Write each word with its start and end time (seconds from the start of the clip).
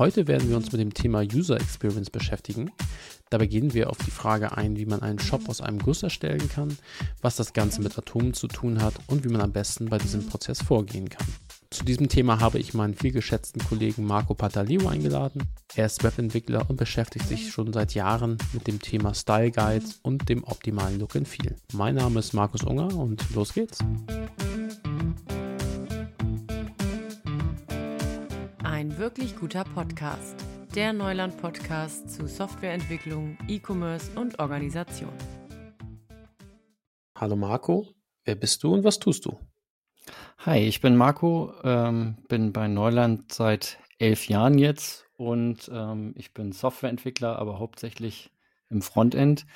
Heute 0.00 0.26
werden 0.26 0.48
wir 0.48 0.56
uns 0.56 0.72
mit 0.72 0.80
dem 0.80 0.94
Thema 0.94 1.20
User 1.20 1.60
Experience 1.60 2.08
beschäftigen. 2.08 2.70
Dabei 3.28 3.44
gehen 3.44 3.74
wir 3.74 3.90
auf 3.90 3.98
die 3.98 4.10
Frage 4.10 4.56
ein, 4.56 4.78
wie 4.78 4.86
man 4.86 5.02
einen 5.02 5.18
Shop 5.18 5.46
aus 5.46 5.60
einem 5.60 5.78
Guss 5.78 6.02
erstellen 6.02 6.48
kann, 6.48 6.78
was 7.20 7.36
das 7.36 7.52
Ganze 7.52 7.82
mit 7.82 7.98
Atomen 7.98 8.32
zu 8.32 8.48
tun 8.48 8.80
hat 8.80 8.94
und 9.08 9.24
wie 9.24 9.28
man 9.28 9.42
am 9.42 9.52
besten 9.52 9.90
bei 9.90 9.98
diesem 9.98 10.26
Prozess 10.26 10.62
vorgehen 10.62 11.10
kann. 11.10 11.26
Zu 11.68 11.84
diesem 11.84 12.08
Thema 12.08 12.40
habe 12.40 12.58
ich 12.58 12.72
meinen 12.72 12.94
vielgeschätzten 12.94 13.62
Kollegen 13.62 14.06
Marco 14.06 14.32
Pataleo 14.32 14.88
eingeladen. 14.88 15.42
Er 15.74 15.84
ist 15.84 16.02
Webentwickler 16.02 16.70
und 16.70 16.76
beschäftigt 16.76 17.28
sich 17.28 17.52
schon 17.52 17.70
seit 17.74 17.92
Jahren 17.92 18.38
mit 18.54 18.68
dem 18.68 18.80
Thema 18.80 19.12
Style 19.12 19.50
Guides 19.50 20.00
und 20.02 20.30
dem 20.30 20.44
optimalen 20.44 20.98
Look 20.98 21.14
and 21.14 21.28
Feel. 21.28 21.56
Mein 21.74 21.96
Name 21.96 22.20
ist 22.20 22.32
Markus 22.32 22.62
Unger 22.62 22.96
und 22.96 23.34
los 23.34 23.52
geht's. 23.52 23.80
Wirklich 29.00 29.34
guter 29.34 29.64
Podcast. 29.64 30.36
Der 30.74 30.92
Neuland-Podcast 30.92 32.10
zu 32.10 32.26
Softwareentwicklung, 32.28 33.38
E-Commerce 33.48 34.10
und 34.14 34.38
Organisation. 34.38 35.08
Hallo 37.16 37.34
Marco, 37.34 37.88
wer 38.26 38.34
bist 38.34 38.62
du 38.62 38.74
und 38.74 38.84
was 38.84 38.98
tust 38.98 39.24
du? 39.24 39.40
Hi, 40.40 40.58
ich 40.58 40.82
bin 40.82 40.96
Marco, 40.96 41.54
ähm, 41.64 42.18
bin 42.28 42.52
bei 42.52 42.68
Neuland 42.68 43.32
seit 43.32 43.78
elf 43.98 44.28
Jahren 44.28 44.58
jetzt 44.58 45.06
und 45.16 45.70
ähm, 45.72 46.12
ich 46.18 46.34
bin 46.34 46.52
Softwareentwickler, 46.52 47.38
aber 47.38 47.58
hauptsächlich 47.58 48.30
im 48.68 48.82
Frontend. 48.82 49.46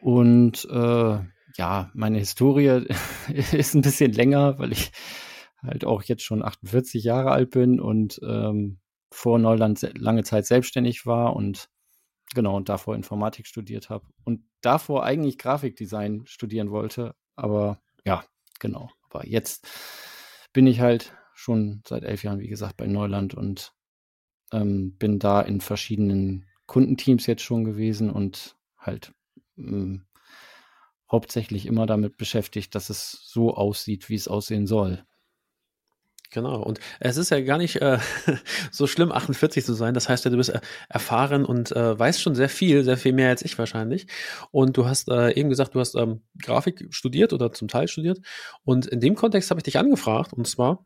Und 0.00 0.64
äh, 0.68 1.20
ja, 1.56 1.90
meine 1.94 2.18
Historie 2.18 2.86
ist 3.52 3.74
ein 3.76 3.82
bisschen 3.82 4.12
länger, 4.12 4.58
weil 4.58 4.72
ich 4.72 4.90
halt 5.62 5.84
auch 5.84 6.02
jetzt 6.02 6.22
schon 6.22 6.42
48 6.42 7.02
Jahre 7.02 7.30
alt 7.30 7.50
bin 7.50 7.80
und 7.80 8.20
ähm, 8.22 8.78
vor 9.10 9.38
Neuland 9.38 9.80
lange 9.98 10.24
Zeit 10.24 10.46
selbstständig 10.46 11.06
war 11.06 11.34
und 11.34 11.68
genau 12.34 12.56
und 12.56 12.68
davor 12.68 12.94
Informatik 12.94 13.46
studiert 13.46 13.90
habe 13.90 14.06
und 14.24 14.42
davor 14.60 15.04
eigentlich 15.04 15.38
Grafikdesign 15.38 16.26
studieren 16.26 16.70
wollte, 16.70 17.14
aber 17.36 17.80
ja, 18.04 18.24
genau. 18.60 18.90
Aber 19.08 19.26
jetzt 19.26 19.66
bin 20.52 20.66
ich 20.66 20.80
halt 20.80 21.14
schon 21.34 21.82
seit 21.86 22.04
elf 22.04 22.22
Jahren, 22.22 22.40
wie 22.40 22.48
gesagt, 22.48 22.76
bei 22.76 22.86
Neuland 22.86 23.34
und 23.34 23.72
ähm, 24.52 24.96
bin 24.98 25.18
da 25.18 25.40
in 25.40 25.60
verschiedenen 25.60 26.46
Kundenteams 26.66 27.26
jetzt 27.26 27.42
schon 27.42 27.64
gewesen 27.64 28.10
und 28.10 28.56
halt 28.76 29.12
ähm, 29.56 30.06
hauptsächlich 31.10 31.66
immer 31.66 31.86
damit 31.86 32.16
beschäftigt, 32.16 32.74
dass 32.74 32.90
es 32.90 33.22
so 33.24 33.54
aussieht, 33.54 34.08
wie 34.08 34.14
es 34.14 34.28
aussehen 34.28 34.66
soll. 34.66 35.04
Genau. 36.30 36.62
Und 36.62 36.78
es 37.00 37.16
ist 37.16 37.30
ja 37.30 37.40
gar 37.40 37.56
nicht 37.56 37.76
äh, 37.76 37.98
so 38.70 38.86
schlimm, 38.86 39.12
48 39.12 39.64
zu 39.64 39.72
sein. 39.72 39.94
Das 39.94 40.08
heißt 40.08 40.24
ja, 40.24 40.30
du 40.30 40.36
bist 40.36 40.50
äh, 40.50 40.60
erfahren 40.88 41.44
und 41.44 41.72
äh, 41.72 41.98
weißt 41.98 42.20
schon 42.20 42.34
sehr 42.34 42.50
viel, 42.50 42.84
sehr 42.84 42.98
viel 42.98 43.14
mehr 43.14 43.30
als 43.30 43.42
ich 43.42 43.58
wahrscheinlich. 43.58 44.06
Und 44.50 44.76
du 44.76 44.86
hast 44.86 45.08
äh, 45.08 45.32
eben 45.32 45.48
gesagt, 45.48 45.74
du 45.74 45.80
hast 45.80 45.94
ähm, 45.94 46.22
Grafik 46.42 46.86
studiert 46.90 47.32
oder 47.32 47.52
zum 47.52 47.68
Teil 47.68 47.88
studiert. 47.88 48.20
Und 48.64 48.86
in 48.86 49.00
dem 49.00 49.14
Kontext 49.14 49.50
habe 49.50 49.60
ich 49.60 49.64
dich 49.64 49.78
angefragt. 49.78 50.34
Und 50.34 50.46
zwar 50.46 50.84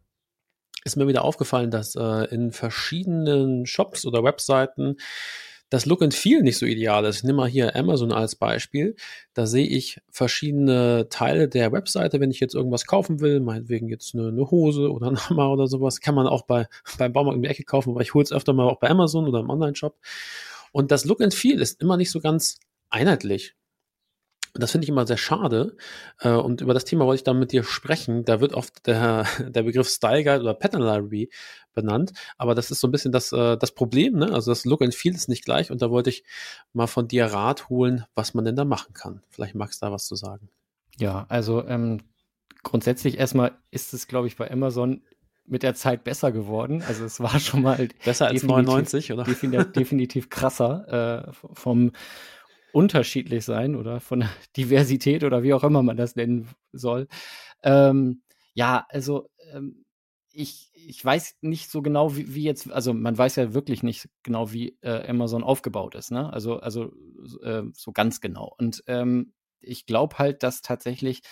ist 0.84 0.96
mir 0.96 1.08
wieder 1.08 1.24
aufgefallen, 1.24 1.70
dass 1.70 1.96
äh, 1.96 2.24
in 2.32 2.52
verschiedenen 2.52 3.66
Shops 3.66 4.06
oder 4.06 4.22
Webseiten 4.22 4.96
das 5.72 5.86
Look 5.86 6.02
and 6.02 6.12
Feel 6.12 6.42
nicht 6.42 6.58
so 6.58 6.66
ideal 6.66 7.02
ist. 7.06 7.16
Ich 7.16 7.24
nehme 7.24 7.38
mal 7.38 7.48
hier 7.48 7.74
Amazon 7.74 8.12
als 8.12 8.36
Beispiel. 8.36 8.94
Da 9.32 9.46
sehe 9.46 9.66
ich 9.66 10.02
verschiedene 10.10 11.06
Teile 11.08 11.48
der 11.48 11.72
Webseite, 11.72 12.20
wenn 12.20 12.30
ich 12.30 12.40
jetzt 12.40 12.54
irgendwas 12.54 12.84
kaufen 12.84 13.20
will, 13.20 13.40
meinetwegen 13.40 13.88
jetzt 13.88 14.14
eine, 14.14 14.28
eine 14.28 14.50
Hose 14.50 14.92
oder 14.92 15.06
ein 15.06 15.16
Hammer 15.16 15.50
oder 15.50 15.68
sowas, 15.68 16.02
kann 16.02 16.14
man 16.14 16.26
auch 16.26 16.42
bei, 16.42 16.68
beim 16.98 17.14
Baumarkt 17.14 17.36
in 17.36 17.42
der 17.42 17.52
Ecke 17.52 17.64
kaufen, 17.64 17.92
aber 17.92 18.02
ich 18.02 18.12
hole 18.12 18.22
es 18.22 18.32
öfter 18.32 18.52
mal 18.52 18.68
auch 18.68 18.80
bei 18.80 18.90
Amazon 18.90 19.26
oder 19.26 19.40
im 19.40 19.48
Online-Shop. 19.48 19.96
Und 20.72 20.90
das 20.90 21.06
Look 21.06 21.22
and 21.22 21.32
Feel 21.32 21.62
ist 21.62 21.80
immer 21.80 21.96
nicht 21.96 22.10
so 22.10 22.20
ganz 22.20 22.58
einheitlich. 22.90 23.54
Und 24.54 24.62
das 24.62 24.72
finde 24.72 24.84
ich 24.84 24.90
immer 24.90 25.06
sehr 25.06 25.16
schade. 25.16 25.76
Äh, 26.20 26.30
und 26.30 26.60
über 26.60 26.74
das 26.74 26.84
Thema 26.84 27.06
wollte 27.06 27.20
ich 27.20 27.24
dann 27.24 27.38
mit 27.38 27.52
dir 27.52 27.64
sprechen. 27.64 28.24
Da 28.24 28.40
wird 28.40 28.52
oft 28.52 28.86
der, 28.86 29.24
der 29.48 29.62
Begriff 29.62 29.88
Style 29.88 30.24
Guide 30.24 30.40
oder 30.40 30.54
Pattern 30.54 30.82
Library 30.82 31.30
benannt. 31.74 32.12
Aber 32.36 32.54
das 32.54 32.70
ist 32.70 32.80
so 32.80 32.88
ein 32.88 32.90
bisschen 32.90 33.12
das, 33.12 33.32
äh, 33.32 33.56
das 33.56 33.72
Problem. 33.72 34.14
Ne? 34.14 34.32
Also 34.32 34.50
das 34.50 34.64
Look 34.64 34.82
and 34.82 34.94
Feel 34.94 35.14
ist 35.14 35.28
nicht 35.28 35.44
gleich. 35.44 35.70
Und 35.70 35.80
da 35.80 35.90
wollte 35.90 36.10
ich 36.10 36.24
mal 36.74 36.86
von 36.86 37.08
dir 37.08 37.26
Rat 37.26 37.70
holen, 37.70 38.04
was 38.14 38.34
man 38.34 38.44
denn 38.44 38.56
da 38.56 38.64
machen 38.64 38.92
kann. 38.92 39.22
Vielleicht 39.30 39.54
magst 39.54 39.80
du 39.80 39.86
da 39.86 39.92
was 39.92 40.06
zu 40.06 40.16
sagen. 40.16 40.50
Ja, 40.98 41.24
also 41.30 41.66
ähm, 41.66 42.00
grundsätzlich 42.62 43.18
erstmal 43.18 43.52
ist 43.70 43.94
es, 43.94 44.06
glaube 44.06 44.26
ich, 44.26 44.36
bei 44.36 44.50
Amazon 44.50 45.02
mit 45.46 45.62
der 45.62 45.74
Zeit 45.74 46.04
besser 46.04 46.30
geworden. 46.30 46.84
Also 46.86 47.04
es 47.04 47.20
war 47.20 47.40
schon 47.40 47.62
mal 47.62 47.88
besser 48.04 48.26
als 48.26 48.42
99, 48.42 49.12
oder? 49.12 49.24
Definitiv, 49.24 49.72
definitiv 49.72 50.30
krasser 50.30 51.26
äh, 51.26 51.32
vom 51.54 51.92
unterschiedlich 52.72 53.44
sein 53.44 53.76
oder 53.76 54.00
von 54.00 54.20
der 54.20 54.30
Diversität 54.56 55.24
oder 55.24 55.42
wie 55.42 55.54
auch 55.54 55.64
immer 55.64 55.82
man 55.82 55.96
das 55.96 56.16
nennen 56.16 56.48
soll. 56.72 57.08
Ähm, 57.62 58.22
ja, 58.54 58.86
also 58.88 59.28
ähm, 59.52 59.84
ich, 60.32 60.70
ich 60.74 61.04
weiß 61.04 61.36
nicht 61.42 61.70
so 61.70 61.82
genau, 61.82 62.16
wie, 62.16 62.34
wie 62.34 62.44
jetzt, 62.44 62.70
also 62.72 62.94
man 62.94 63.16
weiß 63.16 63.36
ja 63.36 63.54
wirklich 63.54 63.82
nicht 63.82 64.08
genau, 64.22 64.52
wie 64.52 64.78
äh, 64.80 65.06
Amazon 65.08 65.44
aufgebaut 65.44 65.94
ist, 65.94 66.10
ne? 66.10 66.32
Also, 66.32 66.58
also 66.58 66.92
äh, 67.42 67.62
so 67.74 67.92
ganz 67.92 68.20
genau. 68.20 68.54
Und 68.58 68.82
ähm, 68.86 69.34
ich 69.60 69.86
glaube 69.86 70.18
halt, 70.18 70.42
dass 70.42 70.62
tatsächlich 70.62 71.22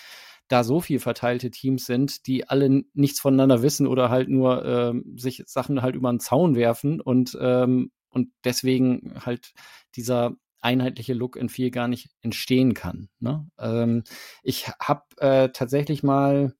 da 0.48 0.64
so 0.64 0.80
viel 0.80 0.98
verteilte 0.98 1.50
Teams 1.50 1.86
sind, 1.86 2.26
die 2.26 2.48
alle 2.48 2.82
nichts 2.92 3.20
voneinander 3.20 3.62
wissen 3.62 3.86
oder 3.86 4.10
halt 4.10 4.28
nur 4.28 4.64
ähm, 4.64 5.14
sich 5.16 5.44
Sachen 5.46 5.80
halt 5.80 5.94
über 5.94 6.10
den 6.12 6.20
Zaun 6.20 6.56
werfen 6.56 7.00
und, 7.00 7.38
ähm, 7.40 7.92
und 8.10 8.30
deswegen 8.44 9.14
halt 9.24 9.52
dieser 9.94 10.32
einheitliche 10.60 11.15
Look 11.15 11.38
and 11.38 11.50
Feel 11.50 11.71
gar 11.71 11.88
nicht 11.88 12.10
entstehen 12.22 12.75
kann. 12.75 13.09
Ne? 13.19 13.47
Ähm, 13.59 14.04
ich 14.43 14.69
habe 14.81 15.03
äh, 15.19 15.48
tatsächlich 15.50 16.03
mal 16.03 16.54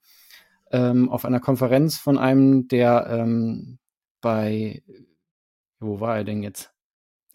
ähm, 0.71 1.09
auf 1.09 1.25
einer 1.25 1.41
Konferenz 1.41 1.97
von 1.97 2.19
einem, 2.19 2.69
der 2.69 3.07
ähm, 3.11 3.79
bei, 4.21 4.83
wo 5.79 6.01
war 6.01 6.19
er 6.19 6.25
denn 6.25 6.43
jetzt? 6.43 6.73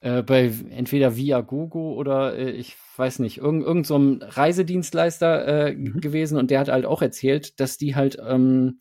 Äh, 0.02 0.22
bei 0.22 0.52
entweder 0.70 1.16
Viagogo 1.16 1.94
oder 1.94 2.38
äh, 2.38 2.52
ich 2.52 2.75
weiß 2.96 3.20
nicht, 3.20 3.40
irgend, 3.40 3.64
irgend 3.64 3.88
so 3.88 3.98
ein 3.98 4.22
Reisedienstleister 4.22 5.48
äh, 5.68 5.74
mhm. 5.74 6.00
gewesen 6.00 6.38
und 6.38 6.52
der 6.52 6.59
hat 6.59 6.70
halt 6.70 6.86
auch 6.86 7.02
erzählt, 7.02 7.59
dass 7.59 7.78
die 7.78 7.96
halt 7.96 8.18
ähm, 8.25 8.78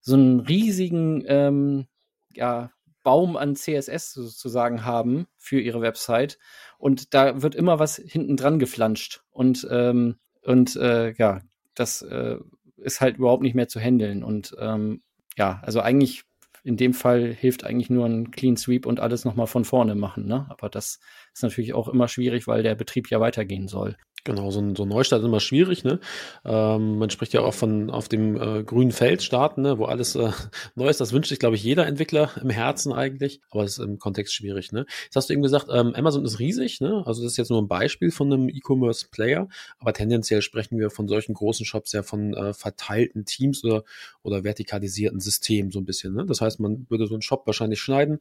so 0.00 0.14
einen 0.14 0.40
riesigen 0.40 1.24
ähm, 1.26 1.86
ja, 2.34 2.70
Baum 3.04 3.36
an 3.36 3.54
CSS 3.54 4.12
sozusagen 4.14 4.84
haben 4.84 5.26
für 5.36 5.60
ihre 5.60 5.80
Website 5.80 6.38
und 6.84 7.14
da 7.14 7.40
wird 7.40 7.54
immer 7.54 7.78
was 7.78 7.96
hinten 7.96 8.36
dran 8.36 8.58
geflanscht 8.58 9.22
und 9.30 9.66
ähm, 9.70 10.16
und 10.42 10.76
äh, 10.76 11.14
ja, 11.14 11.40
das 11.74 12.02
äh, 12.02 12.36
ist 12.76 13.00
halt 13.00 13.16
überhaupt 13.16 13.42
nicht 13.42 13.54
mehr 13.54 13.68
zu 13.68 13.80
handeln 13.80 14.22
und 14.22 14.54
ähm, 14.60 15.00
ja, 15.38 15.62
also 15.64 15.80
eigentlich 15.80 16.24
in 16.62 16.76
dem 16.76 16.92
Fall 16.92 17.32
hilft 17.32 17.64
eigentlich 17.64 17.88
nur 17.88 18.04
ein 18.04 18.32
Clean 18.32 18.58
Sweep 18.58 18.84
und 18.84 19.00
alles 19.00 19.24
nochmal 19.24 19.46
von 19.46 19.64
vorne 19.64 19.94
machen. 19.94 20.26
Ne? 20.26 20.44
Aber 20.50 20.68
das 20.68 20.98
ist 21.32 21.42
natürlich 21.42 21.72
auch 21.72 21.88
immer 21.88 22.06
schwierig, 22.06 22.46
weil 22.46 22.62
der 22.62 22.74
Betrieb 22.74 23.10
ja 23.10 23.18
weitergehen 23.18 23.66
soll. 23.66 23.96
Genau, 24.26 24.50
so 24.50 24.58
ein, 24.58 24.74
so 24.74 24.84
ein 24.84 24.88
Neustart 24.88 25.20
ist 25.20 25.26
immer 25.26 25.38
schwierig. 25.38 25.84
Ne? 25.84 26.00
Ähm, 26.46 26.96
man 26.96 27.10
spricht 27.10 27.34
ja 27.34 27.42
auch 27.42 27.52
von 27.52 27.90
auf 27.90 28.08
dem 28.08 28.40
äh, 28.40 28.64
grünen 28.64 28.90
Feld 28.90 29.22
starten, 29.22 29.60
ne? 29.60 29.78
wo 29.78 29.84
alles 29.84 30.14
äh, 30.14 30.30
neu 30.74 30.88
ist. 30.88 30.98
Das 30.98 31.12
wünscht 31.12 31.28
sich, 31.28 31.38
glaube 31.38 31.56
ich, 31.56 31.62
jeder 31.62 31.86
Entwickler 31.86 32.30
im 32.40 32.48
Herzen 32.48 32.94
eigentlich, 32.94 33.42
aber 33.50 33.64
es 33.64 33.72
ist 33.72 33.84
im 33.84 33.98
Kontext 33.98 34.32
schwierig. 34.32 34.72
Ne? 34.72 34.86
Jetzt 35.04 35.16
hast 35.16 35.28
du 35.28 35.34
eben 35.34 35.42
gesagt, 35.42 35.66
ähm, 35.70 35.94
Amazon 35.94 36.24
ist 36.24 36.38
riesig. 36.38 36.80
Ne? 36.80 37.02
Also 37.04 37.22
das 37.22 37.32
ist 37.32 37.36
jetzt 37.36 37.50
nur 37.50 37.60
ein 37.60 37.68
Beispiel 37.68 38.10
von 38.10 38.32
einem 38.32 38.48
E-Commerce-Player, 38.48 39.46
aber 39.78 39.92
tendenziell 39.92 40.40
sprechen 40.40 40.78
wir 40.78 40.88
von 40.88 41.06
solchen 41.06 41.34
großen 41.34 41.66
Shops 41.66 41.92
ja 41.92 42.02
von 42.02 42.32
äh, 42.32 42.54
verteilten 42.54 43.26
Teams 43.26 43.62
oder, 43.62 43.84
oder 44.22 44.42
vertikalisierten 44.42 45.20
Systemen 45.20 45.70
so 45.70 45.80
ein 45.80 45.84
bisschen. 45.84 46.14
Ne? 46.14 46.24
Das 46.24 46.40
heißt, 46.40 46.60
man 46.60 46.86
würde 46.88 47.06
so 47.06 47.14
einen 47.14 47.20
Shop 47.20 47.46
wahrscheinlich 47.46 47.80
schneiden 47.80 48.20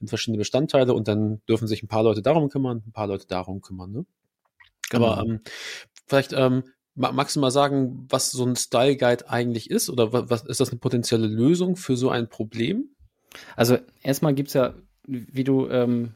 in 0.00 0.08
verschiedene 0.08 0.38
Bestandteile 0.38 0.94
und 0.94 1.06
dann 1.06 1.42
dürfen 1.48 1.68
sich 1.68 1.84
ein 1.84 1.88
paar 1.88 2.02
Leute 2.02 2.22
darum 2.22 2.48
kümmern, 2.48 2.82
ein 2.84 2.92
paar 2.92 3.06
Leute 3.06 3.28
darum 3.28 3.60
kümmern. 3.60 3.92
Ne? 3.92 4.04
Genau. 4.90 5.06
Aber 5.06 5.22
ähm, 5.22 5.40
vielleicht 6.06 6.32
ähm, 6.32 6.64
magst 6.94 7.36
du 7.36 7.40
mal 7.40 7.50
sagen, 7.50 8.06
was 8.08 8.30
so 8.30 8.44
ein 8.44 8.56
Style 8.56 8.96
Guide 8.96 9.28
eigentlich 9.28 9.70
ist 9.70 9.90
oder 9.90 10.12
was, 10.12 10.30
was 10.30 10.44
ist 10.44 10.60
das 10.60 10.70
eine 10.70 10.78
potenzielle 10.78 11.26
Lösung 11.26 11.76
für 11.76 11.96
so 11.96 12.10
ein 12.10 12.28
Problem? 12.28 12.90
Also 13.56 13.78
erstmal 14.02 14.34
gibt 14.34 14.48
es 14.48 14.54
ja, 14.54 14.74
wie 15.06 15.44
du 15.44 15.68
ähm, 15.68 16.14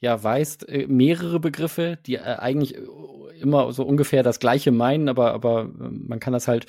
ja 0.00 0.22
weißt, 0.22 0.68
äh, 0.68 0.86
mehrere 0.86 1.40
Begriffe, 1.40 1.98
die 2.06 2.16
äh, 2.16 2.20
eigentlich 2.20 2.76
äh, 2.76 2.80
immer 3.40 3.72
so 3.72 3.84
ungefähr 3.84 4.22
das 4.22 4.40
Gleiche 4.40 4.72
meinen, 4.72 5.08
aber, 5.08 5.32
aber 5.32 5.62
ähm, 5.62 6.04
man 6.06 6.20
kann 6.20 6.32
das 6.32 6.48
halt 6.48 6.66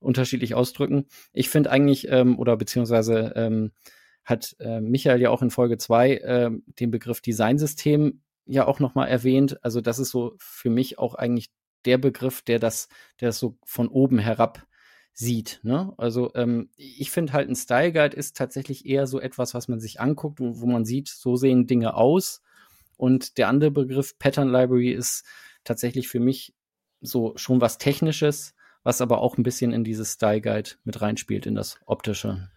unterschiedlich 0.00 0.54
ausdrücken. 0.54 1.06
Ich 1.32 1.48
finde 1.48 1.70
eigentlich, 1.70 2.08
ähm, 2.08 2.38
oder 2.38 2.56
beziehungsweise 2.56 3.32
ähm, 3.36 3.70
hat 4.24 4.56
äh, 4.58 4.80
Michael 4.80 5.20
ja 5.20 5.30
auch 5.30 5.42
in 5.42 5.50
Folge 5.50 5.78
2 5.78 6.14
äh, 6.14 6.50
den 6.80 6.90
Begriff 6.90 7.20
Designsystem 7.20 8.20
ja 8.46 8.66
auch 8.66 8.80
nochmal 8.80 9.08
erwähnt. 9.08 9.62
Also 9.64 9.80
das 9.80 9.98
ist 9.98 10.10
so 10.10 10.34
für 10.38 10.70
mich 10.70 10.98
auch 10.98 11.14
eigentlich 11.14 11.50
der 11.84 11.98
Begriff, 11.98 12.42
der 12.42 12.58
das, 12.58 12.88
der 13.20 13.28
das 13.28 13.38
so 13.38 13.56
von 13.64 13.88
oben 13.88 14.18
herab 14.18 14.66
sieht. 15.12 15.60
Ne? 15.62 15.92
Also 15.98 16.32
ähm, 16.34 16.70
ich 16.76 17.10
finde 17.10 17.32
halt 17.32 17.48
ein 17.48 17.56
Style 17.56 17.92
Guide 17.92 18.16
ist 18.16 18.36
tatsächlich 18.36 18.86
eher 18.86 19.06
so 19.06 19.20
etwas, 19.20 19.54
was 19.54 19.68
man 19.68 19.80
sich 19.80 20.00
anguckt, 20.00 20.40
wo, 20.40 20.60
wo 20.60 20.66
man 20.66 20.84
sieht, 20.84 21.08
so 21.08 21.36
sehen 21.36 21.66
Dinge 21.66 21.94
aus. 21.94 22.42
Und 22.96 23.36
der 23.38 23.48
andere 23.48 23.70
Begriff 23.70 24.18
Pattern 24.18 24.48
Library 24.48 24.92
ist 24.92 25.24
tatsächlich 25.64 26.08
für 26.08 26.20
mich 26.20 26.54
so 27.00 27.32
schon 27.36 27.60
was 27.60 27.78
Technisches, 27.78 28.54
was 28.84 29.00
aber 29.00 29.20
auch 29.20 29.36
ein 29.36 29.42
bisschen 29.42 29.72
in 29.72 29.84
dieses 29.84 30.14
Style 30.14 30.40
Guide 30.40 30.70
mit 30.84 31.00
reinspielt, 31.00 31.46
in 31.46 31.54
das 31.54 31.78
Optische. 31.84 32.48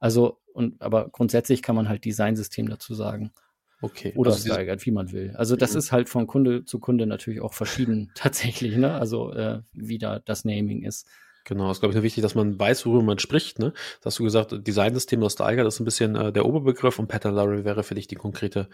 Also, 0.00 0.40
und 0.52 0.80
aber 0.80 1.08
grundsätzlich 1.10 1.62
kann 1.62 1.76
man 1.76 1.88
halt 1.88 2.04
Designsystem 2.04 2.68
dazu 2.68 2.94
sagen. 2.94 3.32
Okay. 3.80 4.12
Oder 4.16 4.32
also 4.32 4.48
Guide, 4.48 4.84
wie 4.84 4.90
man 4.90 5.12
will. 5.12 5.32
Also 5.36 5.56
das 5.56 5.72
mhm. 5.72 5.78
ist 5.78 5.92
halt 5.92 6.08
von 6.08 6.26
Kunde 6.26 6.64
zu 6.64 6.80
Kunde 6.80 7.06
natürlich 7.06 7.40
auch 7.40 7.54
verschieden 7.54 8.10
tatsächlich, 8.14 8.76
ne? 8.76 8.94
Also 8.94 9.32
äh, 9.32 9.60
wie 9.72 9.98
da 9.98 10.18
das 10.18 10.44
Naming 10.44 10.82
ist. 10.82 11.06
Genau, 11.48 11.70
ist 11.70 11.80
glaube 11.80 11.92
ich 11.92 11.96
nur 11.96 12.02
wichtig, 12.02 12.20
dass 12.20 12.34
man 12.34 12.58
weiß, 12.58 12.84
worüber 12.84 13.02
man 13.02 13.18
spricht. 13.18 13.58
Ne? 13.58 13.72
Das 14.02 14.12
hast 14.12 14.18
du 14.18 14.24
gesagt, 14.24 14.66
Designsystem 14.66 15.22
aus 15.22 15.32
Steiger, 15.32 15.64
das 15.64 15.76
ist 15.76 15.80
ein 15.80 15.86
bisschen 15.86 16.14
äh, 16.14 16.30
der 16.30 16.44
Oberbegriff 16.44 16.98
und 16.98 17.08
Pattern 17.08 17.34
Library 17.34 17.64
wäre 17.64 17.82
für 17.84 17.94
dich 17.94 18.06
die 18.06 18.16
konkrete 18.16 18.68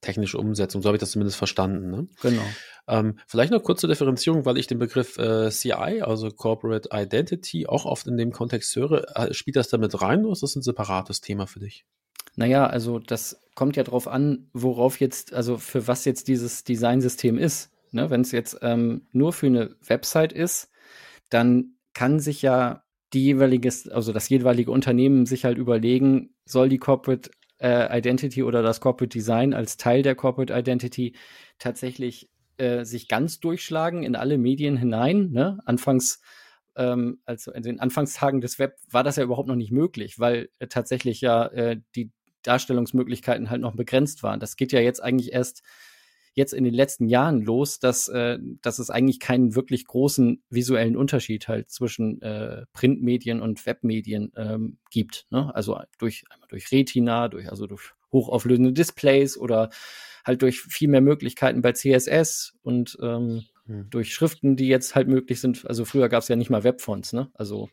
technische 0.00 0.38
Umsetzung. 0.38 0.80
So 0.80 0.88
habe 0.88 0.96
ich 0.96 1.00
das 1.00 1.10
zumindest 1.10 1.38
verstanden. 1.38 1.90
Ne? 1.90 2.06
Genau. 2.22 2.42
Ähm, 2.86 3.18
vielleicht 3.26 3.50
noch 3.50 3.64
kurze 3.64 3.88
Differenzierung, 3.88 4.44
weil 4.44 4.58
ich 4.58 4.68
den 4.68 4.78
Begriff 4.78 5.18
äh, 5.18 5.50
CI, 5.50 6.02
also 6.02 6.30
Corporate 6.30 6.90
Identity, 6.92 7.66
auch 7.66 7.84
oft 7.84 8.06
in 8.06 8.16
dem 8.16 8.30
Kontext 8.30 8.76
höre. 8.76 9.16
Äh, 9.16 9.34
spielt 9.34 9.56
das 9.56 9.68
damit 9.68 10.00
rein 10.00 10.24
oder 10.24 10.32
ist 10.32 10.44
das 10.44 10.54
ein 10.54 10.62
separates 10.62 11.20
Thema 11.20 11.48
für 11.48 11.58
dich? 11.58 11.84
Naja, 12.36 12.66
also 12.66 12.98
das 12.98 13.42
kommt 13.54 13.76
ja 13.76 13.82
drauf 13.82 14.08
an, 14.08 14.48
worauf 14.52 15.00
jetzt, 15.00 15.34
also 15.34 15.58
für 15.58 15.86
was 15.86 16.04
jetzt 16.04 16.28
dieses 16.28 16.64
Designsystem 16.64 17.38
ist. 17.38 17.70
Ne? 17.92 18.10
Wenn 18.10 18.22
es 18.22 18.32
jetzt 18.32 18.58
ähm, 18.62 19.06
nur 19.12 19.32
für 19.32 19.46
eine 19.46 19.76
Website 19.86 20.32
ist, 20.32 20.70
dann 21.28 21.74
kann 21.92 22.20
sich 22.20 22.42
ja 22.42 22.84
die 23.12 23.24
jeweilige, 23.24 23.68
also 23.90 24.12
das 24.12 24.28
jeweilige 24.28 24.70
Unternehmen 24.70 25.26
sich 25.26 25.44
halt 25.44 25.58
überlegen, 25.58 26.34
soll 26.44 26.68
die 26.68 26.78
Corporate 26.78 27.30
äh, 27.58 27.98
Identity 27.98 28.42
oder 28.42 28.62
das 28.62 28.80
Corporate 28.80 29.12
Design 29.12 29.52
als 29.52 29.76
Teil 29.76 30.02
der 30.02 30.14
Corporate 30.14 30.56
Identity 30.56 31.14
tatsächlich 31.58 32.30
äh, 32.56 32.84
sich 32.84 33.08
ganz 33.08 33.40
durchschlagen 33.40 34.02
in 34.02 34.16
alle 34.16 34.38
Medien 34.38 34.76
hinein. 34.76 35.30
Ne? 35.32 35.58
Anfangs, 35.64 36.20
ähm, 36.76 37.20
also 37.24 37.52
in 37.52 37.62
den 37.62 37.80
Anfangstagen 37.80 38.40
des 38.40 38.58
Web 38.58 38.76
war 38.90 39.04
das 39.04 39.16
ja 39.16 39.24
überhaupt 39.24 39.48
noch 39.48 39.56
nicht 39.56 39.72
möglich, 39.72 40.18
weil 40.18 40.48
äh, 40.58 40.68
tatsächlich 40.68 41.20
ja 41.20 41.46
äh, 41.46 41.80
die 41.96 42.12
Darstellungsmöglichkeiten 42.42 43.50
halt 43.50 43.60
noch 43.60 43.74
begrenzt 43.74 44.22
waren. 44.22 44.40
Das 44.40 44.56
geht 44.56 44.72
ja 44.72 44.80
jetzt 44.80 45.02
eigentlich 45.02 45.32
erst 45.32 45.62
jetzt 46.34 46.52
in 46.52 46.64
den 46.64 46.74
letzten 46.74 47.08
Jahren 47.08 47.42
los, 47.42 47.80
dass, 47.80 48.08
äh, 48.08 48.38
dass 48.62 48.78
es 48.78 48.90
eigentlich 48.90 49.20
keinen 49.20 49.54
wirklich 49.54 49.84
großen 49.84 50.42
visuellen 50.48 50.96
Unterschied 50.96 51.48
halt 51.48 51.70
zwischen 51.70 52.22
äh, 52.22 52.66
Printmedien 52.72 53.40
und 53.40 53.66
Webmedien 53.66 54.32
ähm, 54.36 54.78
gibt. 54.90 55.26
Ne? 55.30 55.54
Also 55.54 55.80
durch, 55.98 56.24
einmal 56.30 56.48
durch 56.48 56.70
Retina, 56.70 57.28
durch, 57.28 57.50
also 57.50 57.66
durch 57.66 57.92
hochauflösende 58.12 58.72
Displays 58.72 59.36
oder 59.36 59.70
halt 60.24 60.42
durch 60.42 60.60
viel 60.60 60.88
mehr 60.88 61.00
Möglichkeiten 61.00 61.62
bei 61.62 61.72
CSS 61.72 62.54
und 62.62 62.96
ähm, 63.02 63.44
hm. 63.66 63.88
durch 63.90 64.12
Schriften, 64.12 64.56
die 64.56 64.68
jetzt 64.68 64.94
halt 64.94 65.08
möglich 65.08 65.40
sind. 65.40 65.66
Also 65.66 65.84
früher 65.84 66.08
gab 66.08 66.22
es 66.22 66.28
ja 66.28 66.36
nicht 66.36 66.50
mal 66.50 66.64
Webfonts, 66.64 67.12
ne? 67.12 67.30
Also 67.34 67.70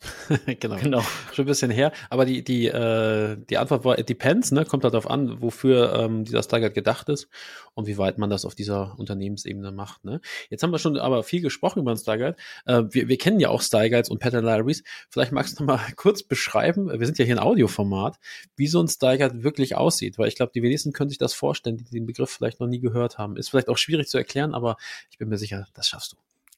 genau. 0.60 0.76
genau. 0.76 1.02
Schon 1.32 1.44
ein 1.44 1.48
bisschen 1.48 1.70
her. 1.70 1.92
Aber 2.08 2.24
die, 2.24 2.42
die, 2.42 2.66
äh, 2.66 3.36
die 3.48 3.58
Antwort 3.58 3.84
war, 3.84 3.98
it 3.98 4.08
depends, 4.08 4.50
ne? 4.50 4.64
Kommt 4.64 4.84
halt 4.84 4.94
darauf 4.94 5.10
an, 5.10 5.42
wofür 5.42 5.94
ähm, 5.94 6.24
dieser 6.24 6.42
Stargate 6.42 6.74
gedacht 6.74 7.08
ist 7.08 7.28
und 7.74 7.86
wie 7.86 7.98
weit 7.98 8.16
man 8.16 8.30
das 8.30 8.44
auf 8.44 8.54
dieser 8.54 8.98
Unternehmensebene 8.98 9.72
macht. 9.72 10.04
Ne? 10.04 10.20
Jetzt 10.48 10.62
haben 10.62 10.70
wir 10.70 10.78
schon 10.78 10.96
aber 10.98 11.22
viel 11.22 11.42
gesprochen 11.42 11.80
über 11.80 11.92
den 11.92 11.98
Stargate. 11.98 12.38
Äh, 12.64 12.84
wir, 12.90 13.08
wir 13.08 13.18
kennen 13.18 13.40
ja 13.40 13.50
auch 13.50 13.60
Stargates 13.60 14.10
und 14.10 14.20
Pattern 14.20 14.44
Libraries. 14.44 14.82
Vielleicht 15.10 15.32
magst 15.32 15.60
du 15.60 15.64
mal 15.64 15.80
kurz 15.96 16.22
beschreiben, 16.22 16.88
wir 16.88 17.06
sind 17.06 17.18
ja 17.18 17.24
hier 17.24 17.36
ein 17.36 17.42
Audioformat, 17.42 18.18
wie 18.56 18.66
so 18.66 18.80
ein 18.80 18.88
Stargate 18.88 19.42
wirklich 19.42 19.76
aussieht. 19.76 20.18
Weil 20.18 20.28
ich 20.28 20.36
glaube, 20.36 20.52
die 20.54 20.62
wenigsten 20.62 20.92
können 20.92 21.10
sich 21.10 21.18
das 21.18 21.34
vorstellen, 21.34 21.76
die 21.76 21.84
den 21.84 22.06
Begriff 22.06 22.30
vielleicht 22.30 22.60
noch 22.60 22.68
nie 22.68 22.80
gehört 22.80 23.18
haben. 23.18 23.36
Ist 23.36 23.50
vielleicht 23.50 23.68
auch 23.68 23.78
schwierig 23.78 24.08
zu 24.08 24.16
erklären, 24.16 24.54
aber 24.54 24.76
ich 25.10 25.18
bin 25.18 25.28
mir 25.28 25.38
sicher, 25.38 25.66
das 25.74 25.88
schaffst 25.88 26.12
du. 26.12 26.16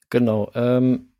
Genau. 0.09 0.51
Ähm 0.55 1.12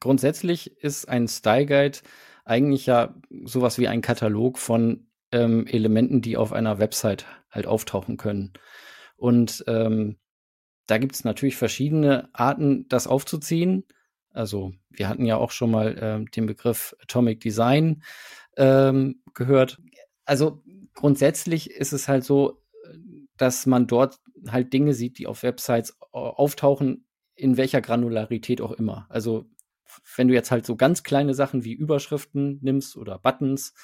grundsätzlich 0.00 0.76
ist 0.82 1.08
ein 1.08 1.28
Style 1.28 1.66
Guide 1.66 1.98
eigentlich 2.44 2.86
ja 2.86 3.14
sowas 3.44 3.78
wie 3.78 3.88
ein 3.88 4.02
Katalog 4.02 4.58
von 4.58 5.08
ähm, 5.32 5.66
Elementen, 5.66 6.22
die 6.22 6.36
auf 6.36 6.52
einer 6.52 6.78
Website 6.78 7.26
halt 7.50 7.66
auftauchen 7.66 8.16
können. 8.16 8.52
Und 9.16 9.64
ähm, 9.66 10.16
da 10.86 10.98
gibt 10.98 11.16
es 11.16 11.24
natürlich 11.24 11.56
verschiedene 11.56 12.28
Arten, 12.32 12.86
das 12.88 13.06
aufzuziehen. 13.06 13.84
Also 14.30 14.72
wir 14.90 15.08
hatten 15.08 15.24
ja 15.24 15.36
auch 15.36 15.50
schon 15.50 15.70
mal 15.70 15.96
ähm, 16.00 16.30
den 16.30 16.46
Begriff 16.46 16.94
Atomic 17.02 17.40
Design 17.40 18.02
ähm, 18.56 19.22
gehört. 19.34 19.80
Also 20.24 20.62
grundsätzlich 20.94 21.70
ist 21.70 21.92
es 21.92 22.06
halt 22.06 22.24
so, 22.24 22.62
dass 23.36 23.66
man 23.66 23.86
dort 23.86 24.20
halt 24.48 24.72
Dinge 24.72 24.94
sieht, 24.94 25.18
die 25.18 25.26
auf 25.26 25.42
Websites 25.42 25.96
auftauchen, 26.12 27.06
in 27.34 27.56
welcher 27.56 27.80
Granularität 27.80 28.60
auch 28.60 28.72
immer. 28.72 29.06
Also 29.08 29.46
wenn 30.16 30.28
du 30.28 30.34
jetzt 30.34 30.50
halt 30.50 30.66
so 30.66 30.76
ganz 30.76 31.02
kleine 31.02 31.34
Sachen 31.34 31.64
wie 31.64 31.72
Überschriften 31.72 32.58
nimmst 32.62 32.96
oder 32.96 33.18
Buttons 33.18 33.74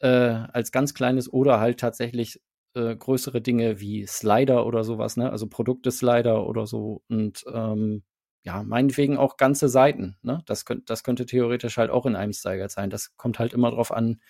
äh, 0.00 0.08
als 0.08 0.72
ganz 0.72 0.94
kleines 0.94 1.32
oder 1.32 1.60
halt 1.60 1.80
tatsächlich 1.80 2.40
äh, 2.74 2.94
größere 2.94 3.40
Dinge 3.40 3.80
wie 3.80 4.06
Slider 4.06 4.66
oder 4.66 4.84
sowas, 4.84 5.16
ne? 5.16 5.30
Also 5.30 5.46
Produkte-Slider 5.48 6.46
oder 6.46 6.66
so 6.66 7.02
und 7.08 7.44
ähm, 7.52 8.02
ja, 8.42 8.62
meinetwegen 8.62 9.16
auch 9.16 9.36
ganze 9.38 9.68
Seiten, 9.68 10.16
ne? 10.22 10.42
Das, 10.46 10.64
könnt, 10.64 10.90
das 10.90 11.02
könnte 11.02 11.26
theoretisch 11.26 11.78
halt 11.78 11.90
auch 11.90 12.06
in 12.06 12.16
einem 12.16 12.32
Steiger 12.32 12.68
sein. 12.68 12.90
Das 12.90 13.16
kommt 13.16 13.38
halt 13.38 13.54
immer 13.54 13.70
drauf 13.70 13.90
an, 13.92 14.20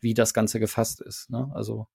wie 0.00 0.14
das 0.14 0.34
Ganze 0.34 0.60
gefasst 0.60 1.00
ist, 1.00 1.30
ne? 1.30 1.50
Also 1.54 1.86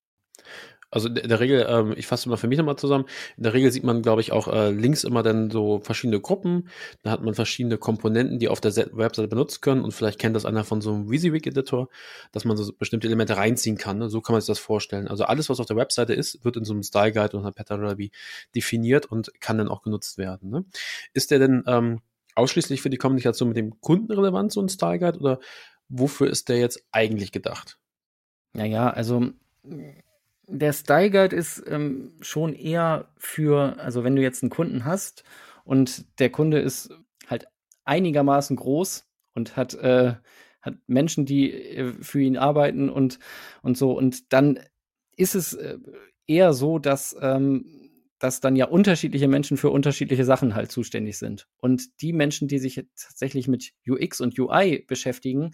also 0.91 1.07
in 1.07 1.27
der 1.27 1.39
Regel, 1.39 1.65
ähm, 1.69 1.93
ich 1.95 2.07
fasse 2.07 2.29
mal 2.29 2.37
für 2.37 2.47
mich 2.47 2.57
nochmal 2.57 2.77
zusammen, 2.77 3.05
in 3.37 3.43
der 3.43 3.53
Regel 3.53 3.71
sieht 3.71 3.83
man, 3.83 4.01
glaube 4.01 4.21
ich, 4.21 4.31
auch 4.31 4.47
äh, 4.47 4.71
links 4.71 5.03
immer 5.03 5.23
dann 5.23 5.51
so 5.51 5.79
verschiedene 5.79 6.19
Gruppen. 6.19 6.69
Da 7.03 7.11
hat 7.11 7.21
man 7.21 7.33
verschiedene 7.33 7.77
Komponenten, 7.77 8.39
die 8.39 8.47
auf 8.47 8.61
der 8.61 8.75
Webseite 8.75 9.27
benutzt 9.27 9.61
können 9.61 9.81
und 9.83 9.93
vielleicht 9.93 10.19
kennt 10.19 10.35
das 10.35 10.45
einer 10.45 10.63
von 10.63 10.81
so 10.81 10.93
einem 10.93 11.09
WYSIWYG-Editor, 11.09 11.89
dass 12.31 12.45
man 12.45 12.57
so 12.57 12.71
bestimmte 12.73 13.07
Elemente 13.07 13.37
reinziehen 13.37 13.77
kann. 13.77 13.99
Ne? 13.99 14.09
So 14.09 14.21
kann 14.21 14.33
man 14.33 14.41
sich 14.41 14.47
das 14.47 14.59
vorstellen. 14.59 15.07
Also 15.07 15.25
alles, 15.25 15.49
was 15.49 15.59
auf 15.59 15.65
der 15.65 15.77
Webseite 15.77 16.13
ist, 16.13 16.43
wird 16.43 16.57
in 16.57 16.65
so 16.65 16.73
einem 16.73 16.83
Style 16.83 17.11
Guide 17.11 17.37
oder 17.37 17.45
einer 17.45 17.51
Pattern 17.51 17.79
definiert 18.55 19.05
und 19.05 19.31
kann 19.39 19.57
dann 19.57 19.69
auch 19.69 19.83
genutzt 19.83 20.17
werden. 20.17 20.49
Ne? 20.49 20.65
Ist 21.13 21.31
der 21.31 21.39
denn 21.39 21.63
ähm, 21.67 22.01
ausschließlich 22.35 22.81
für 22.81 22.89
die 22.89 22.97
Kommunikation 22.97 23.49
mit 23.49 23.57
dem 23.57 23.79
Kunden 23.81 24.11
relevant, 24.11 24.51
so 24.51 24.61
ein 24.61 24.69
Style 24.69 24.99
Guide, 24.99 25.19
oder 25.19 25.39
wofür 25.87 26.29
ist 26.29 26.49
der 26.49 26.57
jetzt 26.57 26.83
eigentlich 26.91 27.31
gedacht? 27.31 27.77
Naja, 28.53 28.89
also 28.89 29.31
der 30.51 30.73
Style 30.73 31.11
Guide 31.11 31.35
ist 31.35 31.63
ähm, 31.67 32.11
schon 32.21 32.53
eher 32.53 33.09
für, 33.17 33.77
also 33.79 34.03
wenn 34.03 34.15
du 34.15 34.21
jetzt 34.21 34.43
einen 34.43 34.49
Kunden 34.49 34.85
hast 34.85 35.23
und 35.63 36.05
der 36.19 36.29
Kunde 36.29 36.59
ist 36.59 36.91
halt 37.27 37.47
einigermaßen 37.85 38.55
groß 38.55 39.07
und 39.35 39.55
hat, 39.55 39.75
äh, 39.75 40.15
hat 40.61 40.75
Menschen, 40.87 41.25
die 41.25 41.51
äh, 41.51 41.93
für 42.01 42.21
ihn 42.21 42.37
arbeiten 42.37 42.89
und, 42.89 43.19
und 43.61 43.77
so, 43.77 43.91
und 43.91 44.33
dann 44.33 44.59
ist 45.15 45.35
es 45.35 45.53
äh, 45.53 45.77
eher 46.27 46.53
so, 46.53 46.79
dass, 46.79 47.15
ähm, 47.21 47.65
dass 48.19 48.41
dann 48.41 48.55
ja 48.55 48.65
unterschiedliche 48.65 49.27
Menschen 49.27 49.57
für 49.57 49.69
unterschiedliche 49.69 50.25
Sachen 50.25 50.55
halt 50.55 50.71
zuständig 50.71 51.17
sind. 51.17 51.47
Und 51.57 52.01
die 52.01 52.13
Menschen, 52.13 52.47
die 52.47 52.59
sich 52.59 52.75
tatsächlich 52.95 53.47
mit 53.47 53.71
UX 53.87 54.21
und 54.21 54.37
UI 54.37 54.83
beschäftigen, 54.87 55.51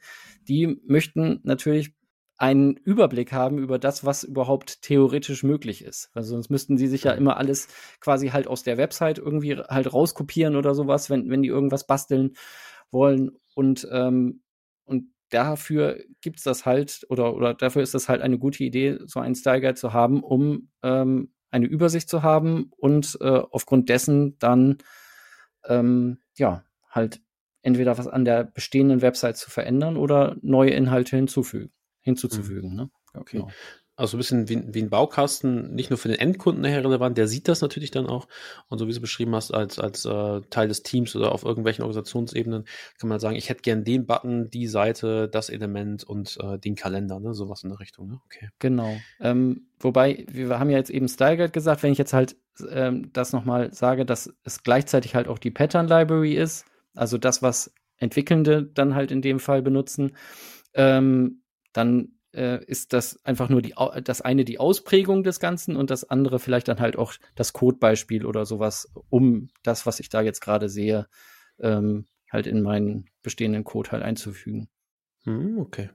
die 0.48 0.80
möchten 0.86 1.40
natürlich 1.44 1.94
einen 2.38 2.76
Überblick 2.76 3.32
haben 3.32 3.58
über 3.58 3.80
das, 3.80 4.06
was 4.06 4.24
überhaupt 4.24 4.82
theoretisch 4.82 5.44
möglich 5.44 5.84
ist. 5.84 6.10
Weil 6.14 6.24
sonst 6.24 6.50
müssten 6.50 6.78
sie 6.78 6.88
sich 6.88 7.04
ja 7.04 7.14
immer 7.14 7.38
alles 7.38 7.68
quasi 8.02 8.30
halt 8.30 8.48
aus 8.48 8.64
der 8.64 8.78
Website 8.78 9.20
irgendwie 9.20 9.56
halt 9.58 9.94
rauskopieren 9.94 10.56
oder 10.56 10.76
sowas, 10.76 11.10
wenn, 11.10 11.30
wenn 11.30 11.44
die 11.44 11.50
irgendwas 11.50 11.88
basteln 11.88 12.34
wollen. 12.92 13.32
Und, 13.54 13.88
ähm, 13.92 14.42
und 14.84 15.06
dafür 15.30 16.04
gibt's 16.22 16.44
das 16.44 16.66
halt, 16.66 17.06
oder, 17.10 17.36
oder 17.36 17.54
dafür 17.54 17.82
ist 17.82 17.94
das 17.94 18.10
halt 18.10 18.22
eine 18.22 18.38
gute 18.38 18.64
Idee, 18.64 19.00
so 19.06 19.20
einen 19.20 19.36
Style 19.36 19.62
Guide 19.62 19.76
zu 19.76 19.94
haben, 19.94 20.22
um 20.22 20.70
ähm, 20.84 21.32
eine 21.52 21.68
Übersicht 21.68 22.10
zu 22.10 22.22
haben 22.22 22.70
und 22.76 23.18
äh, 23.22 23.42
aufgrund 23.50 23.88
dessen 23.88 24.38
dann 24.40 24.80
ähm, 25.66 26.20
ja 26.38 26.66
halt 26.90 27.22
entweder 27.62 27.98
was 27.98 28.08
an 28.08 28.26
der 28.26 28.44
bestehenden 28.44 29.02
Website 29.02 29.38
zu 29.38 29.50
verändern 29.50 29.96
oder 29.96 30.36
neue 30.42 30.72
Inhalte 30.72 31.16
hinzufügen 31.16 31.72
hinzuzufügen. 32.06 32.72
Mhm. 32.72 32.76
Ne? 32.76 32.90
Okay. 33.14 33.38
Genau. 33.40 33.52
Also 33.98 34.18
ein 34.18 34.20
bisschen 34.20 34.50
wie, 34.50 34.62
wie, 34.74 34.82
ein 34.82 34.90
Baukasten, 34.90 35.74
nicht 35.74 35.90
nur 35.90 35.98
für 35.98 36.10
den 36.10 36.20
Endkunden 36.20 36.62
nachher 36.62 36.84
relevant, 36.84 37.18
der 37.18 37.30
sieht 37.30 37.48
das 37.48 37.62
natürlich 37.62 37.92
dann 37.92 38.08
auch. 38.08 38.28
Und 38.68 38.78
so 38.78 38.90
wie 38.90 38.94
du 38.94 39.00
beschrieben 39.00 39.34
hast, 39.34 39.54
als, 39.54 39.80
als 39.80 40.04
äh, 40.04 40.42
Teil 40.50 40.68
des 40.68 40.84
Teams 40.84 41.16
oder 41.16 41.32
auf 41.32 41.46
irgendwelchen 41.46 41.84
Organisationsebenen, 41.84 42.66
kann 43.00 43.08
man 43.08 43.22
sagen, 43.22 43.38
ich 43.38 43.48
hätte 43.48 43.62
gern 43.62 43.86
den 43.86 44.06
Button, 44.06 44.50
die 44.50 44.68
Seite, 44.68 45.30
das 45.30 45.50
Element 45.50 46.04
und 46.04 46.38
äh, 46.42 46.60
den 46.60 46.76
Kalender, 46.76 47.22
ne? 47.22 47.34
Sowas 47.34 47.64
in 47.64 47.70
der 47.70 47.80
Richtung, 47.80 48.10
ne? 48.10 48.20
Okay. 48.26 48.50
Genau. 48.60 48.98
Ähm, 49.22 49.70
wobei, 49.80 50.26
wir 50.30 50.60
haben 50.60 50.70
ja 50.70 50.78
jetzt 50.78 50.92
eben 50.92 51.08
Style 51.08 51.38
Guide 51.38 51.52
gesagt, 51.52 51.82
wenn 51.82 51.94
ich 51.94 51.98
jetzt 51.98 52.12
halt 52.12 52.36
ähm, 52.70 53.12
das 53.14 53.32
nochmal 53.32 53.74
sage, 53.74 54.06
dass 54.06 54.34
es 54.44 54.64
gleichzeitig 54.64 55.16
halt 55.16 55.30
auch 55.30 55.40
die 55.40 55.52
Pattern 55.52 55.88
Library 55.88 56.34
ist, 56.34 56.66
also 56.96 57.18
das, 57.18 57.42
was 57.42 57.74
Entwickelnde 57.96 58.64
dann 58.64 58.94
halt 58.94 59.12
in 59.12 59.22
dem 59.22 59.40
Fall 59.40 59.62
benutzen, 59.62 60.18
ähm, 60.74 61.42
dann 61.76 62.14
äh, 62.34 62.64
ist 62.66 62.94
das 62.94 63.24
einfach 63.26 63.50
nur 63.50 63.62
die, 63.62 63.74
das 64.04 64.22
eine 64.22 64.46
die 64.46 64.60
Ausprägung 64.60 65.24
des 65.24 65.40
Ganzen 65.40 65.76
und 65.76 65.90
das 65.90 66.10
andere 66.10 66.40
vielleicht 66.40 66.68
dann 66.68 66.80
halt 66.80 66.98
auch 66.98 67.14
das 67.36 67.54
Codebeispiel 67.54 68.26
oder 68.26 68.46
sowas, 68.46 68.92
um 69.10 69.50
das, 69.64 69.86
was 69.86 70.00
ich 70.00 70.10
da 70.10 70.22
jetzt 70.22 70.42
gerade 70.42 70.70
sehe, 70.70 71.08
ähm, 71.60 72.06
halt 72.32 72.48
in 72.48 72.62
meinen 72.62 73.10
bestehenden 73.24 73.64
Code 73.64 73.92
halt 73.92 74.04
einzufügen. 74.04 74.70
Hm, 75.24 75.58
okay. 75.58 75.90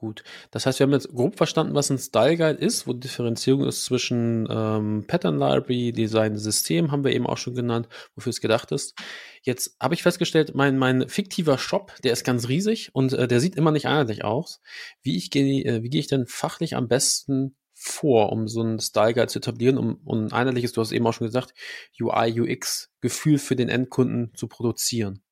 Gut. 0.00 0.24
Das 0.50 0.64
heißt, 0.64 0.78
wir 0.78 0.84
haben 0.84 0.94
jetzt 0.94 1.14
grob 1.14 1.36
verstanden, 1.36 1.74
was 1.74 1.90
ein 1.90 1.98
Style 1.98 2.38
Guide 2.38 2.58
ist, 2.58 2.86
wo 2.86 2.94
die 2.94 3.00
Differenzierung 3.00 3.66
ist 3.66 3.84
zwischen 3.84 4.48
ähm, 4.50 5.04
Pattern 5.06 5.38
Library, 5.38 5.92
Design, 5.92 6.38
System, 6.38 6.90
haben 6.90 7.04
wir 7.04 7.12
eben 7.12 7.26
auch 7.26 7.36
schon 7.36 7.54
genannt, 7.54 7.86
wofür 8.14 8.30
es 8.30 8.40
gedacht 8.40 8.72
ist. 8.72 8.94
Jetzt 9.42 9.76
habe 9.78 9.92
ich 9.92 10.02
festgestellt, 10.02 10.54
mein, 10.54 10.78
mein 10.78 11.06
fiktiver 11.06 11.58
Shop, 11.58 11.92
der 12.02 12.14
ist 12.14 12.24
ganz 12.24 12.48
riesig 12.48 12.94
und 12.94 13.12
äh, 13.12 13.28
der 13.28 13.40
sieht 13.40 13.56
immer 13.56 13.72
nicht 13.72 13.88
einheitlich 13.88 14.24
aus. 14.24 14.62
Wie, 15.02 15.18
ich 15.18 15.30
gehe, 15.30 15.64
äh, 15.66 15.82
wie 15.82 15.90
gehe 15.90 16.00
ich 16.00 16.08
denn 16.08 16.26
fachlich 16.26 16.76
am 16.76 16.88
besten 16.88 17.54
vor, 17.74 18.32
um 18.32 18.48
so 18.48 18.62
einen 18.62 18.80
Style 18.80 19.12
Guide 19.12 19.26
zu 19.26 19.40
etablieren, 19.40 19.76
um, 19.76 20.00
um 20.06 20.24
ein 20.24 20.32
einheitliches, 20.32 20.72
du 20.72 20.80
hast 20.80 20.92
eben 20.92 21.06
auch 21.06 21.12
schon 21.12 21.26
gesagt, 21.26 21.52
UI, 22.00 22.40
UX 22.40 22.90
Gefühl 23.02 23.36
für 23.36 23.54
den 23.54 23.68
Endkunden 23.68 24.32
zu 24.34 24.48
produzieren? 24.48 25.22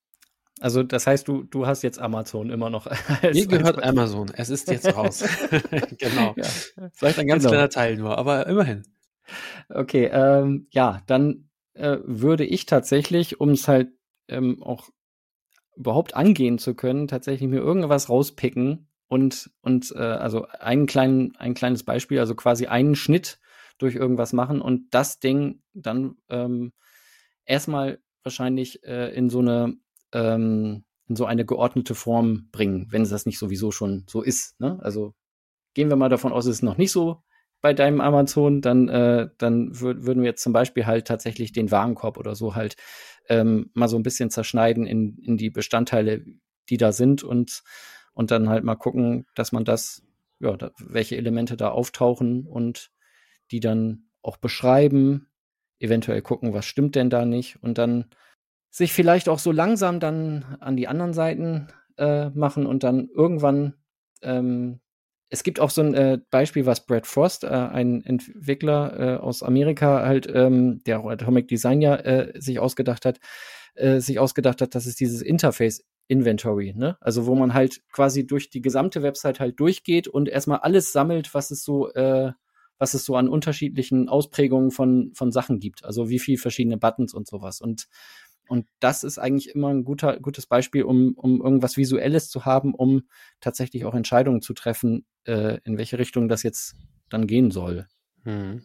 Also 0.60 0.82
das 0.82 1.06
heißt, 1.06 1.28
du, 1.28 1.44
du 1.44 1.66
hast 1.66 1.82
jetzt 1.82 1.98
Amazon 1.98 2.50
immer 2.50 2.70
noch. 2.70 2.86
Als, 3.22 3.36
Mir 3.36 3.46
gehört 3.46 3.82
Amazon. 3.82 4.30
Es 4.34 4.50
ist 4.50 4.70
jetzt 4.70 4.94
raus. 4.94 5.24
genau. 5.98 6.34
Ja. 6.36 6.44
Vielleicht 6.92 7.18
ein 7.18 7.26
ganz 7.26 7.42
genau. 7.42 7.52
kleiner 7.52 7.68
Teil 7.68 7.96
nur, 7.96 8.16
aber 8.18 8.46
immerhin. 8.46 8.82
Okay, 9.68 10.10
ähm, 10.12 10.66
ja, 10.70 11.02
dann 11.06 11.50
äh, 11.74 11.98
würde 12.02 12.44
ich 12.44 12.66
tatsächlich, 12.66 13.40
um 13.40 13.50
es 13.50 13.68
halt 13.68 13.90
ähm, 14.28 14.62
auch 14.62 14.88
überhaupt 15.76 16.14
angehen 16.14 16.58
zu 16.58 16.74
können, 16.74 17.08
tatsächlich 17.08 17.48
mir 17.48 17.60
irgendwas 17.60 18.08
rauspicken 18.08 18.88
und, 19.06 19.50
und 19.60 19.92
äh, 19.94 19.98
also 19.98 20.46
einen 20.46 20.86
kleinen, 20.86 21.36
ein 21.36 21.54
kleines 21.54 21.84
Beispiel, 21.84 22.18
also 22.18 22.34
quasi 22.34 22.66
einen 22.66 22.96
Schnitt 22.96 23.38
durch 23.78 23.94
irgendwas 23.94 24.32
machen 24.32 24.60
und 24.60 24.88
das 24.90 25.20
Ding 25.20 25.62
dann 25.72 26.16
ähm, 26.28 26.72
erstmal 27.44 28.00
wahrscheinlich 28.22 28.82
äh, 28.84 29.14
in 29.14 29.30
so 29.30 29.38
eine 29.38 29.76
ähm, 30.12 30.84
in 31.08 31.16
so 31.16 31.24
eine 31.24 31.44
geordnete 31.44 31.94
Form 31.94 32.48
bringen, 32.52 32.86
wenn 32.90 33.02
es 33.02 33.10
das 33.10 33.26
nicht 33.26 33.38
sowieso 33.38 33.70
schon 33.70 34.04
so 34.08 34.22
ist. 34.22 34.60
Ne? 34.60 34.78
Also 34.82 35.14
gehen 35.74 35.88
wir 35.88 35.96
mal 35.96 36.08
davon 36.08 36.32
aus, 36.32 36.46
es 36.46 36.56
ist 36.56 36.62
noch 36.62 36.76
nicht 36.76 36.92
so 36.92 37.22
bei 37.60 37.74
deinem 37.74 38.00
Amazon, 38.00 38.60
dann, 38.60 38.88
äh, 38.88 39.28
dann 39.38 39.80
würd, 39.80 40.04
würden 40.04 40.22
wir 40.22 40.30
jetzt 40.30 40.42
zum 40.42 40.52
Beispiel 40.52 40.86
halt 40.86 41.06
tatsächlich 41.06 41.52
den 41.52 41.70
Warenkorb 41.70 42.16
oder 42.16 42.34
so 42.34 42.54
halt 42.54 42.76
ähm, 43.28 43.70
mal 43.74 43.88
so 43.88 43.96
ein 43.96 44.02
bisschen 44.02 44.30
zerschneiden 44.30 44.86
in, 44.86 45.18
in 45.18 45.36
die 45.36 45.50
Bestandteile, 45.50 46.24
die 46.68 46.76
da 46.76 46.92
sind 46.92 47.24
und, 47.24 47.62
und 48.14 48.30
dann 48.30 48.48
halt 48.48 48.64
mal 48.64 48.76
gucken, 48.76 49.26
dass 49.34 49.52
man 49.52 49.64
das, 49.64 50.02
ja, 50.38 50.56
da, 50.56 50.70
welche 50.78 51.16
Elemente 51.16 51.56
da 51.56 51.70
auftauchen 51.70 52.46
und 52.46 52.90
die 53.50 53.60
dann 53.60 54.08
auch 54.22 54.36
beschreiben, 54.36 55.28
eventuell 55.80 56.22
gucken, 56.22 56.52
was 56.52 56.64
stimmt 56.64 56.94
denn 56.94 57.10
da 57.10 57.24
nicht 57.24 57.62
und 57.62 57.78
dann 57.78 58.06
sich 58.70 58.92
vielleicht 58.92 59.28
auch 59.28 59.38
so 59.38 59.52
langsam 59.52 60.00
dann 60.00 60.56
an 60.60 60.76
die 60.76 60.88
anderen 60.88 61.14
Seiten 61.14 61.68
äh, 61.96 62.30
machen 62.30 62.66
und 62.66 62.82
dann 62.82 63.08
irgendwann 63.14 63.74
ähm, 64.22 64.80
es 65.30 65.42
gibt 65.42 65.60
auch 65.60 65.70
so 65.70 65.82
ein 65.82 65.94
äh, 65.94 66.18
Beispiel, 66.30 66.66
was 66.66 66.86
Brad 66.86 67.06
Frost, 67.06 67.44
äh, 67.44 67.48
ein 67.48 68.02
Entwickler 68.04 68.98
äh, 68.98 69.16
aus 69.18 69.42
Amerika, 69.42 70.06
halt, 70.06 70.26
ähm, 70.32 70.82
der 70.84 71.00
auch 71.00 71.10
Atomic 71.10 71.48
Design 71.48 71.82
ja 71.82 71.96
äh, 71.96 72.40
sich 72.40 72.58
ausgedacht 72.58 73.04
hat, 73.04 73.18
äh, 73.74 74.00
sich 74.00 74.18
ausgedacht 74.18 74.62
hat, 74.62 74.74
das 74.74 74.86
ist 74.86 75.00
dieses 75.00 75.22
Interface 75.22 75.84
Inventory, 76.08 76.72
ne? 76.74 76.96
Also 77.00 77.26
wo 77.26 77.34
man 77.34 77.52
halt 77.52 77.82
quasi 77.92 78.26
durch 78.26 78.48
die 78.48 78.62
gesamte 78.62 79.02
Website 79.02 79.40
halt 79.40 79.60
durchgeht 79.60 80.08
und 80.08 80.28
erstmal 80.28 80.60
alles 80.60 80.92
sammelt, 80.92 81.34
was 81.34 81.50
es 81.50 81.62
so, 81.62 81.92
äh, 81.92 82.32
was 82.78 82.94
es 82.94 83.04
so 83.04 83.16
an 83.16 83.28
unterschiedlichen 83.28 84.08
Ausprägungen 84.08 84.70
von, 84.70 85.12
von 85.14 85.30
Sachen 85.32 85.60
gibt. 85.60 85.84
Also 85.84 86.08
wie 86.08 86.18
viel 86.18 86.38
verschiedene 86.38 86.78
Buttons 86.78 87.12
und 87.12 87.28
sowas. 87.28 87.60
Und 87.60 87.88
und 88.48 88.66
das 88.80 89.04
ist 89.04 89.18
eigentlich 89.18 89.54
immer 89.54 89.68
ein 89.68 89.84
guter, 89.84 90.18
gutes 90.18 90.46
Beispiel, 90.46 90.82
um, 90.82 91.14
um 91.16 91.40
irgendwas 91.40 91.76
Visuelles 91.76 92.30
zu 92.30 92.44
haben, 92.44 92.74
um 92.74 93.02
tatsächlich 93.40 93.84
auch 93.84 93.94
Entscheidungen 93.94 94.42
zu 94.42 94.54
treffen, 94.54 95.06
äh, 95.24 95.58
in 95.64 95.78
welche 95.78 95.98
Richtung 95.98 96.28
das 96.28 96.42
jetzt 96.42 96.76
dann 97.10 97.26
gehen 97.26 97.50
soll. 97.50 97.86
Hm. 98.24 98.62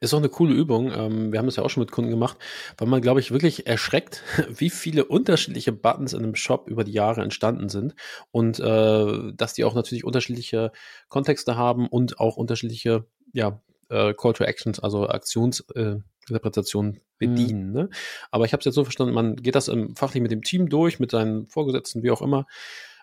Ist 0.00 0.14
auch 0.14 0.18
eine 0.18 0.28
coole 0.28 0.54
Übung. 0.54 0.92
Ähm, 0.92 1.32
wir 1.32 1.38
haben 1.38 1.46
das 1.46 1.56
ja 1.56 1.62
auch 1.62 1.70
schon 1.70 1.82
mit 1.82 1.90
Kunden 1.90 2.10
gemacht, 2.10 2.38
weil 2.78 2.88
man, 2.88 3.02
glaube 3.02 3.20
ich, 3.20 3.30
wirklich 3.30 3.66
erschreckt, 3.66 4.22
wie 4.48 4.70
viele 4.70 5.04
unterschiedliche 5.04 5.72
Buttons 5.72 6.12
in 6.12 6.22
einem 6.22 6.34
Shop 6.34 6.68
über 6.68 6.84
die 6.84 6.92
Jahre 6.92 7.22
entstanden 7.22 7.68
sind 7.68 7.94
und 8.30 8.58
äh, 8.58 9.32
dass 9.34 9.54
die 9.54 9.64
auch 9.64 9.74
natürlich 9.74 10.04
unterschiedliche 10.04 10.72
Kontexte 11.08 11.56
haben 11.56 11.88
und 11.88 12.20
auch 12.20 12.36
unterschiedliche 12.36 13.06
ja, 13.32 13.60
äh, 13.90 14.14
Call 14.14 14.32
to 14.32 14.44
Actions, 14.44 14.80
also 14.80 15.08
Aktionsinterpretationen 15.08 16.96
äh, 16.96 17.00
bedienen. 17.18 17.68
Mhm. 17.68 17.72
Ne? 17.72 17.90
Aber 18.30 18.44
ich 18.44 18.52
habe 18.52 18.60
es 18.60 18.64
jetzt 18.64 18.74
so 18.74 18.84
verstanden, 18.84 19.14
man 19.14 19.36
geht 19.36 19.54
das 19.54 19.68
im, 19.68 19.94
fachlich 19.96 20.22
mit 20.22 20.32
dem 20.32 20.42
Team 20.42 20.68
durch, 20.68 20.98
mit 20.98 21.10
seinen 21.10 21.46
Vorgesetzten, 21.48 22.02
wie 22.02 22.10
auch 22.10 22.22
immer, 22.22 22.46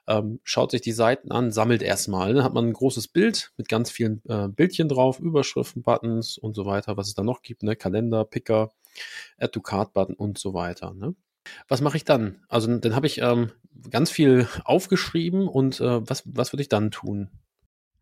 ähm, 0.07 0.39
schaut 0.43 0.71
sich 0.71 0.81
die 0.81 0.93
Seiten 0.93 1.31
an, 1.31 1.51
sammelt 1.51 1.81
erstmal. 1.81 2.29
Dann 2.29 2.37
ne? 2.37 2.43
hat 2.43 2.53
man 2.53 2.65
ein 2.65 2.73
großes 2.73 3.09
Bild 3.09 3.51
mit 3.57 3.67
ganz 3.67 3.91
vielen 3.91 4.21
äh, 4.27 4.47
Bildchen 4.47 4.87
drauf, 4.87 5.19
Überschriften, 5.19 5.83
Buttons 5.83 6.37
und 6.37 6.55
so 6.55 6.65
weiter, 6.65 6.97
was 6.97 7.07
es 7.07 7.13
da 7.13 7.23
noch 7.23 7.41
gibt, 7.41 7.63
ne? 7.63 7.75
Kalender, 7.75 8.23
Picker, 8.23 8.71
Add 9.37 9.51
to 9.51 9.61
Card 9.61 9.93
Button 9.93 10.15
und 10.15 10.37
so 10.37 10.53
weiter. 10.53 10.93
Ne? 10.93 11.13
Was 11.67 11.81
mache 11.81 11.97
ich 11.97 12.05
dann? 12.05 12.43
Also 12.47 12.75
dann 12.75 12.95
habe 12.95 13.07
ich 13.07 13.19
ähm, 13.19 13.51
ganz 13.89 14.09
viel 14.09 14.47
aufgeschrieben 14.63 15.47
und 15.47 15.79
äh, 15.81 16.09
was, 16.09 16.23
was 16.25 16.53
würde 16.53 16.61
ich 16.61 16.69
dann 16.69 16.91
tun? 16.91 17.29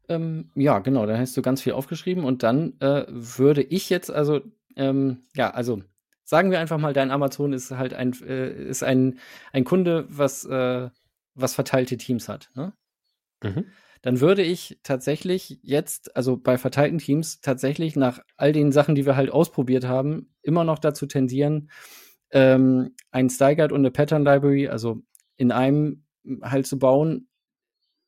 Ähm, 0.07 0.51
ja, 0.55 0.79
genau, 0.79 1.05
da 1.05 1.17
hast 1.17 1.35
du 1.35 1.41
ganz 1.41 1.61
viel 1.61 1.73
aufgeschrieben 1.73 2.23
und 2.23 2.43
dann 2.43 2.79
äh, 2.79 3.05
würde 3.09 3.63
ich 3.63 3.89
jetzt 3.89 4.11
also, 4.11 4.41
ähm, 4.75 5.25
ja, 5.35 5.49
also 5.49 5.81
sagen 6.23 6.51
wir 6.51 6.59
einfach 6.59 6.77
mal, 6.77 6.93
dein 6.93 7.11
Amazon 7.11 7.53
ist 7.53 7.71
halt 7.71 7.93
ein, 7.93 8.13
äh, 8.23 8.51
ist 8.67 8.83
ein, 8.83 9.19
ein 9.53 9.63
Kunde, 9.63 10.05
was, 10.09 10.45
äh, 10.45 10.89
was 11.33 11.55
verteilte 11.55 11.97
Teams 11.97 12.29
hat. 12.29 12.49
Ne? 12.55 12.73
Mhm. 13.43 13.65
Dann 14.01 14.21
würde 14.21 14.43
ich 14.43 14.79
tatsächlich 14.83 15.59
jetzt, 15.63 16.15
also 16.15 16.37
bei 16.37 16.57
verteilten 16.57 16.99
Teams, 16.99 17.41
tatsächlich 17.41 17.95
nach 17.95 18.19
all 18.37 18.51
den 18.51 18.71
Sachen, 18.71 18.93
die 18.93 19.05
wir 19.05 19.15
halt 19.15 19.31
ausprobiert 19.31 19.87
haben, 19.87 20.35
immer 20.43 20.63
noch 20.63 20.77
dazu 20.77 21.07
tendieren, 21.07 21.71
ähm, 22.31 22.93
ein 23.11 23.29
Style 23.29 23.55
Guide 23.55 23.73
und 23.73 23.81
eine 23.81 23.91
Pattern 23.91 24.23
Library, 24.23 24.67
also 24.67 25.01
in 25.37 25.51
einem 25.51 26.05
halt 26.43 26.67
zu 26.67 26.77
bauen, 26.77 27.27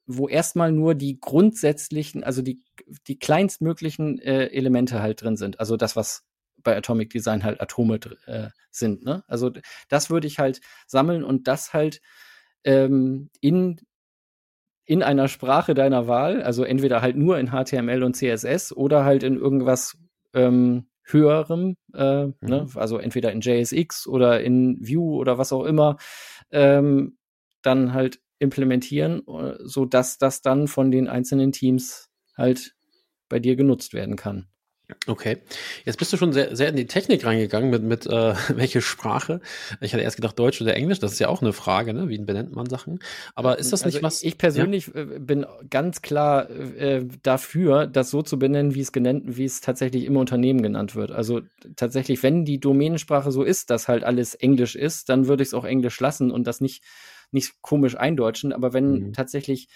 wo 0.08 0.28
erstmal 0.28 0.72
nur 0.72 0.96
die 0.96 1.20
grundsätzlichen, 1.20 2.24
also 2.24 2.42
die, 2.42 2.64
die 3.08 3.20
kleinstmöglichen 3.20 4.20
äh, 4.20 4.48
Elemente 4.48 5.02
halt 5.02 5.22
drin 5.22 5.36
sind. 5.36 5.60
Also 5.60 5.76
das, 5.76 5.96
was 5.96 6.24
bei 6.64 6.76
Atomic 6.76 7.10
Design 7.10 7.44
halt 7.44 7.62
Atome 7.62 8.00
äh, 8.26 8.50
sind. 8.72 9.04
Ne? 9.04 9.24
Also 9.28 9.52
das 9.90 10.10
würde 10.10 10.28
ich 10.28 10.40
halt 10.40 10.62
sammeln 10.88 11.24
und 11.24 11.48
das 11.48 11.74
halt 11.74 12.02
ähm, 12.64 13.30
in, 13.42 13.82
in 14.86 15.04
einer 15.04 15.28
Sprache 15.28 15.74
deiner 15.74 16.08
Wahl, 16.08 16.42
also 16.42 16.64
entweder 16.64 17.02
halt 17.02 17.18
nur 17.18 17.38
in 17.38 17.52
HTML 17.52 18.04
und 18.04 18.16
CSS 18.16 18.74
oder 18.74 19.04
halt 19.04 19.24
in 19.24 19.38
irgendwas 19.38 19.98
ähm, 20.34 20.88
höherem, 21.04 21.76
äh, 21.94 21.98
ne? 22.00 22.34
mhm. 22.42 22.50
ne? 22.50 22.68
also 22.76 22.98
entweder 22.98 23.32
in 23.32 23.42
JSX 23.42 24.08
oder 24.08 24.42
in 24.42 24.80
Vue 24.80 25.16
oder 25.16 25.38
was 25.38 25.54
auch 25.54 25.66
immer, 25.66 25.98
ähm, 26.52 27.18
dann 27.62 27.94
halt 27.94 28.20
implementieren, 28.39 29.24
äh, 29.27 29.56
so 29.60 29.86
dass 29.86 30.17
das 30.17 30.41
dann 30.41 30.67
von 30.67 30.91
den 30.91 31.08
einzelnen 31.08 31.51
Teams 31.51 32.10
halt 32.36 32.75
bei 33.29 33.39
dir 33.39 33.56
genutzt 33.56 33.94
werden 33.94 34.15
kann. 34.15 34.48
Okay, 35.06 35.39
jetzt 35.84 35.98
bist 35.98 36.13
du 36.13 36.17
schon 36.17 36.32
sehr, 36.32 36.56
sehr 36.56 36.70
in 36.70 36.77
die 36.77 36.88
Technik 36.88 37.25
reingegangen 37.25 37.70
mit, 37.70 37.84
mit 37.84 38.06
äh, 38.06 38.36
welche 38.56 38.82
Sprache. 38.82 39.41
Ich 39.82 39.94
hatte 39.94 40.01
erst 40.01 40.15
gedacht 40.15 40.39
Deutsch 40.39 40.62
oder 40.62 40.77
Englisch, 40.77 41.00
das 41.00 41.12
ist 41.12 41.20
ja 41.20 41.27
auch 41.27 41.41
eine 41.41 41.51
Frage, 41.51 41.94
ne? 41.94 42.08
wie 42.08 42.17
benennt 42.20 42.56
man 42.56 42.70
Sachen. 42.70 43.00
Aber 43.36 43.60
ist 43.60 43.74
das 43.74 43.84
nicht 43.84 43.96
also 43.96 44.06
was? 44.06 44.24
Ich 44.24 44.38
persönlich 44.38 44.88
ja? 44.88 45.01
Äh, 45.01 45.20
bin 45.20 45.46
ganz 45.70 46.01
klar 46.01 46.50
äh, 46.50 47.06
dafür, 47.22 47.86
das 47.86 48.10
so 48.10 48.22
zu 48.22 48.39
benennen, 48.39 48.75
wie 48.75 48.82
es 48.82 48.94
genannt, 48.94 49.24
wie 49.25 49.44
es 49.44 49.60
tatsächlich 49.60 50.06
im 50.06 50.15
Unternehmen 50.15 50.62
genannt 50.62 50.96
wird. 50.96 51.12
Also 51.12 51.41
tatsächlich, 51.75 52.24
wenn 52.24 52.46
die 52.46 52.62
Domänensprache 52.62 53.32
so 53.32 53.44
ist, 53.44 53.70
dass 53.70 53.89
halt 53.89 54.06
alles 54.06 54.36
Englisch 54.36 54.77
ist, 54.77 55.10
dann 55.10 55.27
würde 55.27 55.44
ich 55.44 55.50
es 55.50 55.53
auch 55.53 55.65
Englisch 55.65 56.00
lassen 56.00 56.32
und 56.32 56.48
das 56.48 56.62
nicht 56.62 56.86
nicht 57.32 57.62
komisch 57.62 57.96
eindeutschen, 57.98 58.54
aber 58.54 58.74
wenn 58.74 59.08
mhm. 59.08 59.14
tatsächlich 59.14 59.68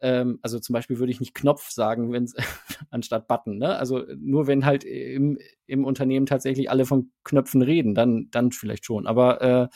ähm, 0.00 0.38
also 0.42 0.58
zum 0.58 0.72
Beispiel 0.72 0.98
würde 0.98 1.12
ich 1.12 1.20
nicht 1.20 1.34
Knopf 1.34 1.70
sagen, 1.70 2.12
wenn 2.12 2.30
anstatt 2.90 3.28
Button. 3.28 3.58
Ne? 3.58 3.76
Also 3.76 4.04
nur 4.16 4.46
wenn 4.46 4.64
halt 4.64 4.84
im, 4.84 5.38
im 5.66 5.84
Unternehmen 5.84 6.26
tatsächlich 6.26 6.70
alle 6.70 6.86
von 6.86 7.10
Knöpfen 7.24 7.62
reden, 7.62 7.94
dann, 7.94 8.28
dann 8.30 8.52
vielleicht 8.52 8.84
schon. 8.84 9.06
Aber 9.06 9.40
äh, 9.42 9.68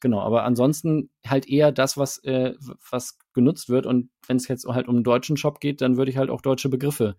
genau, 0.00 0.20
aber 0.20 0.44
ansonsten 0.44 1.10
halt 1.26 1.48
eher 1.48 1.72
das, 1.72 1.96
was, 1.96 2.18
äh, 2.24 2.54
was 2.90 3.18
genutzt 3.34 3.68
wird. 3.68 3.86
Und 3.86 4.10
wenn 4.26 4.38
es 4.38 4.48
jetzt 4.48 4.66
halt 4.66 4.88
um 4.88 4.96
einen 4.96 5.04
deutschen 5.04 5.36
Shop 5.36 5.60
geht, 5.60 5.80
dann 5.80 5.96
würde 5.96 6.10
ich 6.10 6.16
halt 6.16 6.30
auch 6.30 6.40
deutsche 6.40 6.68
Begriffe 6.68 7.16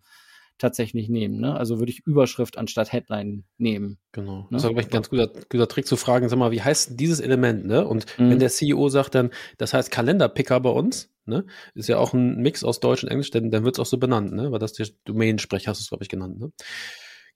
tatsächlich 0.59 1.09
nehmen. 1.09 1.39
Ne? 1.39 1.55
Also 1.55 1.79
würde 1.79 1.91
ich 1.91 2.05
Überschrift 2.05 2.57
anstatt 2.57 2.91
Headline 2.91 3.45
nehmen. 3.57 3.97
Genau. 4.11 4.41
Ne? 4.41 4.47
Das 4.51 4.63
ist, 4.63 4.67
glaube 4.67 4.81
ich, 4.81 4.87
ein 4.87 4.91
ganz 4.91 5.09
guter, 5.09 5.27
guter 5.27 5.67
Trick 5.67 5.87
zu 5.87 5.95
fragen, 5.95 6.29
sag 6.29 6.37
mal, 6.37 6.51
wie 6.51 6.61
heißt 6.61 6.99
dieses 6.99 7.19
Element? 7.19 7.65
Ne? 7.65 7.87
Und 7.87 8.05
mhm. 8.19 8.29
wenn 8.29 8.39
der 8.39 8.49
CEO 8.49 8.89
sagt 8.89 9.15
dann, 9.15 9.31
das 9.57 9.73
heißt 9.73 9.89
Kalenderpicker 9.89 10.59
bei 10.59 10.69
uns, 10.69 11.09
ne? 11.25 11.45
ist 11.73 11.89
ja 11.89 11.97
auch 11.97 12.13
ein 12.13 12.37
Mix 12.37 12.63
aus 12.63 12.79
Deutsch 12.79 13.03
und 13.03 13.09
Englisch, 13.09 13.31
dann, 13.31 13.49
dann 13.49 13.63
wird 13.63 13.75
es 13.75 13.79
auch 13.79 13.85
so 13.85 13.97
benannt, 13.97 14.33
ne? 14.33 14.51
weil 14.51 14.59
das 14.59 14.73
der 14.73 14.87
Domainsprecher 15.05 15.71
hast 15.71 15.79
du 15.79 15.83
es, 15.83 15.89
glaube 15.89 16.03
ich, 16.03 16.09
genannt. 16.09 16.39
Ne? 16.39 16.51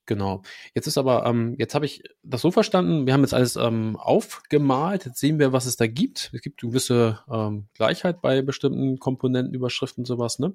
Genau. 0.05 0.41
Jetzt 0.75 0.87
ist 0.87 0.97
aber, 0.97 1.25
ähm, 1.25 1.55
jetzt 1.57 1.75
habe 1.75 1.85
ich 1.85 2.03
das 2.23 2.41
so 2.41 2.51
verstanden, 2.51 3.05
wir 3.05 3.13
haben 3.13 3.21
jetzt 3.21 3.33
alles 3.33 3.55
ähm, 3.55 3.95
aufgemalt, 3.95 5.05
jetzt 5.05 5.19
sehen 5.19 5.39
wir, 5.39 5.53
was 5.53 5.65
es 5.65 5.77
da 5.77 5.87
gibt. 5.87 6.29
Es 6.33 6.41
gibt 6.41 6.59
gewisse 6.59 7.19
ähm, 7.31 7.67
Gleichheit 7.73 8.21
bei 8.21 8.41
bestimmten 8.41 8.99
Komponenten, 8.99 9.53
Überschriften, 9.53 10.03
sowas, 10.03 10.39
ne? 10.39 10.53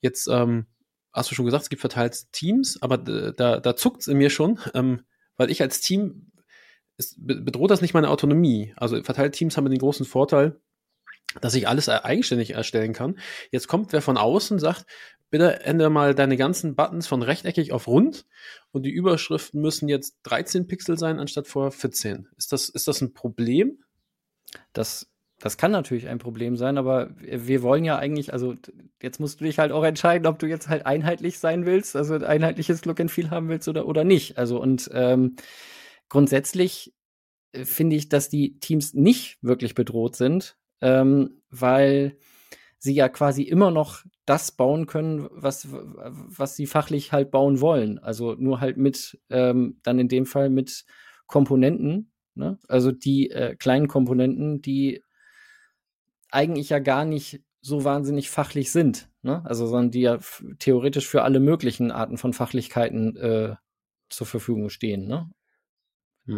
Jetzt 0.00 0.28
ähm, 0.28 0.66
hast 1.12 1.30
du 1.30 1.34
schon 1.34 1.44
gesagt, 1.44 1.64
es 1.64 1.70
gibt 1.70 1.80
verteilt 1.80 2.32
Teams, 2.32 2.80
aber 2.82 2.98
da, 2.98 3.60
da 3.60 3.76
zuckt 3.76 4.02
es 4.02 4.08
in 4.08 4.18
mir 4.18 4.30
schon, 4.30 4.58
ähm, 4.74 5.02
weil 5.36 5.50
ich 5.50 5.62
als 5.62 5.80
Team, 5.80 6.32
es 6.96 7.14
bedroht 7.18 7.70
das 7.70 7.80
nicht 7.80 7.94
meine 7.94 8.10
Autonomie. 8.10 8.74
Also 8.76 9.02
verteilte 9.02 9.38
Teams 9.38 9.56
haben 9.56 9.70
den 9.70 9.78
großen 9.78 10.06
Vorteil, 10.06 10.60
dass 11.40 11.54
ich 11.54 11.68
alles 11.68 11.88
eigenständig 11.88 12.50
erstellen 12.50 12.92
kann. 12.92 13.18
Jetzt 13.52 13.68
kommt 13.68 13.92
wer 13.92 14.02
von 14.02 14.16
außen, 14.16 14.58
sagt, 14.58 14.86
bitte 15.30 15.60
ändere 15.60 15.90
mal 15.90 16.14
deine 16.14 16.36
ganzen 16.36 16.74
Buttons 16.74 17.06
von 17.06 17.22
rechteckig 17.22 17.72
auf 17.72 17.86
rund 17.86 18.26
und 18.72 18.84
die 18.84 18.90
Überschriften 18.90 19.60
müssen 19.60 19.88
jetzt 19.88 20.16
13 20.24 20.66
Pixel 20.66 20.98
sein 20.98 21.18
anstatt 21.18 21.46
vor 21.46 21.70
14. 21.70 22.28
Ist 22.36 22.52
das, 22.52 22.68
ist 22.68 22.88
das 22.88 23.00
ein 23.00 23.12
Problem? 23.12 23.84
Das, 24.72 25.10
das 25.40 25.56
kann 25.56 25.70
natürlich 25.70 26.08
ein 26.08 26.18
Problem 26.18 26.56
sein, 26.56 26.78
aber 26.78 27.10
wir 27.20 27.62
wollen 27.62 27.84
ja 27.84 27.96
eigentlich, 27.96 28.32
also 28.32 28.54
jetzt 29.00 29.20
musst 29.20 29.40
du 29.40 29.44
dich 29.44 29.58
halt 29.58 29.70
auch 29.70 29.84
entscheiden, 29.84 30.26
ob 30.26 30.38
du 30.38 30.46
jetzt 30.46 30.68
halt 30.68 30.84
einheitlich 30.84 31.38
sein 31.38 31.64
willst, 31.64 31.94
also 31.94 32.14
ein 32.14 32.24
einheitliches 32.24 32.84
Look 32.84 33.00
and 33.00 33.10
Feel 33.10 33.30
haben 33.30 33.48
willst 33.48 33.68
oder, 33.68 33.86
oder 33.86 34.02
nicht. 34.02 34.36
Also 34.36 34.60
und 34.60 34.90
ähm, 34.92 35.36
grundsätzlich 36.08 36.92
äh, 37.52 37.64
finde 37.64 37.96
ich, 37.96 38.08
dass 38.08 38.28
die 38.28 38.58
Teams 38.58 38.94
nicht 38.94 39.38
wirklich 39.40 39.74
bedroht 39.74 40.16
sind, 40.16 40.56
ähm, 40.80 41.40
weil 41.50 42.16
sie 42.78 42.94
ja 42.94 43.08
quasi 43.08 43.42
immer 43.42 43.70
noch 43.70 44.04
das 44.24 44.52
bauen 44.52 44.86
können, 44.86 45.28
was, 45.30 45.68
was 45.70 46.56
sie 46.56 46.66
fachlich 46.66 47.12
halt 47.12 47.30
bauen 47.30 47.60
wollen. 47.60 47.98
Also 47.98 48.34
nur 48.34 48.60
halt 48.60 48.76
mit, 48.76 49.18
ähm, 49.30 49.78
dann 49.82 49.98
in 49.98 50.08
dem 50.08 50.26
Fall 50.26 50.50
mit 50.50 50.84
Komponenten, 51.26 52.12
ne? 52.34 52.58
also 52.68 52.92
die 52.92 53.30
äh, 53.30 53.56
kleinen 53.56 53.88
Komponenten, 53.88 54.62
die 54.62 55.02
eigentlich 56.30 56.68
ja 56.70 56.78
gar 56.78 57.04
nicht 57.04 57.42
so 57.60 57.84
wahnsinnig 57.84 58.30
fachlich 58.30 58.70
sind. 58.70 59.10
Ne? 59.22 59.42
Also, 59.44 59.66
sondern 59.66 59.90
die 59.90 60.02
ja 60.02 60.18
theoretisch 60.58 61.06
für 61.06 61.22
alle 61.22 61.40
möglichen 61.40 61.90
Arten 61.90 62.18
von 62.18 62.32
Fachlichkeiten 62.32 63.16
äh, 63.16 63.56
zur 64.08 64.26
Verfügung 64.26 64.70
stehen. 64.70 65.06
Ne? 65.06 65.30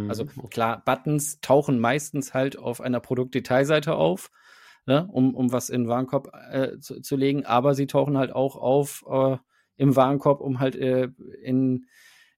Also 0.09 0.25
mhm. 0.25 0.49
klar, 0.50 0.82
Buttons 0.85 1.40
tauchen 1.40 1.80
meistens 1.80 2.32
halt 2.32 2.56
auf 2.56 2.80
einer 2.80 3.00
Produktdetailseite 3.00 3.97
auf 3.97 4.30
ne, 4.87 5.09
um, 5.12 5.35
um 5.35 5.52
was 5.52 5.70
in 5.70 5.82
den 5.82 5.88
Warenkorb 5.88 6.32
äh, 6.50 6.78
zu, 6.78 7.00
zu, 7.00 7.16
legen, 7.16 7.44
aber 7.47 7.75
sie 7.75 7.87
tauchen 7.87 8.18
halt 8.18 8.32
auch 8.32 8.56
auf 8.56 9.04
äh, 9.09 9.37
im 9.76 9.97
Warenkorb, 9.97 10.40
um 10.40 10.61
halt 10.61 10.76
äh, 10.76 11.09
in, 11.42 11.87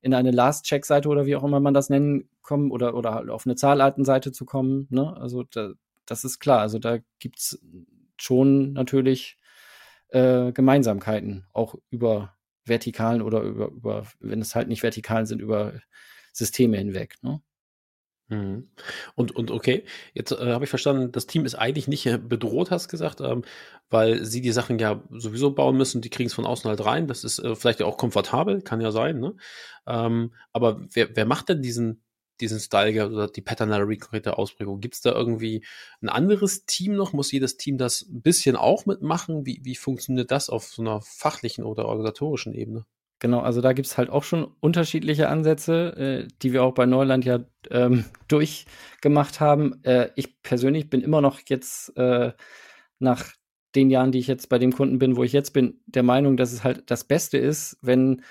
in 0.01 0.15
eine 0.15 0.31
Last-Check-Seite 0.31 1.09
oder 1.09 1.27
wie 1.27 1.37
auch 1.37 1.45
immer 1.45 1.61
man 1.61 1.75
das 1.75 1.89
nennen 1.91 2.29
kommen 2.43 2.71
oder, 2.71 2.95
oder 2.95 3.15
halt 3.15 3.31
auf 3.31 3.47
eine 3.47 3.57
Zahlartenseite 3.57 4.33
zu 4.33 4.45
kommen. 4.45 4.87
Ne? 4.91 5.17
Also 5.17 5.45
da, 5.45 5.73
das 6.13 6.25
ist 6.25 6.39
klar. 6.39 6.61
Also 6.61 6.79
da 6.79 6.99
gibt 7.19 7.39
es 7.39 7.61
schon 8.17 8.73
natürlich 8.75 9.39
äh, 10.09 10.53
Gemeinsamkeiten, 10.53 11.47
auch 11.53 11.75
über 11.91 12.37
vertikalen 12.65 13.23
oder 13.23 13.41
über, 13.43 13.69
über, 13.69 14.07
wenn 14.21 14.41
es 14.41 14.55
halt 14.55 14.69
nicht 14.69 14.83
vertikalen 14.83 15.27
sind, 15.27 15.41
über 15.41 15.73
Systeme 16.33 16.77
hinweg. 16.79 17.17
Ne? 17.23 17.43
Mhm. 18.29 18.69
Und, 19.15 19.35
und 19.35 19.51
okay, 19.51 19.85
jetzt 20.15 20.33
äh, 20.33 20.53
habe 20.53 20.65
ich 20.65 20.71
verstanden, 20.71 21.13
das 21.13 21.27
Team 21.27 21.45
ist 21.45 21.55
eigentlich 21.55 21.89
nicht 21.89 22.07
äh, 22.07 22.19
bedroht, 22.19 22.71
hast 22.71 22.89
gesagt, 22.89 23.21
ähm, 23.21 23.43
weil 23.91 24.25
sie 24.25 24.41
die 24.41 24.53
Sachen 24.53 24.79
ja 24.79 25.03
sowieso 25.11 25.51
bauen 25.53 25.77
müssen, 25.77 26.01
die 26.01 26.11
kriegen 26.11 26.29
es 26.29 26.35
von 26.35 26.47
außen 26.47 26.69
halt 26.69 26.85
rein. 26.85 27.09
Das 27.09 27.25
ist 27.25 27.41
äh, 27.41 27.55
vielleicht 27.57 27.81
ja 27.81 27.87
auch 27.87 27.99
komfortabel, 27.99 28.63
kann 28.63 28.81
ja 28.81 28.91
sein, 28.91 29.19
ne? 29.19 29.35
Ähm, 29.87 30.33
aber 30.53 30.81
wer, 30.93 31.15
wer 31.17 31.27
macht 31.27 31.49
denn 31.49 31.63
diesen, 31.63 32.03
diesen 32.43 32.61
Style 32.61 33.09
oder 33.09 33.29
die 33.29 33.41
Pattern 33.41 33.71
Library 33.71 33.97
konkrete 33.97 34.37
Ausprägung? 34.37 34.81
Gibt 34.81 34.95
es 34.95 35.01
da 35.01 35.13
irgendwie 35.13 35.65
ein 36.03 36.09
anderes 36.09 36.67
Team 36.67 36.95
noch? 36.95 37.13
Muss 37.13 37.33
jedes 37.33 37.57
Team 37.57 37.79
das 37.79 38.03
ein 38.03 38.23
bisschen 38.23 38.57
auch 38.57 38.85
mitmachen? 38.85 39.47
Wie, 39.47 39.61
wie 39.63 39.77
funktioniert 39.77 40.31
das 40.31 40.51
auf 40.51 40.65
so 40.65 40.83
einer 40.83 41.01
fachlichen 41.01 41.65
oder 41.65 41.87
organisatorischen 41.87 42.53
Ebene? 42.53 42.85
Genau, 43.23 43.39
also 43.39 43.61
da 43.61 43.73
gibt 43.73 43.87
es 43.87 43.97
halt 43.97 44.11
auch 44.11 44.25
schon 44.25 44.51
unterschiedliche 44.59 45.29
Ansätze, 45.29 45.97
äh, 45.97 46.29
die 46.43 46.53
wir 46.53 46.65
auch 46.65 46.75
bei 46.75 46.87
Neuland 46.87 47.25
ja 47.25 47.39
ähm, 47.71 48.05
durchgemacht 48.29 49.39
haben. 49.39 49.83
Äh, 49.85 50.11
ich 50.17 50.43
persönlich 50.43 50.91
bin 50.91 51.03
immer 51.03 51.21
noch 51.21 51.41
jetzt 51.47 51.97
äh, 51.97 52.33
nach 52.99 53.33
den 53.77 53.91
Jahren, 53.91 54.11
die 54.11 54.19
ich 54.19 54.27
jetzt 54.27 54.49
bei 54.49 54.59
dem 54.59 54.73
Kunden 54.73 54.99
bin, 54.99 55.17
wo 55.17 55.23
ich 55.23 55.33
jetzt 55.33 55.53
bin, 55.53 55.81
der 55.87 56.03
Meinung, 56.03 56.37
dass 56.37 56.53
es 56.53 56.65
halt 56.65 56.91
das 56.91 57.05
Beste 57.05 57.39
ist, 57.39 57.79
wenn 57.81 58.23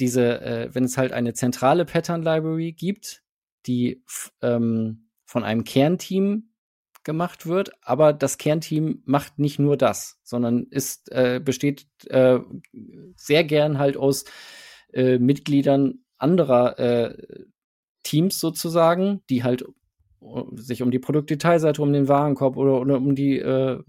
diese, 0.00 0.40
äh, 0.40 0.74
wenn 0.74 0.84
es 0.84 0.98
halt 0.98 1.12
eine 1.12 1.34
zentrale 1.34 1.84
Pattern 1.84 2.22
Library 2.22 2.72
gibt, 2.72 3.22
die 3.68 4.02
ähm, 4.42 5.10
von 5.24 5.44
einem 5.44 5.64
Kernteam 5.64 6.50
gemacht 7.04 7.46
wird, 7.46 7.70
aber 7.82 8.12
das 8.12 8.38
Kernteam 8.38 9.02
macht 9.04 9.38
nicht 9.38 9.58
nur 9.58 9.76
das, 9.76 10.18
sondern 10.24 10.66
ist 10.70 11.10
äh, 11.12 11.40
besteht 11.42 11.86
äh, 12.06 12.40
sehr 13.16 13.44
gern 13.44 13.78
halt 13.78 13.96
aus 13.96 14.24
äh, 14.92 15.18
Mitgliedern 15.18 16.00
anderer 16.18 16.78
äh, 16.78 17.16
Teams 18.02 18.40
sozusagen, 18.40 19.22
die 19.30 19.44
halt 19.44 19.64
sich 20.54 20.82
um 20.82 20.90
die 20.90 20.98
Produktdetailseite, 20.98 21.80
um 21.80 21.92
den 21.92 22.08
Warenkorb 22.08 22.56
oder, 22.56 22.80
oder 22.80 22.96
um 22.96 23.14
die 23.14 23.38
äh, 23.38 23.80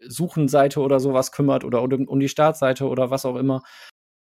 Suchenseite 0.00 0.80
oder 0.80 1.00
sowas 1.00 1.32
kümmert 1.32 1.64
oder, 1.64 1.82
oder 1.82 1.98
um 2.06 2.20
die 2.20 2.28
Startseite 2.28 2.86
oder 2.86 3.10
was 3.10 3.24
auch 3.24 3.36
immer. 3.36 3.62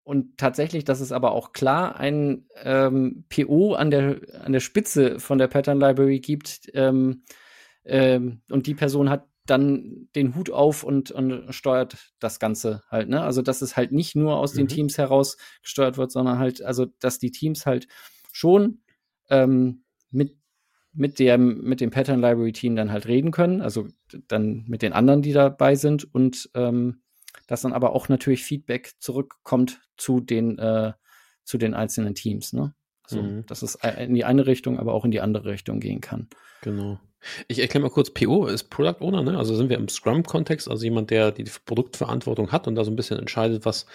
Und 0.04 0.38
tatsächlich, 0.38 0.84
das 0.84 1.00
ist 1.00 1.12
aber 1.12 1.32
auch 1.32 1.54
klar, 1.54 2.00
ein 2.00 2.48
ähm, 2.64 3.26
PO 3.30 3.74
an 3.74 3.92
der, 3.92 4.22
an 4.44 4.52
der 4.52 4.60
Spitze 4.60 5.20
von 5.20 5.38
der 5.38 5.48
Pattern 5.48 5.80
Library 5.80 6.20
gibt, 6.20 6.72
ähm, 6.74 7.24
ähm, 7.84 8.42
und 8.50 8.68
die 8.68 8.76
Person 8.76 9.10
hat 9.10 9.28
dann 9.46 10.08
den 10.16 10.36
Hut 10.36 10.52
auf 10.52 10.84
und, 10.84 11.12
und 11.12 11.52
steuert 11.54 12.14
das 12.20 12.40
Ganze 12.40 12.84
halt, 12.90 13.10
ne? 13.10 13.22
Also, 13.22 13.42
dass 13.42 13.62
es 13.62 13.76
halt 13.76 13.92
nicht 13.92 14.16
nur 14.16 14.38
aus 14.38 14.54
mhm. 14.54 14.60
den 14.60 14.68
Teams 14.68 14.98
heraus 14.98 15.38
gesteuert 15.62 15.98
wird, 15.98 16.12
sondern 16.12 16.40
halt, 16.40 16.62
also, 16.62 16.86
dass 17.00 17.20
die 17.20 17.32
Teams 17.32 17.66
halt 17.66 17.88
schon 18.32 18.82
ähm, 19.30 19.84
mit, 20.12 20.38
mit, 20.94 21.20
der, 21.20 21.38
mit 21.38 21.82
dem 21.82 21.90
Pattern 21.90 22.22
Library 22.22 22.52
Team 22.52 22.76
dann 22.76 22.92
halt 22.92 23.08
reden 23.08 23.32
können, 23.32 23.62
also 23.62 23.88
dann 24.28 24.64
mit 24.68 24.84
den 24.84 24.94
anderen, 24.94 25.22
die 25.22 25.34
dabei 25.34 25.76
sind 25.76 26.14
und 26.14 26.50
ähm, 26.54 27.02
dass 27.48 27.62
dann 27.62 27.74
aber 27.74 27.94
auch 27.94 28.10
natürlich 28.10 28.44
Feedback 28.44 28.94
zurückkommt 29.00 29.82
zu 29.98 30.20
den, 30.20 30.58
äh, 30.60 30.94
zu 31.44 31.58
den 31.58 31.74
einzelnen 31.74 32.16
Teams, 32.16 32.54
ne? 32.54 32.74
Also, 33.04 33.22
mhm. 33.22 33.46
dass 33.46 33.62
es 33.62 33.76
in 33.76 34.14
die 34.14 34.24
eine 34.24 34.46
Richtung, 34.46 34.80
aber 34.80 34.94
auch 34.94 35.06
in 35.06 35.12
die 35.12 35.22
andere 35.22 35.50
Richtung 35.50 35.80
gehen 35.80 36.02
kann. 36.02 36.30
Genau. 36.62 37.00
Ich 37.48 37.60
erkläre 37.60 37.84
mal 37.84 37.92
kurz, 37.92 38.10
PO 38.10 38.48
ist 38.48 38.70
Product 38.70 39.02
Owner, 39.02 39.22
ne? 39.22 39.38
also 39.38 39.56
sind 39.56 39.70
wir 39.70 39.78
im 39.78 39.88
Scrum-Kontext, 39.88 40.70
also 40.70 40.84
jemand, 40.84 41.12
der 41.12 41.32
die 41.32 41.46
Produktverantwortung 41.66 42.52
hat 42.52 42.68
und 42.68 42.76
da 42.76 42.84
so 42.84 42.92
ein 42.92 42.96
bisschen 42.96 43.20
entscheidet, 43.20 43.66
was, 43.66 43.86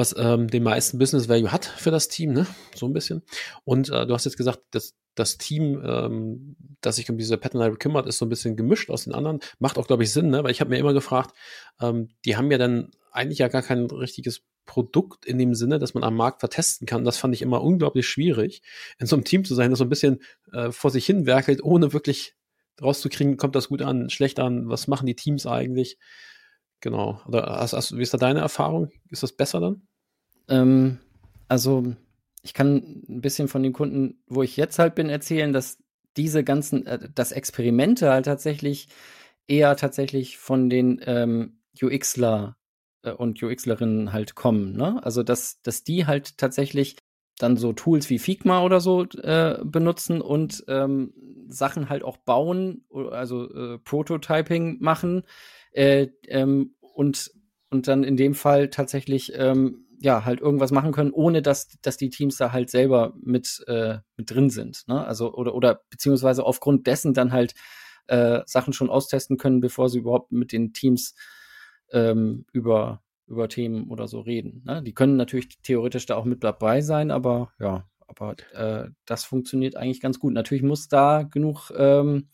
was 0.00 0.14
ähm, 0.18 0.48
den 0.48 0.62
meisten 0.62 0.98
Business 0.98 1.28
Value 1.28 1.52
hat 1.52 1.66
für 1.66 1.90
das 1.90 2.08
Team, 2.08 2.32
ne? 2.32 2.46
so 2.74 2.86
ein 2.86 2.94
bisschen. 2.94 3.22
Und 3.64 3.90
äh, 3.90 4.06
du 4.06 4.14
hast 4.14 4.24
jetzt 4.24 4.38
gesagt, 4.38 4.60
dass 4.70 4.94
das 5.14 5.36
Team, 5.36 5.82
ähm, 5.84 6.56
das 6.80 6.96
sich 6.96 7.10
um 7.10 7.18
diese 7.18 7.36
Pattern 7.36 7.60
Library 7.60 7.78
kümmert, 7.78 8.06
ist 8.06 8.16
so 8.16 8.24
ein 8.24 8.30
bisschen 8.30 8.56
gemischt 8.56 8.88
aus 8.88 9.04
den 9.04 9.14
anderen. 9.14 9.40
Macht 9.58 9.76
auch, 9.76 9.86
glaube 9.86 10.02
ich, 10.02 10.10
Sinn, 10.10 10.30
ne? 10.30 10.42
weil 10.42 10.52
ich 10.52 10.62
habe 10.62 10.70
mir 10.70 10.78
immer 10.78 10.94
gefragt, 10.94 11.36
ähm, 11.82 12.08
die 12.24 12.38
haben 12.38 12.50
ja 12.50 12.56
dann 12.56 12.90
eigentlich 13.12 13.40
ja 13.40 13.48
gar 13.48 13.60
kein 13.60 13.84
richtiges 13.86 14.42
Produkt 14.64 15.26
in 15.26 15.36
dem 15.36 15.54
Sinne, 15.54 15.78
dass 15.78 15.92
man 15.92 16.02
am 16.02 16.16
Markt 16.16 16.40
vertesten 16.40 16.86
kann. 16.86 17.04
Das 17.04 17.18
fand 17.18 17.34
ich 17.34 17.42
immer 17.42 17.62
unglaublich 17.62 18.08
schwierig, 18.08 18.62
in 18.98 19.06
so 19.06 19.16
einem 19.16 19.24
Team 19.24 19.44
zu 19.44 19.54
sein, 19.54 19.68
das 19.68 19.80
so 19.80 19.84
ein 19.84 19.90
bisschen 19.90 20.22
äh, 20.52 20.72
vor 20.72 20.90
sich 20.90 21.04
hin 21.04 21.26
werkelt, 21.26 21.62
ohne 21.62 21.92
wirklich 21.92 22.34
rauszukriegen, 22.80 23.36
kommt 23.36 23.54
das 23.54 23.68
gut 23.68 23.82
an, 23.82 24.08
schlecht 24.08 24.40
an, 24.40 24.70
was 24.70 24.86
machen 24.86 25.04
die 25.04 25.16
Teams 25.16 25.44
eigentlich? 25.44 25.98
Genau. 26.80 27.20
Oder 27.26 27.58
hast, 27.60 27.74
hast, 27.74 27.94
wie 27.98 28.02
ist 28.02 28.14
da 28.14 28.18
deine 28.18 28.40
Erfahrung? 28.40 28.90
Ist 29.10 29.22
das 29.22 29.32
besser 29.32 29.60
dann? 29.60 29.82
Ähm, 30.50 30.98
also 31.48 31.94
ich 32.42 32.54
kann 32.54 33.02
ein 33.08 33.20
bisschen 33.20 33.48
von 33.48 33.62
den 33.62 33.72
Kunden, 33.72 34.22
wo 34.26 34.42
ich 34.42 34.56
jetzt 34.56 34.78
halt 34.78 34.94
bin, 34.94 35.08
erzählen, 35.08 35.52
dass 35.52 35.78
diese 36.16 36.44
ganzen, 36.44 36.86
äh, 36.86 37.08
das 37.14 37.32
Experimente 37.32 38.10
halt 38.10 38.26
tatsächlich 38.26 38.88
eher 39.46 39.76
tatsächlich 39.76 40.38
von 40.38 40.70
den 40.70 41.00
ähm, 41.06 41.60
UXler 41.80 42.56
äh, 43.02 43.12
und 43.12 43.42
UXlerinnen 43.42 44.12
halt 44.12 44.34
kommen. 44.34 44.76
Ne? 44.76 45.02
Also 45.02 45.22
dass, 45.22 45.62
dass 45.62 45.84
die 45.84 46.06
halt 46.06 46.38
tatsächlich 46.38 46.96
dann 47.38 47.56
so 47.56 47.72
Tools 47.72 48.10
wie 48.10 48.18
Figma 48.18 48.62
oder 48.62 48.80
so 48.80 49.04
äh, 49.04 49.58
benutzen 49.64 50.20
und 50.20 50.64
ähm, 50.68 51.14
Sachen 51.48 51.88
halt 51.88 52.04
auch 52.04 52.18
bauen, 52.18 52.84
also 53.10 53.50
äh, 53.52 53.78
Prototyping 53.78 54.76
machen 54.80 55.22
äh, 55.72 56.08
ähm, 56.28 56.74
und, 56.80 57.32
und 57.70 57.88
dann 57.88 58.04
in 58.04 58.16
dem 58.16 58.34
Fall 58.34 58.68
tatsächlich 58.68 59.32
ähm, 59.34 59.86
ja 60.00 60.24
halt 60.24 60.40
irgendwas 60.40 60.70
machen 60.70 60.92
können, 60.92 61.12
ohne 61.12 61.42
dass, 61.42 61.68
dass 61.82 61.96
die 61.96 62.10
Teams 62.10 62.36
da 62.36 62.52
halt 62.52 62.70
selber 62.70 63.12
mit, 63.22 63.62
äh, 63.66 63.98
mit 64.16 64.30
drin 64.30 64.50
sind. 64.50 64.84
Ne? 64.88 65.04
Also, 65.06 65.34
oder, 65.34 65.54
oder 65.54 65.82
beziehungsweise 65.90 66.44
aufgrund 66.44 66.86
dessen 66.86 67.14
dann 67.14 67.32
halt 67.32 67.54
äh, 68.06 68.40
Sachen 68.46 68.72
schon 68.72 68.90
austesten 68.90 69.36
können, 69.36 69.60
bevor 69.60 69.88
sie 69.88 69.98
überhaupt 69.98 70.32
mit 70.32 70.52
den 70.52 70.72
Teams 70.72 71.14
ähm, 71.92 72.46
über, 72.52 73.02
über 73.26 73.48
Themen 73.48 73.88
oder 73.88 74.08
so 74.08 74.20
reden. 74.20 74.62
Ne? 74.64 74.82
Die 74.82 74.94
können 74.94 75.16
natürlich 75.16 75.60
theoretisch 75.62 76.06
da 76.06 76.16
auch 76.16 76.24
mit 76.24 76.42
dabei 76.42 76.80
sein, 76.80 77.10
aber 77.10 77.52
ja, 77.60 77.86
aber 78.06 78.34
äh, 78.54 78.90
das 79.06 79.24
funktioniert 79.24 79.76
eigentlich 79.76 80.00
ganz 80.00 80.18
gut. 80.18 80.32
Natürlich 80.32 80.64
muss 80.64 80.88
da 80.88 81.22
genug 81.22 81.70
ähm, 81.76 82.28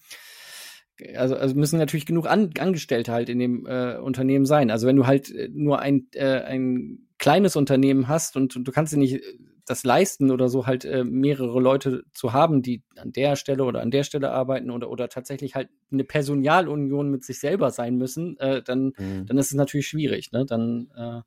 also, 1.15 1.37
also 1.37 1.55
müssen 1.55 1.79
natürlich 1.79 2.07
genug 2.07 2.27
An 2.27 2.51
Angestellte 2.59 3.13
halt 3.13 3.29
in 3.29 3.39
dem 3.39 3.67
äh, 3.67 3.97
Unternehmen 3.97 4.47
sein. 4.47 4.71
Also 4.71 4.87
wenn 4.87 4.97
du 4.97 5.07
halt 5.07 5.31
äh, 5.31 5.49
nur 5.53 5.81
ein, 5.81 6.09
äh, 6.15 6.41
ein 6.43 7.07
kleines 7.19 7.57
Unternehmen 7.57 8.09
hast 8.09 8.37
und, 8.37 8.57
und 8.57 8.67
du 8.67 8.73
kannst 8.73 8.93
dir 8.93 8.99
nicht 8.99 9.15
äh, 9.15 9.39
das 9.67 9.83
leisten 9.85 10.31
oder 10.31 10.49
so 10.49 10.67
halt 10.67 10.85
äh, 10.85 11.03
mehrere 11.05 11.61
Leute 11.61 12.05
zu 12.13 12.33
haben, 12.33 12.63
die 12.63 12.85
an 12.97 13.13
der 13.13 13.35
Stelle 13.35 13.65
oder 13.65 13.81
an 13.81 13.91
der 13.91 14.05
Stelle 14.05 14.31
arbeiten 14.31 14.71
oder, 14.71 14.89
oder 14.91 15.09
tatsächlich 15.09 15.55
halt 15.55 15.69
eine 15.91 16.05
Personalunion 16.05 17.11
mit 17.11 17.25
sich 17.25 17.41
selber 17.41 17.71
sein 17.71 17.97
müssen, 17.97 18.39
äh, 18.39 18.63
dann, 18.63 18.93
mhm. 18.97 19.27
dann 19.27 19.39
ist 19.39 19.49
es 19.49 19.55
natürlich 19.55 19.89
schwierig, 19.89 20.31
ne? 20.31 20.47
Dann, 20.47 20.89
äh, 20.97 21.21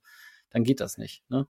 dann 0.52 0.64
geht 0.64 0.80
das 0.80 0.98
nicht. 0.98 1.24
Ne? 1.30 1.48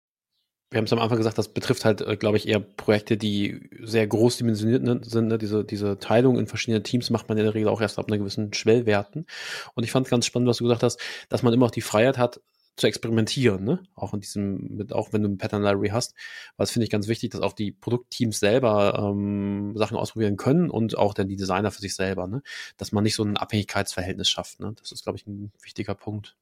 Wir 0.71 0.79
haben 0.79 0.85
es 0.85 0.93
am 0.93 0.99
Anfang 0.99 1.19
gesagt, 1.19 1.39
das 1.39 1.49
betrifft 1.49 1.85
halt, 1.85 2.01
äh, 2.01 2.17
glaube 2.17 2.37
ich, 2.37 2.49
eher 2.49 2.61
Projekte, 2.61 3.17
die 3.17 3.71
sehr 3.83 4.07
groß 4.07 4.39
dimensioniert 4.39 4.83
ne, 4.83 5.01
sind. 5.05 5.29
Ne? 5.29 5.39
Diese, 5.39 5.65
diese 5.65 5.99
Teilung 5.99 6.39
in 6.39 6.47
verschiedene 6.47 6.83
Teams 6.83 7.11
macht 7.11 7.29
man 7.29 7.39
in 7.39 7.45
der 7.45 7.55
Regel 7.55 7.69
auch 7.69 7.81
erst 7.81 7.99
ab 7.99 8.09
einer 8.09 8.19
gewissen 8.19 8.53
Schwellwerten. 8.53 9.27
Und 9.75 9.85
ich 9.85 9.93
fand 9.93 10.09
ganz 10.09 10.27
spannend, 10.27 10.49
was 10.49 10.59
du 10.59 10.65
gesagt 10.65 10.83
hast, 10.83 11.01
dass 11.29 11.43
man 11.43 11.55
immer 11.55 11.67
auch 11.67 11.71
die 11.71 11.83
Freiheit 11.83 12.19
hat, 12.19 12.41
zu 12.77 12.87
experimentieren, 12.87 13.65
ne? 13.65 13.83
Auch 13.95 14.13
in 14.13 14.21
diesem, 14.21 14.77
mit, 14.77 14.93
auch 14.93 15.13
wenn 15.13 15.23
du 15.23 15.29
ein 15.31 15.39
Pattern 15.39 15.63
Library 15.63 15.89
hast, 15.89 16.15
das 16.59 16.71
finde 16.71 16.85
ich 16.85 16.91
ganz 16.91 17.09
wichtig, 17.09 17.31
dass 17.31 17.41
auch 17.41 17.55
die 17.55 17.73
Produktteams 17.73 18.39
selber 18.39 18.99
ähm, 18.99 19.73
Sachen 19.77 19.97
ausprobieren 19.97 20.37
können 20.37 20.69
und 20.69 20.99
auch 20.99 21.15
dann 21.15 21.29
die 21.29 21.37
Designer 21.37 21.71
für 21.71 21.81
sich 21.81 21.95
selber, 21.95 22.27
ne? 22.27 22.43
Dass 22.77 22.93
man 22.93 23.03
nicht 23.03 23.15
so 23.15 23.25
ein 23.25 23.39
Abhängigkeitsverhältnis 23.39 24.29
schafft, 24.29 24.61
ne? 24.61 24.75
Das 24.79 24.93
ist, 24.93 25.05
glaube 25.05 25.17
ich, 25.17 25.27
ein 25.27 25.53
wichtiger 25.63 25.95
Punkt. 25.95 26.37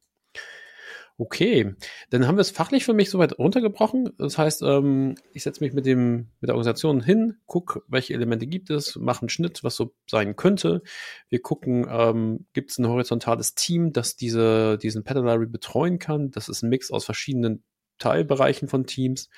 Okay, 1.16 1.76
dann 2.10 2.26
haben 2.26 2.36
wir 2.36 2.40
es 2.40 2.50
fachlich 2.50 2.84
für 2.84 2.92
mich 2.92 3.08
soweit 3.08 3.38
runtergebrochen. 3.38 4.10
Das 4.18 4.36
heißt, 4.36 4.62
ähm, 4.62 5.14
ich 5.32 5.44
setze 5.44 5.62
mich 5.62 5.72
mit 5.72 5.86
dem 5.86 6.30
mit 6.40 6.48
der 6.48 6.54
Organisation 6.56 7.00
hin, 7.00 7.36
gucke, 7.46 7.82
welche 7.86 8.14
Elemente 8.14 8.48
gibt 8.48 8.68
es, 8.70 8.96
mache 8.96 9.22
einen 9.22 9.28
Schnitt, 9.28 9.62
was 9.62 9.76
so 9.76 9.94
sein 10.10 10.34
könnte. 10.34 10.82
Wir 11.28 11.40
gucken, 11.40 11.86
ähm, 11.88 12.46
gibt 12.52 12.72
es 12.72 12.78
ein 12.78 12.88
horizontales 12.88 13.54
Team, 13.54 13.92
das 13.92 14.16
diese 14.16 14.76
diesen 14.76 15.04
Library 15.04 15.46
betreuen 15.46 16.00
kann. 16.00 16.32
Das 16.32 16.48
ist 16.48 16.62
ein 16.62 16.68
Mix 16.68 16.90
aus 16.90 17.04
verschiedenen 17.04 17.62
Teilbereichen 17.98 18.66
von 18.66 18.84
Teams. 18.84 19.30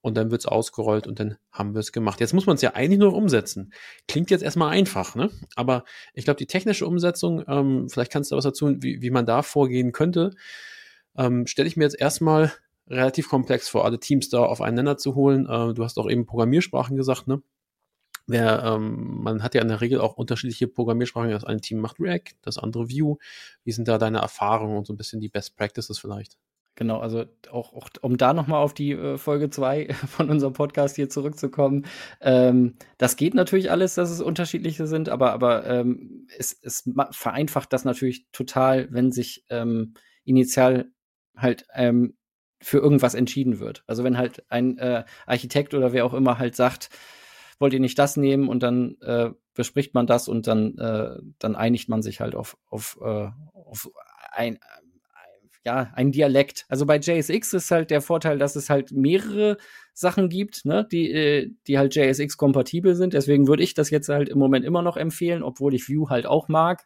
Und 0.00 0.16
dann 0.16 0.32
wird 0.32 0.40
es 0.40 0.46
ausgerollt 0.46 1.06
und 1.06 1.20
dann 1.20 1.36
haben 1.52 1.74
wir 1.74 1.78
es 1.78 1.92
gemacht. 1.92 2.18
Jetzt 2.18 2.32
muss 2.32 2.46
man 2.46 2.56
es 2.56 2.62
ja 2.62 2.74
eigentlich 2.74 2.98
nur 2.98 3.14
umsetzen. 3.14 3.72
Klingt 4.08 4.30
jetzt 4.32 4.42
erstmal 4.42 4.70
einfach, 4.70 5.14
ne? 5.14 5.30
Aber 5.54 5.84
ich 6.14 6.24
glaube, 6.24 6.38
die 6.38 6.46
technische 6.46 6.84
Umsetzung, 6.88 7.44
ähm, 7.46 7.88
vielleicht 7.88 8.10
kannst 8.10 8.32
du 8.32 8.36
was 8.36 8.42
dazu, 8.42 8.74
wie, 8.82 9.00
wie 9.00 9.10
man 9.10 9.26
da 9.26 9.42
vorgehen 9.42 9.92
könnte 9.92 10.32
ähm, 11.16 11.46
stelle 11.46 11.68
ich 11.68 11.76
mir 11.76 11.84
jetzt 11.84 12.00
erstmal 12.00 12.52
relativ 12.88 13.28
komplex 13.28 13.68
vor, 13.68 13.84
alle 13.84 14.00
Teams 14.00 14.28
da 14.28 14.44
aufeinander 14.44 14.96
zu 14.96 15.14
holen. 15.14 15.46
Äh, 15.46 15.74
du 15.74 15.84
hast 15.84 15.98
auch 15.98 16.10
eben 16.10 16.26
Programmiersprachen 16.26 16.96
gesagt, 16.96 17.26
ne? 17.26 17.42
Wer, 18.28 18.62
ähm, 18.62 19.22
man 19.22 19.42
hat 19.42 19.54
ja 19.54 19.62
in 19.62 19.68
der 19.68 19.80
Regel 19.80 20.00
auch 20.00 20.14
unterschiedliche 20.14 20.68
Programmiersprachen. 20.68 21.30
Das 21.30 21.44
eine 21.44 21.60
Team 21.60 21.80
macht 21.80 21.98
React, 21.98 22.36
das 22.42 22.56
andere 22.56 22.88
Vue. 22.88 23.18
Wie 23.64 23.72
sind 23.72 23.88
da 23.88 23.98
deine 23.98 24.18
Erfahrungen 24.18 24.76
und 24.76 24.86
so 24.86 24.92
ein 24.92 24.96
bisschen 24.96 25.20
die 25.20 25.28
Best 25.28 25.56
Practices 25.56 25.98
vielleicht? 25.98 26.38
Genau, 26.74 27.00
also 27.00 27.26
auch, 27.50 27.74
auch 27.74 27.90
um 28.00 28.16
da 28.16 28.32
nochmal 28.32 28.62
auf 28.62 28.72
die 28.72 28.92
äh, 28.92 29.18
Folge 29.18 29.50
2 29.50 29.92
von 30.08 30.30
unserem 30.30 30.54
Podcast 30.54 30.96
hier 30.96 31.10
zurückzukommen. 31.10 31.84
Ähm, 32.20 32.76
das 32.96 33.16
geht 33.16 33.34
natürlich 33.34 33.70
alles, 33.70 33.94
dass 33.94 34.10
es 34.10 34.22
unterschiedliche 34.22 34.86
sind, 34.86 35.08
aber, 35.08 35.32
aber 35.32 35.66
ähm, 35.66 36.26
es, 36.38 36.56
es 36.62 36.88
vereinfacht 37.10 37.72
das 37.72 37.84
natürlich 37.84 38.26
total, 38.32 38.88
wenn 38.90 39.12
sich 39.12 39.44
ähm, 39.50 39.94
initial 40.24 40.90
halt 41.36 41.66
ähm, 41.74 42.16
für 42.60 42.78
irgendwas 42.78 43.14
entschieden 43.14 43.58
wird. 43.58 43.82
Also 43.86 44.04
wenn 44.04 44.16
halt 44.18 44.44
ein 44.48 44.78
äh, 44.78 45.04
Architekt 45.26 45.74
oder 45.74 45.92
wer 45.92 46.04
auch 46.04 46.14
immer 46.14 46.38
halt 46.38 46.54
sagt, 46.56 46.90
wollt 47.58 47.72
ihr 47.72 47.80
nicht 47.80 47.98
das 47.98 48.16
nehmen 48.16 48.48
und 48.48 48.62
dann 48.62 48.96
äh, 49.00 49.30
bespricht 49.54 49.94
man 49.94 50.06
das 50.06 50.28
und 50.28 50.46
dann, 50.46 50.78
äh, 50.78 51.18
dann 51.38 51.56
einigt 51.56 51.88
man 51.88 52.02
sich 52.02 52.20
halt 52.20 52.34
auf, 52.34 52.56
auf, 52.66 52.98
äh, 53.02 53.28
auf 53.52 53.90
ein, 54.30 54.58
ja, 55.64 55.92
ein 55.94 56.10
Dialekt. 56.12 56.66
Also 56.68 56.86
bei 56.86 56.98
JSX 56.98 57.52
ist 57.52 57.70
halt 57.70 57.90
der 57.90 58.00
Vorteil, 58.00 58.38
dass 58.38 58.56
es 58.56 58.68
halt 58.68 58.90
mehrere 58.90 59.58
Sachen 59.94 60.28
gibt, 60.28 60.64
ne, 60.64 60.86
die, 60.90 61.12
äh, 61.12 61.50
die 61.66 61.78
halt 61.78 61.94
JSX-kompatibel 61.94 62.94
sind. 62.94 63.14
Deswegen 63.14 63.46
würde 63.46 63.62
ich 63.62 63.74
das 63.74 63.90
jetzt 63.90 64.08
halt 64.08 64.28
im 64.28 64.38
Moment 64.38 64.64
immer 64.64 64.82
noch 64.82 64.96
empfehlen, 64.96 65.42
obwohl 65.42 65.74
ich 65.74 65.88
Vue 65.88 66.10
halt 66.10 66.26
auch 66.26 66.48
mag. 66.48 66.84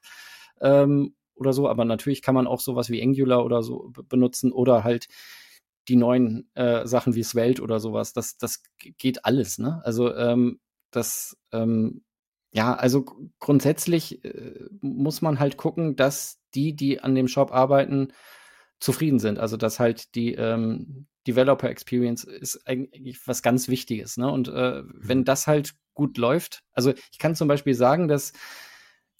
Ähm, 0.60 1.14
oder 1.36 1.52
so, 1.52 1.68
aber 1.68 1.84
natürlich 1.84 2.22
kann 2.22 2.34
man 2.34 2.46
auch 2.46 2.60
sowas 2.60 2.90
wie 2.90 3.02
Angular 3.02 3.44
oder 3.44 3.62
so 3.62 3.92
benutzen 4.08 4.52
oder 4.52 4.84
halt 4.84 5.06
die 5.88 5.96
neuen 5.96 6.50
äh, 6.54 6.86
Sachen 6.86 7.14
wie 7.14 7.22
Svelte 7.22 7.62
oder 7.62 7.78
sowas. 7.78 8.12
Das, 8.12 8.36
das 8.38 8.62
geht 8.78 9.24
alles, 9.24 9.58
ne? 9.58 9.80
Also 9.84 10.14
ähm, 10.14 10.58
das, 10.90 11.36
ähm, 11.52 12.02
ja, 12.50 12.74
also 12.74 13.04
grundsätzlich 13.38 14.24
äh, 14.24 14.64
muss 14.80 15.22
man 15.22 15.38
halt 15.38 15.56
gucken, 15.56 15.94
dass 15.94 16.40
die, 16.54 16.74
die 16.74 17.00
an 17.00 17.14
dem 17.14 17.28
Shop 17.28 17.52
arbeiten, 17.52 18.08
zufrieden 18.80 19.18
sind. 19.18 19.38
Also 19.38 19.56
dass 19.56 19.80
halt 19.80 20.14
die 20.14 20.34
ähm, 20.34 21.06
Developer 21.26 21.68
Experience 21.68 22.24
ist 22.24 22.66
eigentlich 22.66 23.26
was 23.26 23.42
ganz 23.42 23.68
Wichtiges. 23.68 24.16
Ne? 24.16 24.30
Und 24.30 24.48
äh, 24.48 24.82
wenn 24.86 25.18
mhm. 25.18 25.24
das 25.24 25.46
halt 25.46 25.74
gut 25.94 26.18
läuft, 26.18 26.62
also 26.72 26.92
ich 27.10 27.18
kann 27.18 27.34
zum 27.34 27.48
Beispiel 27.48 27.74
sagen, 27.74 28.08
dass 28.08 28.32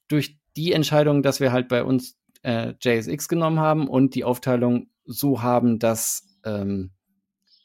durch 0.09 0.39
die 0.57 0.73
Entscheidung, 0.73 1.23
dass 1.23 1.41
wir 1.41 1.53
halt 1.53 1.69
bei 1.69 1.85
uns 1.85 2.19
äh, 2.43 2.75
JSX 2.81 3.29
genommen 3.29 3.61
haben 3.61 3.89
und 3.89 4.15
die 4.15 4.25
Aufteilung 4.25 4.89
so 5.05 5.43
haben, 5.43 5.79
dass 5.79 6.39
ähm, 6.45 6.91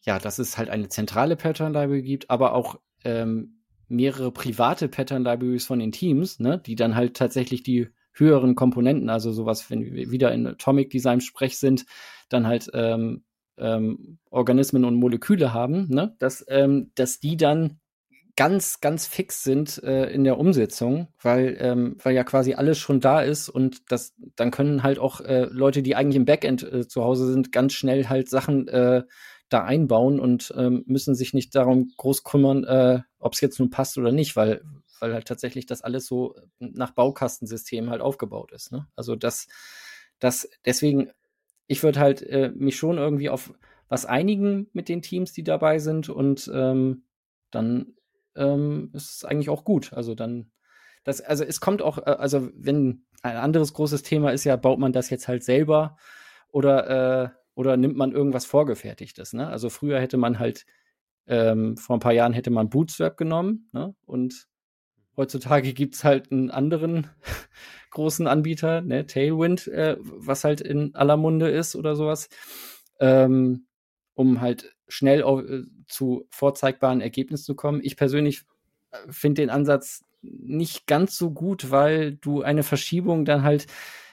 ja, 0.04 0.20
dass 0.20 0.40
es 0.40 0.58
halt 0.58 0.70
eine 0.70 0.90
zentrale 0.90 1.36
Pattern 1.36 1.74
Library 1.74 2.02
gibt, 2.02 2.30
aber 2.30 2.54
auch 2.54 2.80
ähm, 3.04 3.62
mehrere 3.88 4.32
private 4.32 4.88
Pattern 4.88 5.24
Libraries 5.24 5.66
von 5.66 5.80
den 5.80 5.92
Teams, 5.92 6.40
ne, 6.40 6.58
die 6.58 6.76
dann 6.76 6.96
halt 6.96 7.16
tatsächlich 7.16 7.62
die 7.62 7.90
höheren 8.14 8.56
Komponenten, 8.56 9.10
also 9.10 9.32
sowas, 9.32 9.70
wenn 9.70 9.84
wir 9.84 10.12
wieder 10.12 10.32
in 10.34 10.48
Atomic 10.48 10.90
Design 10.90 11.22
Sprech 11.22 11.58
sind, 11.58 11.86
dann 12.30 12.48
halt 12.48 12.70
ähm, 12.74 13.24
ähm, 13.58 14.18
Organismen 14.30 14.86
und 14.86 14.96
Moleküle 14.96 15.54
haben, 15.54 15.88
ne, 15.90 16.16
dass, 16.20 16.44
ähm, 16.48 16.92
dass 16.96 17.20
die 17.20 17.38
dann 17.38 17.80
ganz, 18.36 18.82
ganz 18.82 19.06
fix 19.06 19.44
sind 19.44 19.82
äh, 19.84 20.12
in 20.12 20.24
der 20.24 20.38
Umsetzung, 20.38 21.08
weil, 21.22 21.58
ähm, 21.60 21.98
weil 22.04 22.16
ja 22.16 22.24
quasi 22.24 22.54
alles 22.54 22.78
schon 22.78 23.00
da 23.00 23.22
ist 23.22 23.50
und 23.50 23.92
das, 23.92 24.14
dann 24.36 24.52
können 24.52 24.84
halt 24.84 25.00
auch 25.00 25.22
äh, 25.22 25.48
Leute, 25.52 25.82
die 25.82 25.96
eigentlich 25.96 26.16
im 26.16 26.26
Backend 26.26 26.64
äh, 26.64 26.88
zu 26.88 27.04
Hause 27.04 27.32
sind, 27.32 27.52
ganz 27.52 27.74
schnell 27.74 28.08
halt 28.08 28.30
Sachen 28.30 28.68
äh, 28.68 29.04
da 29.50 29.64
einbauen 29.64 30.20
und 30.20 30.54
ähm, 30.58 30.84
müssen 30.88 31.14
sich 31.14 31.34
nicht 31.34 31.56
darum 31.56 31.92
groß 31.98 32.24
kümmern, 32.24 32.64
äh, 32.64 33.02
ob 33.20 33.34
es 33.34 33.42
jetzt 33.42 33.60
nun 33.60 33.70
passt 33.70 33.98
oder 33.98 34.12
nicht, 34.12 34.36
weil, 34.36 34.62
weil 35.00 35.14
halt 35.14 35.28
tatsächlich 35.28 35.66
das 35.66 35.82
alles 35.82 36.06
so 36.06 36.36
nach 36.60 36.92
Baukastensystem 36.92 37.90
halt 37.90 38.02
aufgebaut 38.02 38.52
ist. 38.54 38.72
Ne? 38.72 38.88
Also 38.96 39.16
das, 39.16 39.48
das, 40.20 40.50
deswegen, 40.66 41.12
ich 41.68 41.84
würde 41.84 42.00
halt 42.00 42.22
äh, 42.22 42.52
mich 42.56 42.78
schon 42.78 42.98
irgendwie 42.98 43.30
auf 43.30 43.54
was 43.90 44.06
einigen 44.06 44.70
mit 44.72 44.88
den 44.88 45.02
Teams, 45.02 45.34
die 45.34 45.44
dabei 45.44 45.80
sind 45.80 46.08
und 46.08 46.50
ähm, 46.54 47.04
dann 47.52 47.94
ähm, 48.36 48.92
ist 48.94 49.16
es 49.16 49.26
eigentlich 49.26 49.50
auch 49.50 49.64
gut. 49.64 49.94
Also 49.94 50.16
dann, 50.16 50.52
das, 51.04 51.22
also 51.22 51.44
es 51.44 51.60
kommt 51.60 51.82
auch, 51.82 51.98
äh, 52.00 52.12
also 52.12 52.50
wenn 52.56 53.06
ein 53.22 53.38
anderes 53.38 53.74
großes 53.74 54.04
Thema 54.04 54.32
ist 54.32 54.44
ja, 54.44 54.56
baut 54.56 54.80
man 54.80 54.94
das 54.94 55.10
jetzt 55.10 55.28
halt 55.28 55.44
selber 55.44 55.98
oder, 56.50 57.26
äh, 57.26 57.30
oder 57.56 57.78
nimmt 57.78 57.98
man 57.98 58.12
irgendwas 58.12 58.46
Vorgefertigtes, 58.46 59.34
ne? 59.34 59.48
Also 59.48 59.70
früher 59.70 60.00
hätte 60.00 60.18
man 60.18 60.40
halt, 60.40 60.66
ähm, 61.28 61.78
vor 61.78 61.98
ein 61.98 62.00
paar 62.00 62.14
Jahren 62.14 62.34
hätte 62.34 62.50
man 62.50 62.70
Bootstrap 62.70 63.18
genommen, 63.18 63.70
ne? 63.74 63.94
Und 64.06 64.48
heutzutage 65.18 65.74
gibt 65.74 65.96
es 65.96 66.04
halt 66.04 66.32
einen 66.32 66.50
anderen 66.52 67.10
großen 67.92 68.28
Anbieter, 68.28 68.82
ne, 68.82 69.06
Tailwind, 69.06 69.68
äh, 69.68 69.98
was 70.00 70.44
halt 70.44 70.62
in 70.62 70.96
aller 70.96 71.18
Munde 71.18 71.50
ist 71.50 71.76
oder 71.76 71.96
sowas. 71.96 72.30
Ähm, 73.00 73.68
um 74.22 74.40
halt 74.40 74.76
schnell 74.88 75.24
auf, 75.24 75.42
äh, 75.42 75.64
zu 75.88 76.28
vorzeigbaren 76.30 77.02
Ergebnissen 77.02 77.44
zu 77.44 77.56
kommen. 77.56 77.82
Ich 77.84 77.98
persönlich 77.98 78.44
äh, 78.92 78.98
finde 79.10 79.42
den 79.42 79.50
Ansatz 79.50 80.06
nicht 80.22 80.86
ganz 80.86 81.18
so 81.18 81.32
gut, 81.32 81.72
weil 81.72 82.16
du 82.16 82.44
eine 82.44 82.64
Verschiebung 82.64 83.26
dann 83.26 83.42
halt 83.42 83.66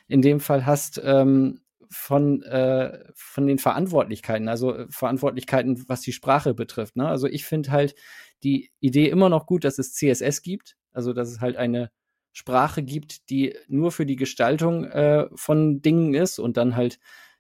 in 0.09 0.23
dem 0.23 0.41
Fall 0.41 0.65
hast 0.65 1.01
ähm, 1.05 1.61
von, 1.91 2.43
äh, 2.43 3.05
von 3.15 3.47
den 3.47 3.59
Verantwortlichkeiten, 3.59 4.49
also 4.49 4.75
äh, 4.75 4.87
Verantwortlichkeiten, 4.89 5.85
was 5.89 6.01
die 6.01 6.13
Sprache 6.13 6.55
betrifft. 6.55 6.97
Ne? 6.97 7.07
Also 7.07 7.27
ich 7.27 7.45
finde 7.45 7.71
halt 7.71 7.95
die 8.43 8.71
Idee 8.81 9.11
immer 9.11 9.29
noch 9.29 9.45
gut, 9.47 9.65
dass 9.65 9.79
es 9.79 9.93
CSS 9.93 10.41
gibt, 10.41 10.77
also 10.93 11.13
dass 11.13 11.29
es 11.29 11.41
halt 11.41 11.57
eine 11.57 11.91
Sprache 12.33 12.83
gibt, 12.83 13.29
die 13.29 13.55
nur 13.69 13.93
für 13.93 14.07
die 14.07 14.17
Gestaltung 14.17 14.85
äh, 14.85 15.29
von 15.35 15.83
Dingen 15.83 16.15
ist 16.15 16.39
und 16.39 16.57
dann 16.57 16.77
halt 16.77 16.99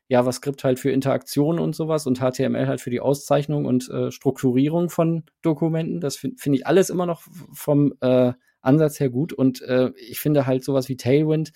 JavaScript 0.08 0.64
halt 0.64 0.78
für 0.78 0.90
Interaktion 0.90 1.58
und 1.58 1.76
sowas 1.76 2.06
und 2.06 2.18
HTML 2.18 2.66
halt 2.66 2.80
für 2.80 2.90
die 2.90 3.00
Auszeichnung 3.00 3.66
und 3.66 3.88
äh, 3.90 4.10
Strukturierung 4.10 4.90
von 4.90 5.24
Dokumenten. 5.42 6.00
Das 6.00 6.16
finde 6.16 6.38
find 6.38 6.56
ich 6.56 6.66
alles 6.66 6.90
immer 6.90 7.06
noch 7.06 7.22
vom 7.52 7.94
äh, 8.00 8.32
Ansatz 8.60 8.98
her 9.00 9.10
gut. 9.10 9.32
Und 9.32 9.60
äh, 9.62 9.90
ich 9.96 10.18
finde 10.18 10.46
halt 10.46 10.64
sowas 10.64 10.88
wie 10.88 10.96
Tailwind, 10.96 11.52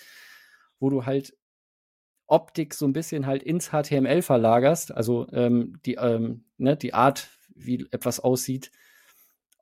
wo 0.78 0.90
du 0.90 1.06
halt 1.06 1.34
Optik 2.26 2.74
so 2.74 2.86
ein 2.86 2.92
bisschen 2.92 3.26
halt 3.26 3.42
ins 3.42 3.70
HTML 3.70 4.22
verlagerst, 4.22 4.94
also 4.94 5.26
ähm, 5.32 5.78
die, 5.84 5.94
ähm, 5.94 6.44
ne, 6.56 6.76
die 6.76 6.94
Art, 6.94 7.28
wie 7.54 7.86
etwas 7.90 8.20
aussieht, 8.20 8.70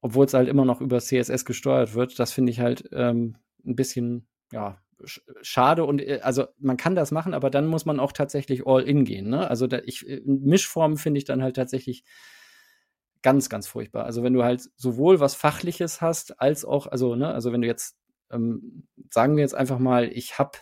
obwohl 0.01 0.27
es 0.27 0.35
halt 0.35 0.49
immer 0.49 0.65
noch 0.65 0.81
über 0.81 1.01
CSS 1.01 1.45
gesteuert 1.45 1.95
wird, 1.95 2.19
das 2.19 2.33
finde 2.33 2.53
ich 2.53 2.61
halt 2.61 2.89
ähm, 2.93 3.37
ein 3.67 3.75
bisschen, 3.75 4.29
ja, 4.53 4.81
schade 5.05 5.85
und 5.85 6.01
äh, 6.01 6.21
also 6.23 6.47
man 6.59 6.77
kann 6.77 6.95
das 6.95 7.11
machen, 7.11 7.35
aber 7.35 7.51
dann 7.51 7.67
muss 7.67 7.85
man 7.85 8.01
auch 8.01 8.13
tatsächlich 8.13 8.67
all 8.67 8.83
in 8.83 9.05
gehen. 9.05 9.29
Ne? 9.29 9.49
Also 9.49 9.67
da, 9.67 9.81
ich, 9.85 10.09
äh, 10.09 10.21
Mischformen 10.25 10.97
finde 10.97 11.19
ich 11.19 11.25
dann 11.25 11.43
halt 11.43 11.57
tatsächlich 11.57 12.05
ganz, 13.23 13.49
ganz 13.49 13.67
furchtbar. 13.67 14.05
Also 14.05 14.23
wenn 14.23 14.33
du 14.33 14.43
halt 14.43 14.69
sowohl 14.77 15.21
was 15.21 15.35
Fachliches 15.35 16.01
hast, 16.01 16.41
als 16.41 16.65
auch, 16.65 16.87
also, 16.87 17.15
ne, 17.15 17.33
also 17.33 17.53
wenn 17.53 17.61
du 17.61 17.67
jetzt, 17.67 17.97
ähm, 18.31 18.87
sagen 19.11 19.37
wir 19.37 19.43
jetzt 19.43 19.55
einfach 19.55 19.79
mal, 19.79 20.05
ich 20.07 20.39
habe 20.39 20.59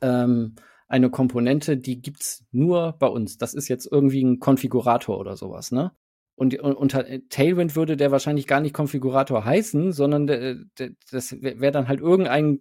ähm, 0.00 0.56
eine 0.88 1.10
Komponente, 1.10 1.76
die 1.76 2.00
gibt's 2.00 2.44
nur 2.50 2.92
bei 2.98 3.06
uns. 3.06 3.38
Das 3.38 3.54
ist 3.54 3.68
jetzt 3.68 3.90
irgendwie 3.90 4.22
ein 4.22 4.40
Konfigurator 4.40 5.18
oder 5.18 5.36
sowas, 5.36 5.72
ne? 5.72 5.92
Und, 6.36 6.58
unter 6.58 7.06
Tailwind 7.28 7.76
würde 7.76 7.96
der 7.96 8.10
wahrscheinlich 8.10 8.48
gar 8.48 8.60
nicht 8.60 8.74
Konfigurator 8.74 9.44
heißen, 9.44 9.92
sondern 9.92 10.26
der, 10.26 10.56
der, 10.78 10.90
das 11.12 11.40
wäre 11.40 11.70
dann 11.70 11.86
halt 11.86 12.00
irgendein 12.00 12.58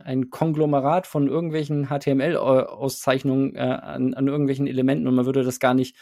ein 0.00 0.30
Konglomerat 0.30 1.06
von 1.06 1.28
irgendwelchen 1.28 1.88
HTML-Auszeichnungen 1.88 3.54
äh, 3.54 3.58
an, 3.58 4.14
an 4.14 4.28
irgendwelchen 4.28 4.66
Elementen 4.66 5.06
und 5.06 5.14
man 5.14 5.26
würde 5.26 5.44
das 5.44 5.60
gar 5.60 5.74
nicht 5.74 5.94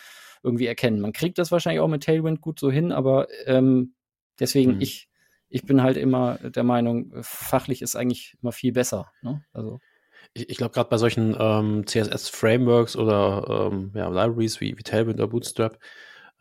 irgendwie 0.45 0.67
erkennen. 0.67 1.01
Man 1.01 1.13
kriegt 1.13 1.39
das 1.39 1.51
wahrscheinlich 1.51 1.81
auch 1.81 1.89
mit 1.89 2.05
Tailwind 2.05 2.41
gut 2.41 2.61
so 2.61 2.71
hin, 2.71 2.93
aber 2.93 3.27
ähm, 3.47 3.95
deswegen, 4.39 4.75
hm. 4.75 4.81
ich, 4.81 5.09
ich 5.49 5.65
bin 5.65 5.83
halt 5.83 5.97
immer 5.97 6.39
der 6.43 6.65
Meinung, 6.65 7.13
fachlich 7.23 7.83
ist 7.83 7.97
eigentlich 7.97 8.37
immer 8.41 8.53
viel 8.53 8.73
besser. 8.73 9.11
Ne? 9.23 9.45
Also 9.53 9.81
ich, 10.35 10.49
ich 10.49 10.57
glaube, 10.57 10.73
gerade 10.73 10.89
bei 10.89 10.97
solchen 10.99 11.37
ähm, 11.39 11.87
CSS-Frameworks 11.87 12.97
oder 12.97 13.71
ähm, 13.73 13.93
ja, 13.95 14.09
Libraries 14.09 14.61
wie, 14.61 14.77
wie 14.79 14.83
Tailwind 14.83 15.21
oder 15.21 15.29
Bootstrap, 15.29 15.79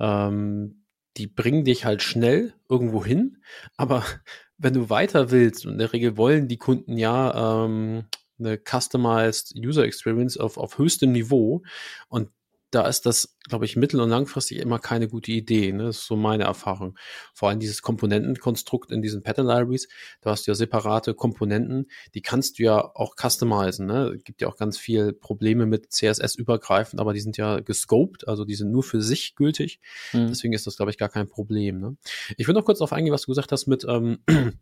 ähm, 0.02 0.84
die 1.18 1.28
bringen 1.28 1.64
dich 1.64 1.86
halt 1.86 2.02
schnell 2.02 2.54
irgendwo 2.68 3.06
hin, 3.06 3.38
aber 3.78 4.04
wenn 4.58 4.74
du 4.74 4.90
weiter 4.90 5.32
willst, 5.32 5.66
und 5.66 5.74
in 5.74 5.78
der 5.78 5.94
Regel 5.94 6.18
wollen 6.18 6.48
die 6.48 6.58
Kunden 6.58 6.98
ja 6.98 7.66
ähm, 7.66 8.06
eine 8.40 8.58
customized 8.58 9.56
User 9.56 9.84
Experience 9.84 10.38
auf, 10.38 10.58
auf 10.58 10.78
höchstem 10.78 11.12
Niveau 11.12 11.64
und 12.10 12.30
da 12.71 12.88
ist 12.88 13.05
das, 13.05 13.36
glaube 13.49 13.65
ich, 13.65 13.75
mittel- 13.75 13.99
und 13.99 14.10
langfristig 14.10 14.60
immer 14.60 14.79
keine 14.79 15.10
gute 15.10 15.31
Idee. 15.31 15.73
Ne? 15.73 15.84
Das 15.84 15.97
ist 15.97 16.07
so 16.07 16.15
meine 16.15 16.45
Erfahrung. 16.45 16.97
Vor 17.34 17.49
allem 17.49 17.60
dieses 17.60 17.81
Komponentenkonstrukt 17.81 18.91
in 18.91 19.01
diesen 19.01 19.23
Pattern 19.23 19.45
Libraries, 19.45 19.89
da 20.21 20.31
hast 20.31 20.47
du 20.47 20.51
ja 20.51 20.55
separate 20.55 21.13
Komponenten, 21.13 21.91
die 22.15 22.21
kannst 22.21 22.57
du 22.57 22.63
ja 22.63 22.79
auch 22.95 23.15
customizen. 23.15 23.86
Ne? 23.86 24.13
Es 24.15 24.23
gibt 24.23 24.41
ja 24.41 24.47
auch 24.47 24.57
ganz 24.57 24.77
viel 24.77 25.12
Probleme 25.12 25.65
mit 25.65 25.91
CSS 25.91 26.36
übergreifend, 26.36 27.01
aber 27.01 27.13
die 27.13 27.19
sind 27.19 27.36
ja 27.36 27.60
gescoped, 27.60 28.27
also 28.27 28.45
die 28.45 28.55
sind 28.55 28.71
nur 28.71 28.84
für 28.84 29.01
sich 29.01 29.36
gültig. 29.36 29.81
Mhm. 30.13 30.27
Deswegen 30.29 30.53
ist 30.53 30.65
das, 30.65 30.77
glaube 30.77 30.91
ich, 30.91 30.97
gar 30.97 31.10
kein 31.10 31.27
Problem. 31.27 31.79
Ne? 31.79 31.97
Ich 32.38 32.47
will 32.47 32.55
noch 32.55 32.65
kurz 32.65 32.79
darauf 32.79 32.93
eingehen, 32.93 33.13
was 33.13 33.23
du 33.23 33.31
gesagt 33.31 33.51
hast 33.51 33.67
mit 33.67 33.86
ähm, 33.88 34.19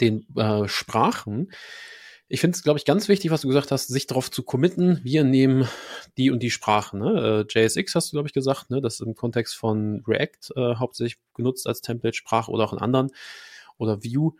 den 0.00 0.26
äh, 0.34 0.66
Sprachen. 0.66 1.50
Ich 2.28 2.40
finde 2.40 2.56
es, 2.56 2.62
glaube 2.62 2.78
ich, 2.78 2.86
ganz 2.86 3.08
wichtig, 3.08 3.30
was 3.30 3.42
du 3.42 3.48
gesagt 3.48 3.70
hast, 3.70 3.88
sich 3.88 4.06
darauf 4.06 4.30
zu 4.30 4.42
committen, 4.42 5.00
wir 5.02 5.24
nehmen 5.24 5.68
die 6.16 6.30
und 6.30 6.42
die 6.42 6.50
Sprache. 6.50 6.96
Ne? 6.96 7.46
Äh, 7.52 7.60
JSX 7.60 7.94
hast 7.94 8.12
du, 8.12 8.16
glaube 8.16 8.28
ich, 8.28 8.34
gesagt, 8.34 8.70
ne? 8.70 8.80
das 8.80 9.00
im 9.00 9.14
Kontext 9.14 9.54
von 9.56 10.02
React 10.06 10.52
äh, 10.56 10.76
hauptsächlich 10.76 11.20
genutzt 11.34 11.66
als 11.66 11.82
Template-Sprache 11.82 12.50
oder 12.50 12.64
auch 12.64 12.72
in 12.72 12.78
anderen 12.78 13.10
oder 13.76 14.02
Vue. 14.02 14.32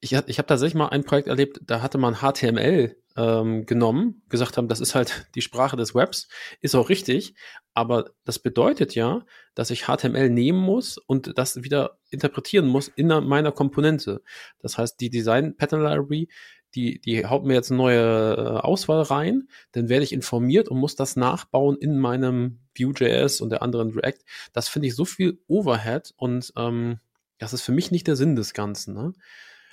Ich, 0.00 0.12
ich 0.12 0.38
habe 0.38 0.46
tatsächlich 0.46 0.74
mal 0.74 0.88
ein 0.88 1.04
Projekt 1.04 1.28
erlebt, 1.28 1.60
da 1.64 1.82
hatte 1.82 1.98
man 1.98 2.16
HTML 2.16 2.96
ähm, 3.16 3.66
genommen, 3.66 4.22
gesagt 4.28 4.56
haben, 4.56 4.68
das 4.68 4.80
ist 4.80 4.94
halt 4.94 5.26
die 5.34 5.42
Sprache 5.42 5.76
des 5.76 5.94
Webs, 5.94 6.28
ist 6.60 6.76
auch 6.76 6.88
richtig, 6.88 7.34
aber 7.74 8.10
das 8.24 8.38
bedeutet 8.38 8.94
ja, 8.94 9.24
dass 9.54 9.70
ich 9.70 9.84
HTML 9.84 10.30
nehmen 10.30 10.60
muss 10.60 10.98
und 10.98 11.36
das 11.36 11.62
wieder 11.62 11.98
interpretieren 12.10 12.66
muss 12.66 12.88
in 12.88 13.08
meiner 13.08 13.52
Komponente. 13.52 14.22
Das 14.60 14.78
heißt, 14.78 15.00
die 15.00 15.10
Design 15.10 15.56
Pattern 15.56 15.82
Library 15.82 16.28
die, 16.74 17.00
die 17.00 17.26
haut 17.26 17.44
mir 17.44 17.54
jetzt 17.54 17.70
eine 17.70 17.78
neue 17.78 18.34
äh, 18.36 18.60
Auswahl 18.60 19.02
rein, 19.02 19.48
dann 19.72 19.88
werde 19.88 20.04
ich 20.04 20.12
informiert 20.12 20.68
und 20.68 20.78
muss 20.78 20.96
das 20.96 21.16
nachbauen 21.16 21.76
in 21.76 21.98
meinem 21.98 22.60
Vue.js 22.78 23.40
und 23.40 23.50
der 23.50 23.62
anderen 23.62 23.90
React. 23.90 24.20
Das 24.52 24.68
finde 24.68 24.88
ich 24.88 24.94
so 24.94 25.04
viel 25.04 25.40
Overhead 25.48 26.12
und 26.16 26.52
ähm, 26.56 27.00
das 27.38 27.52
ist 27.52 27.62
für 27.62 27.72
mich 27.72 27.90
nicht 27.90 28.06
der 28.06 28.16
Sinn 28.16 28.36
des 28.36 28.52
Ganzen. 28.52 28.94
Ne? 28.94 29.12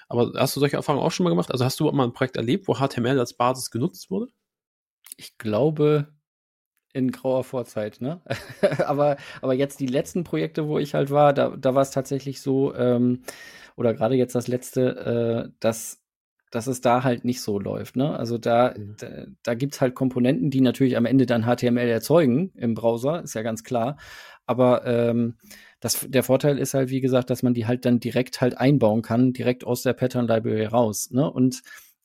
Aber 0.07 0.33
hast 0.35 0.55
du 0.55 0.59
solche 0.59 0.77
Erfahrungen 0.77 1.03
auch 1.03 1.11
schon 1.11 1.23
mal 1.23 1.31
gemacht? 1.31 1.51
Also 1.51 1.65
hast 1.65 1.79
du 1.79 1.91
mal 1.91 2.05
ein 2.05 2.13
Projekt 2.13 2.37
erlebt, 2.37 2.67
wo 2.67 2.75
HTML 2.75 3.19
als 3.19 3.33
Basis 3.33 3.71
genutzt 3.71 4.09
wurde? 4.09 4.27
Ich 5.17 5.37
glaube, 5.37 6.07
in 6.93 7.11
grauer 7.11 7.43
Vorzeit, 7.43 7.99
ne? 7.99 8.21
aber, 8.85 9.17
aber 9.41 9.53
jetzt 9.53 9.79
die 9.79 9.87
letzten 9.87 10.23
Projekte, 10.23 10.67
wo 10.67 10.79
ich 10.79 10.93
halt 10.93 11.09
war, 11.09 11.33
da, 11.33 11.49
da 11.49 11.75
war 11.75 11.81
es 11.81 11.91
tatsächlich 11.91 12.41
so, 12.41 12.73
ähm, 12.75 13.23
oder 13.75 13.93
gerade 13.93 14.15
jetzt 14.15 14.35
das 14.35 14.47
letzte, 14.47 15.49
äh, 15.49 15.51
dass 15.59 16.04
dass 16.51 16.67
es 16.67 16.81
da 16.81 17.03
halt 17.03 17.25
nicht 17.25 17.41
so 17.41 17.59
läuft. 17.59 17.95
Ne? 17.95 18.17
Also 18.17 18.37
da, 18.37 18.73
mhm. 18.77 18.95
da, 18.97 19.07
da 19.43 19.53
gibt 19.55 19.73
es 19.73 19.81
halt 19.81 19.95
Komponenten, 19.95 20.49
die 20.49 20.61
natürlich 20.61 20.97
am 20.97 21.05
Ende 21.05 21.25
dann 21.25 21.43
HTML 21.43 21.89
erzeugen 21.89 22.51
im 22.55 22.73
Browser, 22.73 23.23
ist 23.23 23.35
ja 23.35 23.41
ganz 23.41 23.63
klar. 23.63 23.97
Aber 24.45 24.85
ähm, 24.85 25.35
das, 25.79 26.05
der 26.07 26.23
Vorteil 26.23 26.57
ist 26.57 26.73
halt, 26.73 26.89
wie 26.89 27.01
gesagt, 27.01 27.29
dass 27.29 27.43
man 27.43 27.53
die 27.53 27.65
halt 27.65 27.85
dann 27.85 27.99
direkt 27.99 28.41
halt 28.41 28.57
einbauen 28.57 29.01
kann, 29.01 29.33
direkt 29.33 29.65
aus 29.65 29.81
der 29.81 29.93
Pattern 29.93 30.27
Library 30.27 30.65
raus. 30.65 31.09
Ne? 31.11 31.29
Und 31.29 31.61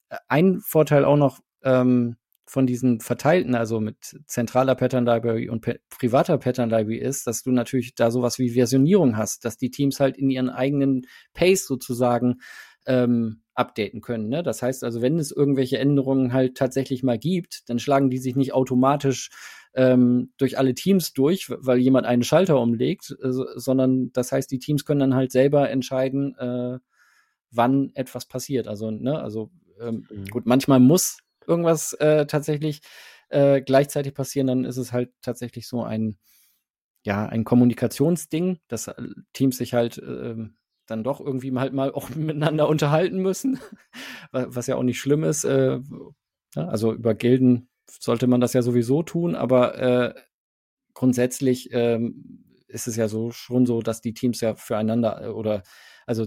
äh, 0.09 0.17
ein 0.29 0.61
Vorteil 0.61 1.05
auch 1.05 1.17
noch 1.17 1.41
ähm, 1.63 2.17
von 2.51 2.67
diesen 2.67 3.01
verteilten, 3.01 3.55
also 3.55 3.81
mit 3.81 3.97
zentraler 4.27 4.75
Pattern 4.75 5.07
Library 5.07 5.49
und 5.49 5.65
privater 5.89 6.37
Pattern 6.37 6.69
Library 6.69 6.99
ist, 6.99 7.27
dass 7.29 7.45
du 7.45 7.53
natürlich 7.53 7.95
da 7.95 8.11
sowas 8.11 8.41
wie 8.41 8.51
Versionierung 8.51 9.17
hast, 9.17 9.45
dass 9.45 9.57
die 9.57 9.71
Teams 9.71 10.01
halt 10.01 10.17
in 10.17 10.31
ihren 10.31 10.51
eigenen 10.51 11.07
Pace 11.33 11.65
sozusagen 11.67 12.41
ähm, 12.87 13.43
updaten 13.61 14.01
können. 14.01 14.29
Ne? 14.29 14.43
Das 14.43 14.63
heißt 14.63 14.83
also, 14.83 15.03
wenn 15.03 15.19
es 15.19 15.31
irgendwelche 15.31 15.79
Änderungen 15.79 16.33
halt 16.33 16.57
tatsächlich 16.57 17.03
mal 17.03 17.19
gibt, 17.19 17.69
dann 17.69 17.79
schlagen 17.79 18.11
die 18.11 18.19
sich 18.19 18.35
nicht 18.35 18.55
automatisch 18.55 19.31
ähm, 19.75 20.33
durch 20.37 20.59
alle 20.59 20.75
Teams 20.75 21.13
durch, 21.13 21.49
weil 21.51 21.79
jemand 21.79 22.07
einen 22.07 22.25
Schalter 22.25 22.61
umlegt, 22.61 23.17
äh, 23.23 23.31
sondern 23.31 24.13
das 24.13 24.33
heißt, 24.33 24.51
die 24.51 24.59
Teams 24.59 24.85
können 24.85 25.01
dann 25.01 25.15
halt 25.15 25.31
selber 25.31 25.71
entscheiden, 25.71 26.35
äh, 26.37 26.79
wann 27.51 27.93
etwas 27.95 28.27
passiert. 28.27 28.67
Also, 28.67 28.91
ne, 28.91 29.21
also 29.21 29.51
ähm, 29.81 30.07
mhm. 30.11 30.27
gut, 30.27 30.47
manchmal 30.47 30.81
muss 30.81 31.19
irgendwas 31.47 31.93
äh, 31.95 32.27
tatsächlich 32.27 32.81
äh, 33.29 33.61
gleichzeitig 33.61 34.15
passieren, 34.15 34.49
dann 34.49 34.65
ist 34.65 34.77
es 34.77 34.93
halt 34.93 35.11
tatsächlich 35.23 35.69
so 35.69 35.85
ein 35.85 36.17
ja, 37.03 37.25
ein 37.27 37.45
Kommunikationsding, 37.45 38.59
dass 38.69 38.89
äh, 38.89 38.95
Teams 39.33 39.57
sich 39.57 39.75
halt 39.75 39.99
äh, 39.99 40.37
dann 40.91 41.05
doch 41.05 41.21
irgendwie 41.21 41.53
halt 41.57 41.73
mal 41.73 41.93
auch 41.93 42.11
miteinander 42.15 42.69
unterhalten 42.69 43.19
müssen, 43.19 43.59
was 44.33 44.67
ja 44.67 44.77
auch 44.77 44.83
nicht 44.83 44.99
schlimm 44.99 45.25
ist. 45.25 45.45
Äh, 45.45 45.81
also 46.55 46.93
über 46.93 47.15
Gilden 47.15 47.69
sollte 47.89 48.27
man 48.27 48.41
das 48.41 48.53
ja 48.53 48.63
sowieso 48.63 49.03
tun, 49.03 49.35
aber 49.35 49.79
äh, 49.79 50.15
grundsätzlich 50.95 51.71
ähm, 51.73 52.45
ist 52.69 52.87
es 52.87 52.97
ja 52.97 53.09
so 53.09 53.31
schon 53.31 53.67
so, 53.67 53.83
dass 53.83 54.01
die 54.01 54.15
Teams 54.15 54.41
ja 54.41 54.55
füreinander 54.55 55.23
äh, 55.25 55.29
oder 55.29 55.63
also 56.07 56.27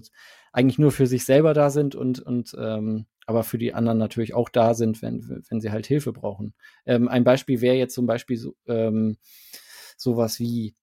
eigentlich 0.51 0.79
nur 0.79 0.91
für 0.91 1.07
sich 1.07 1.25
selber 1.25 1.53
da 1.53 1.69
sind 1.69 1.95
und, 1.95 2.19
und 2.19 2.55
ähm, 2.59 3.05
aber 3.25 3.43
für 3.43 3.57
die 3.57 3.73
anderen 3.73 3.97
natürlich 3.97 4.33
auch 4.33 4.49
da 4.49 4.73
sind, 4.73 5.01
wenn, 5.01 5.43
wenn 5.49 5.61
sie 5.61 5.71
halt 5.71 5.87
Hilfe 5.87 6.13
brauchen. 6.13 6.53
Ähm, 6.85 7.07
ein 7.07 7.23
Beispiel 7.23 7.61
wäre 7.61 7.75
jetzt 7.75 7.95
zum 7.95 8.05
Beispiel 8.05 8.37
so, 8.37 8.55
ähm, 8.67 9.17
sowas 9.97 10.39
wie 10.39 10.75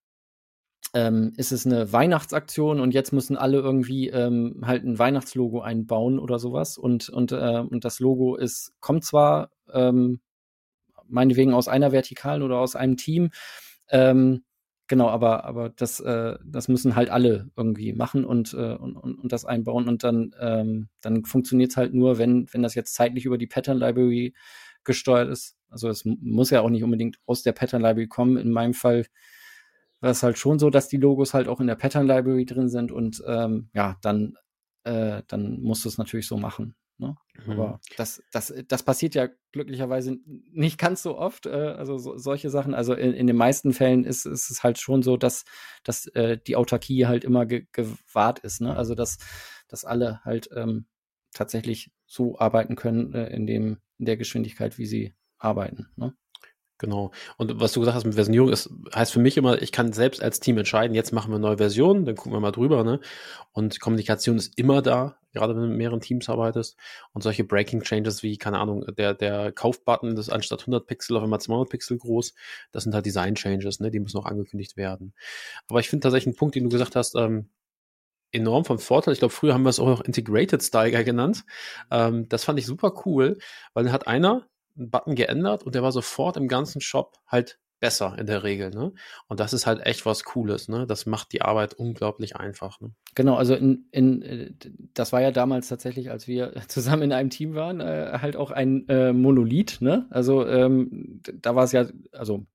ähm, 0.94 1.32
ist 1.36 1.52
es 1.52 1.66
eine 1.66 1.92
Weihnachtsaktion 1.92 2.80
und 2.80 2.94
jetzt 2.94 3.12
müssen 3.12 3.36
alle 3.36 3.58
irgendwie 3.58 4.08
ähm, 4.08 4.62
halt 4.64 4.84
ein 4.84 4.98
Weihnachtslogo 4.98 5.60
einbauen 5.60 6.18
oder 6.18 6.38
sowas. 6.38 6.78
Und 6.78 7.08
und 7.08 7.32
äh, 7.32 7.60
und 7.68 7.84
das 7.84 8.00
Logo 8.00 8.36
ist 8.36 8.72
kommt 8.80 9.04
zwar 9.04 9.50
ähm, 9.72 10.20
meinetwegen 11.08 11.54
aus 11.54 11.68
einer 11.68 11.92
Vertikalen 11.92 12.42
oder 12.42 12.58
aus 12.58 12.76
einem 12.76 12.96
Team 12.96 13.30
ähm, 13.90 14.44
genau 14.88 15.08
aber 15.08 15.44
aber 15.44 15.70
das 15.70 16.00
äh, 16.00 16.36
das 16.44 16.68
müssen 16.68 16.96
halt 16.96 17.10
alle 17.10 17.50
irgendwie 17.56 17.92
machen 17.92 18.24
und 18.24 18.54
äh, 18.54 18.74
und, 18.74 18.96
und, 18.96 19.20
und 19.20 19.32
das 19.32 19.44
einbauen. 19.44 19.88
Und 19.88 20.02
dann 20.04 20.34
ähm, 20.40 20.88
dann 21.00 21.24
funktioniert 21.24 21.70
es 21.70 21.76
halt 21.76 21.94
nur 21.94 22.18
wenn 22.18 22.48
wenn 22.52 22.62
das 22.62 22.74
jetzt 22.74 22.94
zeitlich 22.94 23.26
über 23.26 23.38
die 23.38 23.46
Pattern 23.46 23.78
Library 23.78 24.34
gesteuert 24.84 25.28
ist. 25.30 25.56
Also 25.68 25.88
es 25.88 26.04
muss 26.04 26.50
ja 26.50 26.62
auch 26.62 26.70
nicht 26.70 26.82
unbedingt 26.82 27.18
aus 27.26 27.42
der 27.42 27.52
Pattern 27.52 27.82
Library 27.82 28.08
kommen. 28.08 28.36
In 28.36 28.50
meinem 28.50 28.74
Fall 28.74 29.06
war 30.00 30.10
es 30.10 30.22
halt 30.22 30.38
schon 30.38 30.58
so, 30.58 30.70
dass 30.70 30.88
die 30.88 30.96
Logos 30.96 31.34
halt 31.34 31.48
auch 31.48 31.60
in 31.60 31.66
der 31.66 31.76
Pattern 31.76 32.06
Library 32.06 32.46
drin 32.46 32.68
sind 32.68 32.92
und 32.92 33.22
ähm, 33.26 33.68
ja, 33.74 33.96
dann, 34.02 34.36
äh, 34.84 35.22
dann 35.28 35.60
musst 35.60 35.84
du 35.84 35.88
es 35.88 35.98
natürlich 35.98 36.26
so 36.26 36.36
machen. 36.36 36.74
Ne? 37.00 37.16
Mhm. 37.46 37.52
Aber 37.52 37.80
das, 37.96 38.22
das, 38.30 38.52
das 38.68 38.82
passiert 38.82 39.14
ja 39.14 39.28
glücklicherweise 39.52 40.18
nicht 40.52 40.78
ganz 40.78 41.02
so 41.02 41.16
oft. 41.16 41.46
Äh, 41.46 41.50
also 41.50 41.96
so, 41.98 42.18
solche 42.18 42.50
Sachen. 42.50 42.74
Also 42.74 42.94
in, 42.94 43.14
in 43.14 43.26
den 43.26 43.36
meisten 43.36 43.72
Fällen 43.72 44.04
ist, 44.04 44.26
ist 44.26 44.50
es 44.50 44.62
halt 44.62 44.78
schon 44.78 45.02
so, 45.02 45.16
dass, 45.16 45.44
dass 45.82 46.06
äh, 46.08 46.38
die 46.38 46.56
Autarkie 46.56 47.06
halt 47.06 47.24
immer 47.24 47.46
ge 47.46 47.66
gewahrt 47.72 48.40
ist. 48.40 48.60
Ne? 48.60 48.76
Also 48.76 48.94
dass, 48.94 49.18
dass 49.68 49.84
alle 49.84 50.20
halt 50.24 50.50
ähm, 50.54 50.86
tatsächlich 51.32 51.90
so 52.06 52.38
arbeiten 52.38 52.76
können 52.76 53.14
äh, 53.14 53.28
in, 53.28 53.46
dem, 53.46 53.78
in 53.98 54.04
der 54.04 54.18
Geschwindigkeit, 54.18 54.76
wie 54.76 54.86
sie 54.86 55.14
arbeiten. 55.38 55.88
Ne? 55.96 56.14
Genau. 56.80 57.10
Und 57.36 57.60
was 57.60 57.72
du 57.72 57.80
gesagt 57.80 57.94
hast 57.94 58.06
mit 58.06 58.14
Versionierung, 58.14 58.48
ist, 58.48 58.70
heißt 58.94 59.12
für 59.12 59.20
mich 59.20 59.36
immer, 59.36 59.60
ich 59.60 59.70
kann 59.70 59.92
selbst 59.92 60.22
als 60.22 60.40
Team 60.40 60.56
entscheiden, 60.56 60.94
jetzt 60.94 61.12
machen 61.12 61.30
wir 61.30 61.34
eine 61.34 61.46
neue 61.46 61.58
Version, 61.58 62.06
dann 62.06 62.16
gucken 62.16 62.32
wir 62.32 62.40
mal 62.40 62.52
drüber, 62.52 62.84
ne? 62.84 63.00
Und 63.52 63.80
Kommunikation 63.80 64.38
ist 64.38 64.56
immer 64.58 64.80
da, 64.80 65.18
gerade 65.34 65.54
wenn 65.54 65.62
du 65.62 65.68
mit 65.68 65.76
mehreren 65.76 66.00
Teams 66.00 66.30
arbeitest. 66.30 66.78
Und 67.12 67.20
solche 67.22 67.44
Breaking 67.44 67.82
Changes 67.82 68.22
wie, 68.22 68.38
keine 68.38 68.58
Ahnung, 68.58 68.86
der, 68.96 69.12
der 69.12 69.52
Kaufbutton 69.52 70.16
ist 70.16 70.30
anstatt 70.30 70.60
100 70.60 70.86
Pixel 70.86 71.18
auf 71.18 71.22
einmal 71.22 71.40
200 71.40 71.68
Pixel 71.68 71.98
groß. 71.98 72.32
Das 72.72 72.84
sind 72.84 72.94
halt 72.94 73.04
Design 73.04 73.34
Changes, 73.34 73.80
ne? 73.80 73.90
Die 73.90 74.00
müssen 74.00 74.16
auch 74.16 74.24
angekündigt 74.24 74.78
werden. 74.78 75.12
Aber 75.68 75.80
ich 75.80 75.90
finde 75.90 76.04
tatsächlich 76.04 76.28
einen 76.28 76.36
Punkt, 76.36 76.54
den 76.54 76.64
du 76.64 76.70
gesagt 76.70 76.96
hast, 76.96 77.14
ähm, 77.14 77.50
enorm 78.32 78.64
vom 78.64 78.78
Vorteil. 78.78 79.12
Ich 79.12 79.18
glaube, 79.18 79.34
früher 79.34 79.52
haben 79.52 79.64
wir 79.64 79.70
es 79.70 79.80
auch 79.80 79.86
noch 79.86 80.00
Integrated 80.00 80.66
Guy 80.72 81.04
genannt. 81.04 81.44
Ähm, 81.90 82.26
das 82.30 82.44
fand 82.44 82.58
ich 82.58 82.64
super 82.64 83.02
cool, 83.04 83.36
weil 83.74 83.84
dann 83.84 83.92
hat 83.92 84.06
einer 84.06 84.46
einen 84.76 84.90
Button 84.90 85.14
geändert 85.14 85.62
und 85.62 85.74
der 85.74 85.82
war 85.82 85.92
sofort 85.92 86.36
im 86.36 86.48
ganzen 86.48 86.80
Shop 86.80 87.18
halt 87.26 87.58
besser 87.80 88.14
in 88.18 88.26
der 88.26 88.44
Regel. 88.44 88.70
Ne? 88.70 88.92
Und 89.26 89.40
das 89.40 89.52
ist 89.52 89.66
halt 89.66 89.84
echt 89.84 90.06
was 90.06 90.22
Cooles. 90.22 90.68
Ne? 90.68 90.86
Das 90.86 91.06
macht 91.06 91.32
die 91.32 91.42
Arbeit 91.42 91.74
unglaublich 91.74 92.36
einfach. 92.36 92.80
Ne? 92.80 92.90
Genau, 93.14 93.34
also 93.36 93.54
in, 93.54 93.86
in, 93.90 94.22
äh, 94.22 94.52
das 94.94 95.12
war 95.12 95.22
ja 95.22 95.32
damals 95.32 95.68
tatsächlich, 95.68 96.10
als 96.10 96.28
wir 96.28 96.52
zusammen 96.68 97.02
in 97.02 97.12
einem 97.12 97.30
Team 97.30 97.54
waren, 97.54 97.80
äh, 97.80 98.18
halt 98.20 98.36
auch 98.36 98.50
ein 98.50 98.86
äh, 98.88 99.12
Monolith. 99.12 99.80
Ne? 99.80 100.06
Also 100.10 100.46
ähm, 100.46 101.20
da 101.34 101.56
war 101.56 101.64
es 101.64 101.72
ja, 101.72 101.86
also 102.12 102.46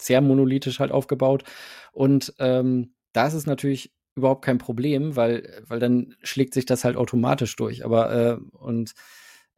sehr 0.00 0.20
monolithisch 0.20 0.80
halt 0.80 0.90
aufgebaut. 0.90 1.44
Und 1.92 2.34
ähm, 2.38 2.94
da 3.12 3.26
ist 3.26 3.34
es 3.34 3.46
natürlich 3.46 3.92
überhaupt 4.14 4.44
kein 4.44 4.58
Problem, 4.58 5.16
weil, 5.16 5.62
weil 5.66 5.80
dann 5.80 6.14
schlägt 6.22 6.54
sich 6.54 6.66
das 6.66 6.84
halt 6.84 6.96
automatisch 6.96 7.54
durch. 7.56 7.84
Aber 7.84 8.14
äh, 8.14 8.36
und 8.56 8.94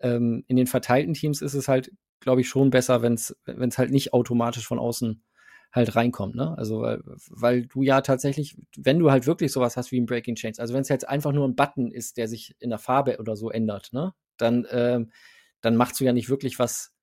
ähm, 0.01 0.45
in 0.49 0.57
den 0.57 0.67
verteilten 0.67 1.15
Teams 1.15 1.43
ist 1.43 1.55
es 1.55 1.69
halt, 1.69 1.93
glaube 2.21 2.41
ich, 2.41 2.49
schon 2.49 2.71
besser, 2.71 3.03
wenn 3.03 3.15
es 3.15 3.79
halt 3.79 3.91
nicht 3.91 4.13
automatisch 4.13 4.67
von 4.67 4.79
außen 4.79 5.23
halt 5.75 5.97
reinkommt, 5.97 6.37
ne? 6.37 6.57
Also 6.57 6.83
weil, 6.83 7.03
weil 7.31 7.67
du 7.67 7.83
ja 7.83 8.01
tatsächlich, 8.01 8.57
wenn 8.77 9.01
du 9.01 9.11
halt 9.11 9.27
wirklich 9.27 9.51
sowas 9.51 9.77
hast 9.77 9.91
wie 9.91 10.01
ein 10.01 10.07
Breaking 10.07 10.37
Change, 10.37 10.61
also 10.61 10.73
wenn 10.73 10.83
es 10.83 10.89
jetzt 10.89 11.09
einfach 11.09 11.33
nur 11.33 11.47
ein 11.49 11.57
Button 11.57 11.91
ist, 11.91 12.17
der 12.17 12.29
sich 12.29 12.55
in 12.61 12.71
der 12.71 12.79
Farbe 12.79 13.19
oder 13.19 13.35
so 13.35 13.51
ändert, 13.51 13.93
ne? 13.93 14.15
Dann, 14.37 14.67
ähm, 14.71 15.11
dann 15.61 15.77
machst 15.77 15.99
du 15.99 16.05
ja 16.05 16.13
nicht 16.13 16.29
wirklich 16.29 16.59
was 16.59 16.95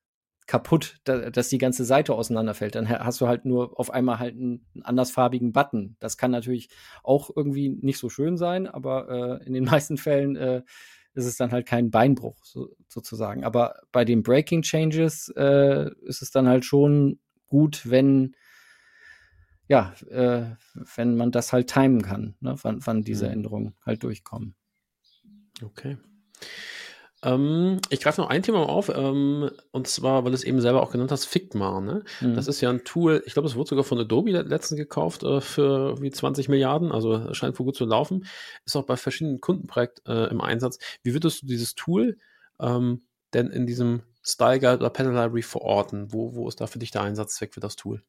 kaputt, 0.47 0.99
da, 1.03 1.29
dass 1.29 1.49
die 1.49 1.57
ganze 1.57 1.85
Seite 1.85 2.13
auseinanderfällt. 2.13 2.75
Dann 2.75 2.89
hast 2.89 3.21
du 3.21 3.27
halt 3.27 3.45
nur 3.45 3.79
auf 3.79 3.91
einmal 3.91 4.19
halt 4.19 4.35
einen, 4.35 4.65
andersfarbigen 4.83 5.51
Button. 5.51 5.95
Das 5.99 6.17
kann 6.17 6.31
natürlich 6.31 6.69
auch 7.03 7.29
irgendwie 7.35 7.69
nicht 7.69 7.97
so 7.97 8.09
schön 8.09 8.37
sein, 8.37 8.67
aber 8.67 9.39
äh, 9.41 9.45
in 9.45 9.53
den 9.53 9.63
meisten 9.65 9.97
Fällen 9.97 10.35
äh, 10.35 10.63
ist 11.13 11.25
es 11.25 11.37
dann 11.37 11.51
halt 11.51 11.65
kein 11.67 11.91
Beinbruch 11.91 12.43
so, 12.43 12.69
sozusagen. 12.87 13.43
Aber 13.43 13.75
bei 13.91 14.05
den 14.05 14.23
Breaking 14.23 14.61
Changes 14.61 15.29
äh, 15.35 15.89
ist 16.03 16.21
es 16.21 16.31
dann 16.31 16.47
halt 16.47 16.65
schon 16.65 17.19
gut, 17.47 17.89
wenn 17.89 18.35
ja, 19.67 19.93
äh, 20.09 20.55
wenn 20.95 21.15
man 21.15 21.31
das 21.31 21.53
halt 21.53 21.71
timen 21.71 22.01
kann, 22.01 22.35
ne, 22.41 22.55
wann, 22.61 22.85
wann 22.85 23.03
diese 23.03 23.27
mhm. 23.27 23.31
Änderungen 23.31 23.75
halt 23.85 24.03
durchkommen. 24.03 24.53
Okay. 25.63 25.97
Ähm, 27.23 27.79
ich 27.89 28.01
greife 28.01 28.19
noch 28.19 28.29
ein 28.29 28.41
Thema 28.41 28.67
auf, 28.67 28.89
ähm, 28.89 29.51
und 29.71 29.87
zwar, 29.87 30.23
weil 30.23 30.31
du 30.31 30.35
es 30.35 30.43
eben 30.43 30.59
selber 30.59 30.81
auch 30.81 30.91
genannt 30.91 31.11
hast, 31.11 31.25
Figma. 31.25 31.79
Ne? 31.79 32.03
Mhm. 32.19 32.35
Das 32.35 32.47
ist 32.47 32.61
ja 32.61 32.69
ein 32.69 32.83
Tool, 32.83 33.21
ich 33.25 33.33
glaube, 33.33 33.47
es 33.47 33.55
wurde 33.55 33.69
sogar 33.69 33.83
von 33.83 33.99
Adobe 33.99 34.31
letztens 34.31 34.77
gekauft 34.77 35.23
äh, 35.23 35.39
für 35.39 36.01
wie 36.01 36.09
20 36.09 36.49
Milliarden, 36.49 36.91
also 36.91 37.33
scheint 37.33 37.59
wohl 37.59 37.65
gut 37.65 37.75
zu 37.75 37.85
laufen. 37.85 38.25
Ist 38.65 38.75
auch 38.75 38.85
bei 38.85 38.97
verschiedenen 38.97 39.39
Kundenprojekten 39.39 40.11
äh, 40.11 40.27
im 40.27 40.41
Einsatz. 40.41 40.79
Wie 41.03 41.13
würdest 41.13 41.43
du 41.43 41.45
dieses 41.45 41.75
Tool 41.75 42.17
ähm, 42.59 43.03
denn 43.33 43.51
in 43.51 43.67
diesem 43.67 44.01
Style 44.23 44.59
Guide 44.59 44.77
oder 44.77 44.89
Panel 44.89 45.13
Library 45.13 45.43
verorten? 45.43 46.11
Wo, 46.11 46.33
wo 46.33 46.47
ist 46.47 46.59
da 46.59 46.67
für 46.67 46.79
dich 46.79 46.91
der 46.91 47.03
Einsatzzweck 47.03 47.53
für 47.53 47.59
das 47.59 47.75
Tool? 47.75 48.01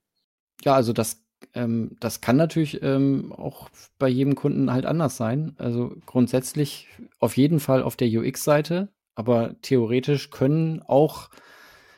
Ja, 0.64 0.74
also 0.74 0.92
das 0.92 1.22
ähm, 1.54 1.96
das 2.00 2.20
kann 2.20 2.36
natürlich 2.36 2.82
ähm, 2.82 3.32
auch 3.32 3.68
bei 3.98 4.08
jedem 4.08 4.36
Kunden 4.36 4.72
halt 4.72 4.86
anders 4.86 5.16
sein. 5.16 5.54
Also 5.58 5.94
grundsätzlich 6.06 6.88
auf 7.18 7.36
jeden 7.36 7.60
Fall 7.60 7.82
auf 7.82 7.96
der 7.96 8.08
UX-Seite 8.08 8.88
aber 9.14 9.56
theoretisch 9.62 10.30
können 10.30 10.82
auch 10.82 11.30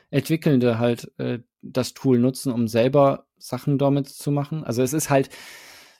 Entwickelnde 0.09 0.79
halt 0.79 1.11
äh, 1.17 1.39
das 1.61 1.93
Tool 1.93 2.19
nutzen, 2.19 2.51
um 2.51 2.67
selber 2.67 3.25
Sachen 3.37 3.77
damit 3.77 4.07
zu 4.07 4.31
machen. 4.31 4.63
Also 4.63 4.81
es 4.81 4.93
ist 4.93 5.09
halt, 5.09 5.29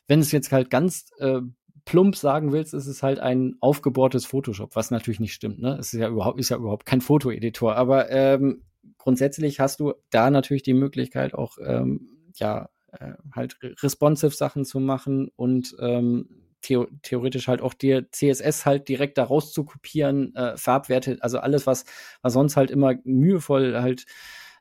wenn 0.08 0.20
es 0.20 0.32
jetzt 0.32 0.52
halt 0.52 0.70
ganz 0.70 1.10
äh, 1.18 1.42
plump 1.86 2.16
sagen 2.16 2.52
willst, 2.52 2.74
ist 2.74 2.88
es 2.88 3.04
halt 3.04 3.20
ein 3.20 3.56
aufgebohrtes 3.60 4.26
Photoshop, 4.26 4.76
was 4.76 4.92
natürlich 4.92 5.20
nicht 5.20 5.34
stimmt. 5.34 5.60
Ne? 5.60 5.78
Es 5.80 5.94
ist 5.94 6.00
ja 6.00 6.10
überhaupt, 6.10 6.40
ist 6.40 6.50
ja 6.50 6.58
überhaupt 6.58 6.86
kein 6.86 7.02
Fotoeditor. 7.02 7.76
Aber 7.76 8.10
ähm, 8.10 8.64
grundsätzlich 8.98 9.60
hast 9.60 9.80
du 9.80 9.94
da 10.10 10.30
natürlich 10.30 10.64
die 10.64 10.74
Möglichkeit 10.74 11.34
auch 11.34 11.58
ähm, 11.64 12.10
ja 12.36 12.70
äh, 12.92 13.14
halt 13.34 13.58
responsive 13.84 14.36
Sachen 14.36 14.66
zu 14.66 14.80
machen 14.80 15.30
und 15.36 15.76
ähm, 15.80 16.45
theo 16.62 16.88
theoretisch 17.02 17.48
halt 17.48 17.62
auch 17.62 17.74
dir 17.74 18.12
CSS 18.12 18.66
halt 18.66 18.88
direkt 18.90 19.18
daraus 19.18 19.54
zu 19.54 19.66
kopieren, 19.66 20.34
äh, 20.36 20.58
Farbwerte, 20.58 21.18
also 21.22 21.40
alles, 21.40 21.68
was, 21.68 21.86
was 22.22 22.34
sonst 22.34 22.58
halt 22.58 22.72
immer 22.72 22.96
mühevoll 23.04 23.76
halt 23.82 24.06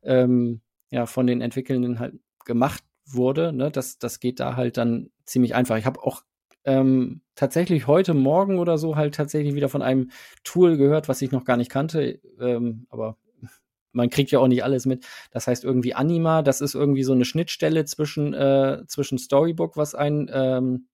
ähm, 0.03 0.61
ja 0.91 1.07
von 1.07 1.27
den 1.27 1.41
Entwickelnden 1.41 1.99
halt 1.99 2.15
gemacht 2.45 2.85
wurde, 3.07 3.53
ne, 3.53 3.71
das, 3.71 3.99
das 3.99 4.21
geht 4.21 4.41
da 4.41 4.57
halt 4.57 4.77
dann 4.77 5.11
ziemlich 5.25 5.55
einfach. 5.55 5.77
Ich 5.77 5.87
habe 5.87 6.03
auch 6.03 6.23
ähm, 6.65 7.21
tatsächlich 7.35 7.87
heute 7.87 8.15
Morgen 8.15 8.59
oder 8.59 8.79
so 8.79 8.97
halt 8.97 9.15
tatsächlich 9.15 9.55
wieder 9.55 9.69
von 9.69 9.83
einem 9.83 10.11
Tool 10.45 10.77
gehört, 10.77 11.09
was 11.09 11.23
ich 11.23 11.31
noch 11.31 11.45
gar 11.45 11.57
nicht 11.57 11.71
kannte, 11.71 12.21
ähm, 12.41 12.87
aber 12.91 13.19
man 13.93 14.11
kriegt 14.11 14.31
ja 14.31 14.41
auch 14.41 14.49
nicht 14.49 14.65
alles 14.65 14.87
mit. 14.87 15.07
Das 15.31 15.47
heißt 15.47 15.65
irgendwie 15.65 15.95
Anima, 15.95 16.43
das 16.43 16.61
ist 16.61 16.75
irgendwie 16.75 17.05
so 17.05 17.13
eine 17.13 17.25
Schnittstelle 17.25 17.85
zwischen, 17.85 18.35
äh, 18.35 18.83
zwischen 18.89 19.19
Storybook, 19.19 19.77
was 19.77 19.95
ein 19.95 20.29
ähm, 20.33 20.89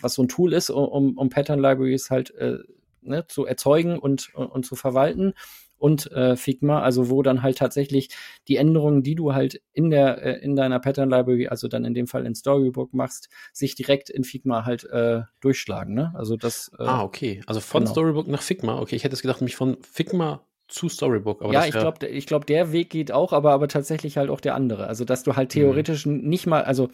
was 0.00 0.14
so 0.14 0.22
ein 0.22 0.28
Tool 0.28 0.52
ist, 0.52 0.70
um, 0.70 1.16
um 1.16 1.28
Pattern 1.28 1.58
Libraries 1.58 2.10
halt 2.10 2.30
äh, 2.34 2.58
ne, 3.02 3.26
zu 3.26 3.46
erzeugen 3.46 3.98
und, 3.98 4.34
und, 4.34 4.64
zu 4.64 4.76
verwalten 4.76 5.34
und 5.78 6.10
äh, 6.12 6.36
Figma, 6.36 6.80
also 6.80 7.10
wo 7.10 7.22
dann 7.22 7.42
halt 7.42 7.58
tatsächlich 7.58 8.08
die 8.48 8.56
Änderungen, 8.56 9.02
die 9.02 9.14
du 9.14 9.34
halt 9.34 9.60
in 9.72 9.90
der 9.90 10.22
äh, 10.22 10.38
in 10.38 10.56
deiner 10.56 10.80
Pattern 10.80 11.10
Library, 11.10 11.48
also 11.48 11.68
dann 11.68 11.84
in 11.84 11.94
dem 11.94 12.06
Fall 12.06 12.26
in 12.26 12.34
Storybook 12.34 12.94
machst, 12.94 13.28
sich 13.52 13.74
direkt 13.74 14.08
in 14.08 14.24
Figma 14.24 14.64
halt 14.64 14.84
äh, 14.84 15.22
durchschlagen. 15.40 15.94
Ne? 15.94 16.12
Also 16.14 16.36
das. 16.36 16.70
Äh, 16.78 16.84
ah, 16.84 17.02
okay. 17.02 17.42
Also 17.46 17.60
von 17.60 17.82
genau. 17.82 17.92
Storybook 17.92 18.28
nach 18.28 18.42
Figma. 18.42 18.80
Okay, 18.80 18.96
ich 18.96 19.04
hätte 19.04 19.14
es 19.14 19.22
gedacht, 19.22 19.42
mich 19.42 19.56
von 19.56 19.76
Figma 19.82 20.46
zu 20.68 20.88
Storybook. 20.88 21.42
ja, 21.52 21.66
ich 21.66 21.72
glaube, 21.72 22.06
ich 22.06 22.26
glaube, 22.26 22.46
der 22.46 22.72
Weg 22.72 22.88
geht 22.88 23.12
auch, 23.12 23.34
aber 23.34 23.52
aber 23.52 23.68
tatsächlich 23.68 24.16
halt 24.16 24.30
auch 24.30 24.40
der 24.40 24.54
andere. 24.54 24.86
Also 24.86 25.04
dass 25.04 25.22
du 25.22 25.36
halt 25.36 25.50
mhm. 25.50 25.60
theoretisch 25.60 26.06
mhm. 26.06 26.22
nicht 26.22 26.46
mal, 26.46 26.62
also 26.62 26.88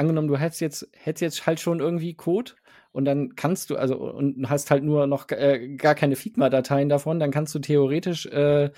angenommen, 0.00 0.28
du 0.28 0.36
hättest 0.36 0.60
jetzt, 0.60 0.88
hättest 0.96 1.22
jetzt 1.22 1.46
halt 1.46 1.60
schon 1.60 1.78
irgendwie 1.78 2.14
Code 2.14 2.52
und 2.92 3.04
dann 3.04 3.36
kannst 3.36 3.70
du, 3.70 3.76
also 3.76 3.96
und 3.96 4.48
hast 4.48 4.70
halt 4.70 4.82
nur 4.82 5.06
noch 5.06 5.30
äh, 5.30 5.76
gar 5.76 5.94
keine 5.94 6.16
Figma-Dateien 6.16 6.88
davon, 6.88 7.20
dann 7.20 7.30
kannst 7.30 7.54
du 7.54 7.60
theoretisch 7.60 8.26
äh, 8.26 8.70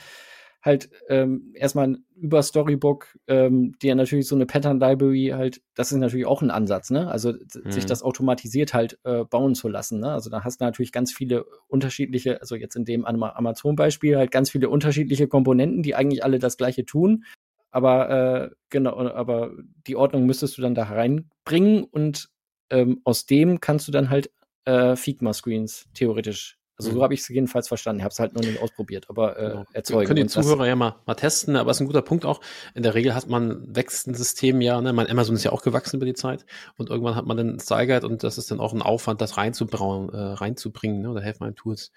halt 0.63 0.91
ähm, 1.09 1.53
erstmal 1.55 1.99
über 2.15 2.41
Storybook 2.43 3.19
ähm, 3.27 3.75
dir 3.83 3.97
natürlich 3.97 4.29
so 4.29 4.37
eine 4.37 4.47
Pattern 4.47 4.79
Library 4.79 5.33
halt, 5.35 5.61
das 5.75 5.91
ist 5.91 5.99
natürlich 5.99 6.27
auch 6.27 6.41
ein 6.41 6.53
Ansatz, 6.53 6.91
ne? 6.91 7.11
Also 7.11 7.33
mhm. 7.33 7.71
sich 7.71 7.85
das 7.85 8.05
automatisiert 8.05 8.73
halt 8.73 8.99
äh, 9.03 9.25
bauen 9.25 9.57
zu 9.57 9.69
lassen, 9.69 9.99
ne? 9.99 10.13
Also 10.13 10.31
da 10.31 10.45
hast 10.45 10.61
du 10.61 10.65
natürlich 10.65 10.93
ganz 10.93 11.13
viele 11.13 11.45
unterschiedliche, 11.67 12.41
also 12.41 12.55
jetzt 12.55 12.77
in 12.77 12.85
dem 12.85 13.05
Amazon-Beispiel 13.05 14.17
halt 14.17 14.31
ganz 14.31 14.51
viele 14.51 14.69
unterschiedliche 14.69 15.27
Komponenten, 15.27 15.83
die 15.83 15.97
eigentlich 15.97 16.23
alle 16.23 16.39
das 16.39 16.57
gleiche 16.57 16.85
tun 16.85 17.25
aber 17.73 18.11
äh, 18.11 18.51
genau, 18.71 18.97
aber 19.09 19.51
die 19.87 19.97
Ordnung 19.97 20.27
müsstest 20.27 20.57
du 20.57 20.63
dann 20.63 20.75
da 20.75 20.85
reinbringen 20.85 21.85
und 21.85 22.29
ähm, 22.71 23.01
aus 23.05 23.27
dem 23.27 23.61
kannst 23.61 23.89
du 23.89 23.93
dann 23.93 24.11
halt 24.11 24.31
äh, 24.67 24.95
Figma-Screens 24.95 25.87
theoretisch. 25.95 26.59
Also 26.79 26.91
mhm. 26.91 26.97
so 26.97 27.03
habe 27.03 27.15
ich 27.15 27.21
es 27.21 27.29
jedenfalls 27.29 27.69
verstanden. 27.69 28.01
Ich 28.01 28.05
habe 28.05 28.13
es 28.13 28.19
halt 28.19 28.35
noch 28.35 28.43
nicht 28.43 28.61
ausprobiert, 28.61 29.09
aber 29.09 29.39
äh, 29.39 29.49
genau. 29.51 29.65
erzeugen. 29.73 30.07
Können 30.07 30.23
die 30.23 30.27
Zuhörer 30.27 30.67
ja 30.67 30.77
mal, 30.77 30.97
mal 31.07 31.15
testen, 31.15 31.57
aber 31.57 31.71
es 31.71 31.79
ist 31.79 31.83
ein 31.83 31.87
guter 31.87 32.03
Punkt 32.03 32.25
auch. 32.25 32.41
In 32.75 32.83
der 32.83 32.95
Regel 32.95 33.15
hat 33.15 33.29
man 33.29 33.75
wächst 33.75 34.07
ein 34.07 34.15
System 34.15 34.61
ja, 34.61 34.81
ne? 34.81 34.93
Mein 34.93 35.11
Amazon 35.11 35.35
ist 35.35 35.45
ja 35.45 35.53
auch 35.53 35.63
gewachsen 35.63 35.97
über 35.97 36.07
die 36.07 36.15
Zeit 36.15 36.47
und 36.77 36.91
irgendwann 36.91 37.15
hat 37.15 37.27
man 37.27 37.37
dann 37.37 37.59
Guide 37.59 38.07
und 38.07 38.23
das 38.23 38.39
ist 38.39 38.51
dann 38.51 38.61
auch 38.61 38.73
ein 38.73 38.83
Aufwand, 38.83 39.21
das 39.21 39.37
reinzubrauen, 39.37 40.13
äh, 40.13 40.17
reinzubringen, 40.17 41.03
ne? 41.03 41.13
Da 41.15 41.21
helfen 41.21 41.45
einem 41.45 41.57
Tools 41.57 41.93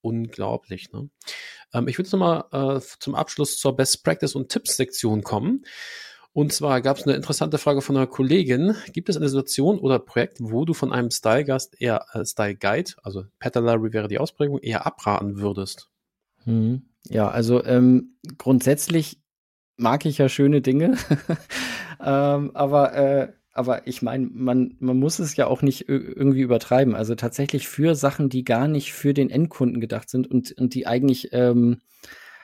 unglaublich. 0.00 0.92
Ne? 0.92 1.08
Ähm, 1.72 1.88
ich 1.88 1.98
würde 1.98 2.06
jetzt 2.06 2.12
nochmal 2.12 2.44
äh, 2.52 2.80
zum 2.98 3.14
Abschluss 3.14 3.58
zur 3.58 3.76
Best 3.76 4.04
Practice 4.04 4.34
und 4.34 4.48
Tipps-Sektion 4.48 5.22
kommen. 5.22 5.64
Und 6.32 6.52
zwar 6.52 6.80
gab 6.80 6.96
es 6.96 7.04
eine 7.04 7.16
interessante 7.16 7.58
Frage 7.58 7.82
von 7.82 7.96
einer 7.96 8.06
Kollegin. 8.06 8.76
Gibt 8.92 9.08
es 9.08 9.16
eine 9.16 9.28
Situation 9.28 9.78
oder 9.78 9.98
Projekt, 9.98 10.38
wo 10.40 10.64
du 10.64 10.74
von 10.74 10.92
einem 10.92 11.10
Style-Gast 11.10 11.80
eher 11.80 12.06
äh, 12.12 12.24
Style 12.24 12.54
Guide, 12.54 12.92
also 13.02 13.24
Petalary 13.40 13.92
wäre 13.92 14.08
die 14.08 14.18
Ausprägung, 14.18 14.58
eher 14.60 14.86
abraten 14.86 15.38
würdest? 15.38 15.90
Hm. 16.44 16.82
Ja, 17.08 17.28
also 17.28 17.64
ähm, 17.64 18.16
grundsätzlich 18.38 19.20
mag 19.76 20.04
ich 20.04 20.18
ja 20.18 20.28
schöne 20.28 20.60
Dinge, 20.60 20.96
ähm, 22.00 22.50
aber 22.54 22.94
äh, 22.94 23.32
aber 23.52 23.86
ich 23.86 24.02
meine, 24.02 24.28
man, 24.32 24.76
man 24.78 24.98
muss 24.98 25.18
es 25.18 25.36
ja 25.36 25.46
auch 25.46 25.62
nicht 25.62 25.88
irgendwie 25.88 26.40
übertreiben. 26.40 26.94
Also 26.94 27.14
tatsächlich 27.14 27.68
für 27.68 27.94
Sachen, 27.94 28.28
die 28.28 28.44
gar 28.44 28.68
nicht 28.68 28.92
für 28.92 29.12
den 29.12 29.30
Endkunden 29.30 29.80
gedacht 29.80 30.08
sind 30.08 30.30
und, 30.30 30.52
und 30.52 30.74
die 30.74 30.86
eigentlich 30.86 31.30
ähm, 31.32 31.78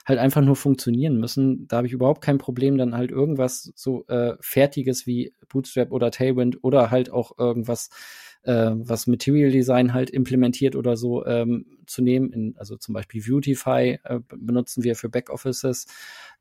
halt 0.06 0.18
einfach 0.20 0.42
nur 0.42 0.56
funktionieren 0.56 1.18
müssen. 1.18 1.66
Da 1.66 1.78
habe 1.78 1.88
ich 1.88 1.92
überhaupt 1.92 2.22
kein 2.22 2.38
Problem, 2.38 2.78
dann 2.78 2.94
halt 2.94 3.10
irgendwas 3.10 3.72
so 3.74 4.06
äh, 4.06 4.36
Fertiges 4.40 5.06
wie 5.06 5.32
Bootstrap 5.48 5.90
oder 5.92 6.10
Tailwind 6.10 6.62
oder 6.62 6.90
halt 6.90 7.10
auch 7.10 7.36
irgendwas, 7.38 7.90
äh, 8.42 8.70
was 8.72 9.08
Material 9.08 9.50
Design 9.50 9.92
halt 9.92 10.10
implementiert 10.10 10.76
oder 10.76 10.96
so 10.96 11.26
ähm, 11.26 11.66
zu 11.86 12.02
nehmen. 12.02 12.32
In, 12.32 12.56
also 12.56 12.76
zum 12.76 12.94
Beispiel 12.94 13.22
Beautify 13.22 13.98
äh, 14.04 14.20
benutzen 14.28 14.84
wir 14.84 14.94
für 14.94 15.08
Backoffices 15.08 15.86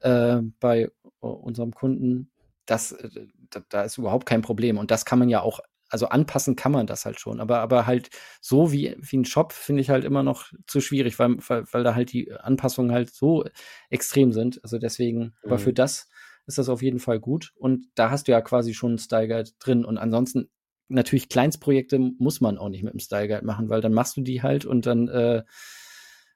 äh, 0.01 0.41
bei 0.59 0.89
unserem 1.19 1.73
Kunden. 1.73 2.29
Das, 2.67 2.91
äh, 2.91 3.09
da, 3.49 3.61
da 3.69 3.83
ist 3.83 3.97
überhaupt 3.97 4.25
kein 4.25 4.41
Problem. 4.41 4.77
Und 4.77 4.91
das 4.91 5.05
kann 5.05 5.19
man 5.19 5.29
ja 5.29 5.41
auch 5.41 5.59
also 5.89 6.07
anpassen 6.07 6.55
kann 6.55 6.71
man 6.71 6.87
das 6.87 7.05
halt 7.05 7.19
schon, 7.19 7.39
aber, 7.39 7.59
aber 7.59 7.85
halt 7.85 8.09
so 8.41 8.71
wie, 8.71 8.95
wie 8.99 9.17
ein 9.17 9.25
Shop 9.25 9.53
finde 9.53 9.81
ich 9.81 9.89
halt 9.89 10.03
immer 10.03 10.23
noch 10.23 10.51
zu 10.67 10.81
schwierig, 10.81 11.19
weil, 11.19 11.37
weil, 11.47 11.63
weil 11.71 11.83
da 11.83 11.95
halt 11.95 12.11
die 12.11 12.33
Anpassungen 12.33 12.91
halt 12.91 13.13
so 13.13 13.45
extrem 13.89 14.31
sind. 14.31 14.61
Also 14.63 14.77
deswegen, 14.79 15.19
mhm. 15.19 15.33
aber 15.43 15.59
für 15.59 15.69
mhm. 15.69 15.75
das 15.75 16.09
ist 16.47 16.57
das 16.57 16.69
auf 16.69 16.81
jeden 16.81 16.99
Fall 16.99 17.19
gut. 17.19 17.53
Und 17.55 17.87
da 17.95 18.09
hast 18.09 18.27
du 18.27 18.31
ja 18.31 18.41
quasi 18.41 18.73
schon 18.73 18.91
einen 18.91 18.97
Style 18.97 19.27
Guide 19.27 19.51
drin. 19.59 19.85
Und 19.85 19.97
ansonsten 19.97 20.49
natürlich 20.87 21.29
Kleinstprojekte 21.29 21.99
muss 21.99 22.41
man 22.41 22.57
auch 22.57 22.69
nicht 22.69 22.83
mit 22.83 22.93
dem 22.93 22.99
Style 22.99 23.27
Guide 23.27 23.45
machen, 23.45 23.69
weil 23.69 23.81
dann 23.81 23.93
machst 23.93 24.17
du 24.17 24.21
die 24.21 24.43
halt 24.43 24.65
und 24.65 24.85
dann 24.85 25.07
äh, 25.07 25.43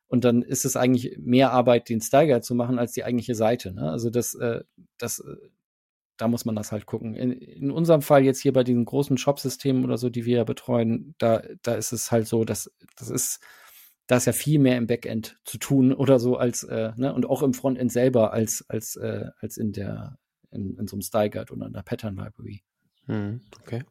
und 0.08 0.26
dann 0.26 0.42
ist 0.42 0.66
es 0.66 0.76
eigentlich 0.76 1.18
mehr 1.20 1.52
Arbeit, 1.52 1.88
den 1.88 2.02
Style 2.02 2.26
Guide 2.26 2.42
zu 2.42 2.56
machen, 2.56 2.80
als 2.80 2.94
die 2.94 3.04
eigentliche 3.04 3.36
Seite. 3.36 3.72
Ne? 3.74 3.92
Also 3.92 4.10
das, 4.10 4.34
äh, 4.34 4.62
das 4.98 5.20
äh, 5.20 5.36
da 6.20 6.28
muss 6.28 6.46
man 6.46 6.56
das 6.56 6.72
halt 6.72 6.86
gucken. 6.86 7.16
In, 7.16 7.32
in 7.32 7.72
unserem 7.72 8.02
Fall 8.02 8.24
jetzt 8.24 8.42
hier 8.42 8.52
bei 8.52 8.64
diesen 8.64 8.86
großen 8.86 9.18
Shop-Systemen 9.18 9.86
oder 9.86 9.98
so, 9.98 10.10
die 10.10 10.26
wir 10.26 10.38
ja 10.38 10.44
betreuen, 10.44 11.16
da, 11.18 11.42
da 11.64 11.76
ist 11.76 11.94
es 11.94 12.12
halt 12.12 12.28
so, 12.28 12.44
dass 12.44 12.72
das 12.98 13.10
ist, 13.10 13.40
da 14.06 14.18
ist 14.18 14.26
ja 14.26 14.34
viel 14.34 14.60
mehr 14.60 14.78
im 14.78 14.86
Backend 14.86 15.38
zu 15.46 15.58
tun 15.58 15.94
oder 15.94 16.20
so 16.20 16.36
als, 16.36 16.64
äh, 16.64 16.92
ne, 16.98 17.14
und 17.14 17.26
auch 17.26 17.42
im 17.42 17.54
Frontend 17.54 17.92
selber 17.92 18.34
als, 18.34 18.66
als, 18.68 18.98
äh, 18.98 19.28
als 19.40 19.56
in 19.56 19.72
der, 19.72 20.18
in, 20.52 20.78
in 20.78 20.88
so 20.88 20.96
einem 20.96 21.02
Style 21.02 21.30
Guide 21.30 21.54
oder 21.54 21.68
in 21.68 21.74
der 21.74 21.84
Pattern 21.84 22.18
Library. 22.18 22.64
Hm, 23.06 23.40
okay. 23.62 23.84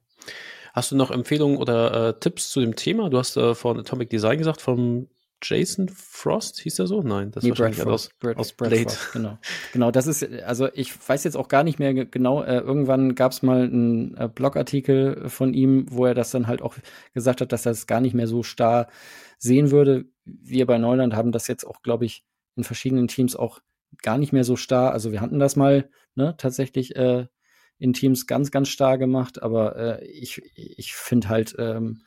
Hast 0.74 0.92
du 0.92 0.96
noch 0.96 1.10
Empfehlungen 1.10 1.56
oder 1.56 2.08
äh, 2.08 2.20
Tipps 2.20 2.50
zu 2.50 2.60
dem 2.60 2.76
Thema? 2.76 3.08
Du 3.08 3.16
hast 3.16 3.38
äh, 3.38 3.54
von 3.54 3.78
Atomic 3.78 4.10
Design 4.10 4.36
gesagt, 4.36 4.60
vom 4.60 5.08
Jason 5.42 5.88
Frost, 5.88 6.60
hieß 6.60 6.78
er 6.78 6.86
so? 6.86 7.02
Nein, 7.02 7.30
das 7.30 7.42
ist 7.42 7.44
nee, 7.44 7.50
wahrscheinlich 7.50 7.80
Frost, 7.80 8.10
aus, 8.10 8.18
Brad, 8.18 8.36
aus 8.36 8.52
Brad 8.52 8.70
Blade. 8.70 8.90
Frost, 8.90 9.12
genau. 9.12 9.38
genau, 9.72 9.90
das 9.90 10.06
ist, 10.06 10.28
also 10.42 10.68
ich 10.74 10.92
weiß 11.08 11.24
jetzt 11.24 11.36
auch 11.36 11.48
gar 11.48 11.64
nicht 11.64 11.78
mehr 11.78 11.92
genau, 11.92 12.42
äh, 12.42 12.58
irgendwann 12.58 13.14
gab 13.14 13.32
es 13.32 13.42
mal 13.42 13.62
einen 13.62 14.16
äh, 14.16 14.28
Blogartikel 14.28 15.28
von 15.28 15.54
ihm, 15.54 15.86
wo 15.90 16.06
er 16.06 16.14
das 16.14 16.30
dann 16.30 16.46
halt 16.46 16.62
auch 16.62 16.76
gesagt 17.14 17.40
hat, 17.40 17.52
dass 17.52 17.66
er 17.66 17.72
es 17.72 17.86
gar 17.86 18.00
nicht 18.00 18.14
mehr 18.14 18.26
so 18.26 18.42
starr 18.42 18.88
sehen 19.38 19.70
würde. 19.70 20.06
Wir 20.24 20.66
bei 20.66 20.78
Neuland 20.78 21.14
haben 21.14 21.32
das 21.32 21.46
jetzt 21.46 21.64
auch, 21.64 21.82
glaube 21.82 22.04
ich, 22.04 22.24
in 22.56 22.64
verschiedenen 22.64 23.08
Teams 23.08 23.36
auch 23.36 23.60
gar 24.02 24.18
nicht 24.18 24.32
mehr 24.32 24.44
so 24.44 24.56
starr. 24.56 24.92
Also 24.92 25.12
wir 25.12 25.20
hatten 25.20 25.38
das 25.38 25.56
mal 25.56 25.88
ne, 26.14 26.34
tatsächlich 26.36 26.96
äh, 26.96 27.26
in 27.78 27.92
Teams 27.92 28.26
ganz, 28.26 28.50
ganz 28.50 28.68
starr 28.68 28.98
gemacht, 28.98 29.42
aber 29.42 29.76
äh, 29.76 30.04
ich, 30.06 30.42
ich 30.54 30.94
finde 30.94 31.28
halt, 31.28 31.54
ähm, 31.58 32.02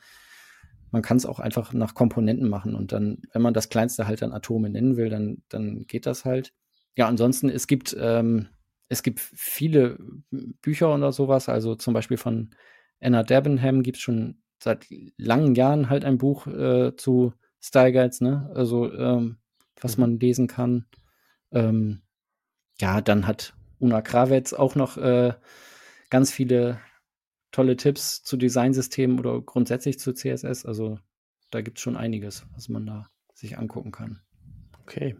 man 0.92 1.02
kann 1.02 1.16
es 1.16 1.26
auch 1.26 1.40
einfach 1.40 1.72
nach 1.72 1.94
Komponenten 1.94 2.48
machen 2.48 2.74
und 2.74 2.92
dann, 2.92 3.22
wenn 3.32 3.42
man 3.42 3.54
das 3.54 3.70
kleinste 3.70 4.06
halt 4.06 4.22
dann 4.22 4.32
Atome 4.32 4.70
nennen 4.70 4.96
will, 4.96 5.08
dann, 5.08 5.42
dann 5.48 5.86
geht 5.86 6.06
das 6.06 6.24
halt. 6.24 6.52
Ja, 6.96 7.08
ansonsten, 7.08 7.48
es 7.48 7.66
gibt, 7.66 7.96
ähm, 7.98 8.48
es 8.88 9.02
gibt 9.02 9.20
viele 9.20 9.98
Bücher 10.30 10.94
oder 10.94 11.10
sowas, 11.10 11.48
also 11.48 11.74
zum 11.74 11.94
Beispiel 11.94 12.18
von 12.18 12.50
Anna 13.00 13.22
Debenham 13.22 13.82
gibt 13.82 13.96
es 13.96 14.02
schon 14.02 14.42
seit 14.62 14.86
langen 15.16 15.54
Jahren 15.54 15.90
halt 15.90 16.04
ein 16.04 16.18
Buch 16.18 16.46
äh, 16.46 16.94
zu 16.96 17.32
Style 17.60 17.92
Guides, 17.92 18.20
ne? 18.20 18.50
Also, 18.54 18.92
ähm, 18.92 19.38
was 19.80 19.96
mhm. 19.96 20.00
man 20.02 20.20
lesen 20.20 20.46
kann. 20.46 20.86
Ähm, 21.50 22.02
ja, 22.80 23.00
dann 23.00 23.26
hat 23.26 23.54
Una 23.78 24.02
Krawetz 24.02 24.52
auch 24.52 24.74
noch 24.74 24.96
äh, 24.98 25.32
ganz 26.10 26.32
viele 26.32 26.78
tolle 27.52 27.76
Tipps 27.76 28.22
zu 28.22 28.36
Designsystemen 28.36 29.18
oder 29.18 29.40
grundsätzlich 29.40 29.98
zu 29.98 30.12
CSS. 30.12 30.66
Also 30.66 30.98
da 31.50 31.60
gibt 31.60 31.78
es 31.78 31.82
schon 31.82 31.96
einiges, 31.96 32.44
was 32.54 32.68
man 32.68 32.86
da 32.86 33.06
sich 33.34 33.58
angucken 33.58 33.92
kann. 33.92 34.20
Okay. 34.80 35.14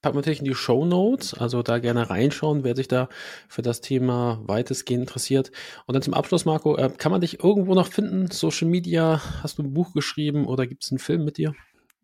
Packen 0.00 0.14
wir 0.14 0.20
natürlich 0.20 0.38
in 0.38 0.44
die 0.44 0.54
Show 0.54 0.84
Notes, 0.84 1.34
also 1.34 1.62
da 1.62 1.80
gerne 1.80 2.08
reinschauen, 2.08 2.62
wer 2.62 2.76
sich 2.76 2.86
da 2.86 3.08
für 3.48 3.62
das 3.62 3.80
Thema 3.80 4.40
weitestgehend 4.46 5.02
interessiert. 5.02 5.50
Und 5.86 5.94
dann 5.94 6.02
zum 6.02 6.14
Abschluss, 6.14 6.44
Marco, 6.44 6.76
äh, 6.76 6.88
kann 6.96 7.10
man 7.10 7.20
dich 7.20 7.42
irgendwo 7.42 7.74
noch 7.74 7.88
finden? 7.88 8.30
Social 8.30 8.68
Media, 8.68 9.20
hast 9.42 9.58
du 9.58 9.64
ein 9.64 9.74
Buch 9.74 9.92
geschrieben 9.92 10.46
oder 10.46 10.66
gibt 10.66 10.84
es 10.84 10.92
einen 10.92 11.00
Film 11.00 11.24
mit 11.24 11.36
dir? 11.36 11.54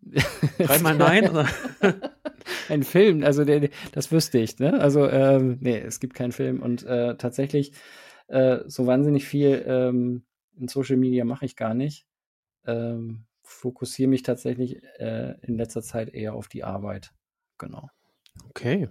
Dreimal 0.58 0.96
nein? 0.96 1.30
Oder? 1.30 1.46
ein 2.68 2.82
Film, 2.82 3.22
also 3.22 3.44
der, 3.44 3.68
das 3.92 4.10
wüsste 4.10 4.38
ich, 4.38 4.58
ne? 4.58 4.80
Also, 4.80 5.08
ähm, 5.08 5.58
nee, 5.60 5.78
es 5.78 6.00
gibt 6.00 6.14
keinen 6.14 6.32
Film 6.32 6.60
und 6.62 6.84
äh, 6.84 7.16
tatsächlich 7.16 7.72
äh, 8.28 8.60
so 8.66 8.86
wahnsinnig 8.86 9.26
viel 9.26 9.64
ähm, 9.66 10.24
in 10.56 10.68
Social 10.68 10.96
Media 10.96 11.24
mache 11.24 11.44
ich 11.44 11.56
gar 11.56 11.74
nicht. 11.74 12.06
Ähm, 12.66 13.24
fokussiere 13.42 14.08
mich 14.08 14.22
tatsächlich 14.22 14.82
äh, 14.98 15.34
in 15.42 15.56
letzter 15.56 15.82
Zeit 15.82 16.12
eher 16.12 16.34
auf 16.34 16.48
die 16.48 16.64
Arbeit. 16.64 17.12
Genau. 17.58 17.88
Okay. 18.50 18.88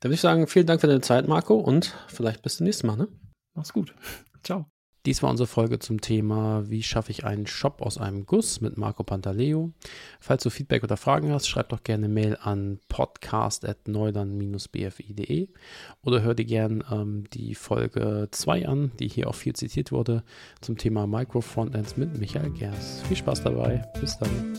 Dann 0.00 0.08
würde 0.08 0.14
ich 0.14 0.20
sagen, 0.20 0.46
vielen 0.46 0.66
Dank 0.66 0.80
für 0.80 0.86
deine 0.86 1.00
Zeit, 1.00 1.28
Marco, 1.28 1.56
und 1.56 1.96
vielleicht 2.08 2.42
bis 2.42 2.56
zum 2.56 2.64
nächsten 2.64 2.86
Mal. 2.86 2.96
Ne? 2.96 3.08
Mach's 3.54 3.72
gut. 3.72 3.94
Ciao. 4.42 4.66
Dies 5.06 5.22
war 5.22 5.30
unsere 5.30 5.46
Folge 5.46 5.78
zum 5.78 6.00
Thema, 6.00 6.68
wie 6.70 6.82
schaffe 6.82 7.10
ich 7.10 7.26
einen 7.26 7.46
Shop 7.46 7.82
aus 7.82 7.98
einem 7.98 8.24
Guss 8.24 8.62
mit 8.62 8.78
Marco 8.78 9.02
Pantaleo. 9.02 9.70
Falls 10.18 10.42
du 10.42 10.48
Feedback 10.48 10.82
oder 10.82 10.96
Fragen 10.96 11.30
hast, 11.30 11.46
schreib 11.46 11.68
doch 11.68 11.82
gerne 11.82 12.08
Mail 12.08 12.38
an 12.40 12.80
podcast.neudern-bfi.de 12.88 15.48
oder 16.02 16.22
hör 16.22 16.34
dir 16.34 16.46
gerne 16.46 16.82
ähm, 16.90 17.24
die 17.34 17.54
Folge 17.54 18.28
2 18.30 18.66
an, 18.66 18.92
die 18.98 19.08
hier 19.08 19.28
auch 19.28 19.34
viel 19.34 19.54
zitiert 19.54 19.92
wurde, 19.92 20.24
zum 20.62 20.78
Thema 20.78 21.06
Micro 21.06 21.42
Frontends 21.42 21.98
mit 21.98 22.18
Michael 22.18 22.52
Gers. 22.52 23.02
Viel 23.06 23.18
Spaß 23.18 23.42
dabei. 23.42 23.86
Bis 24.00 24.16
dann. 24.16 24.54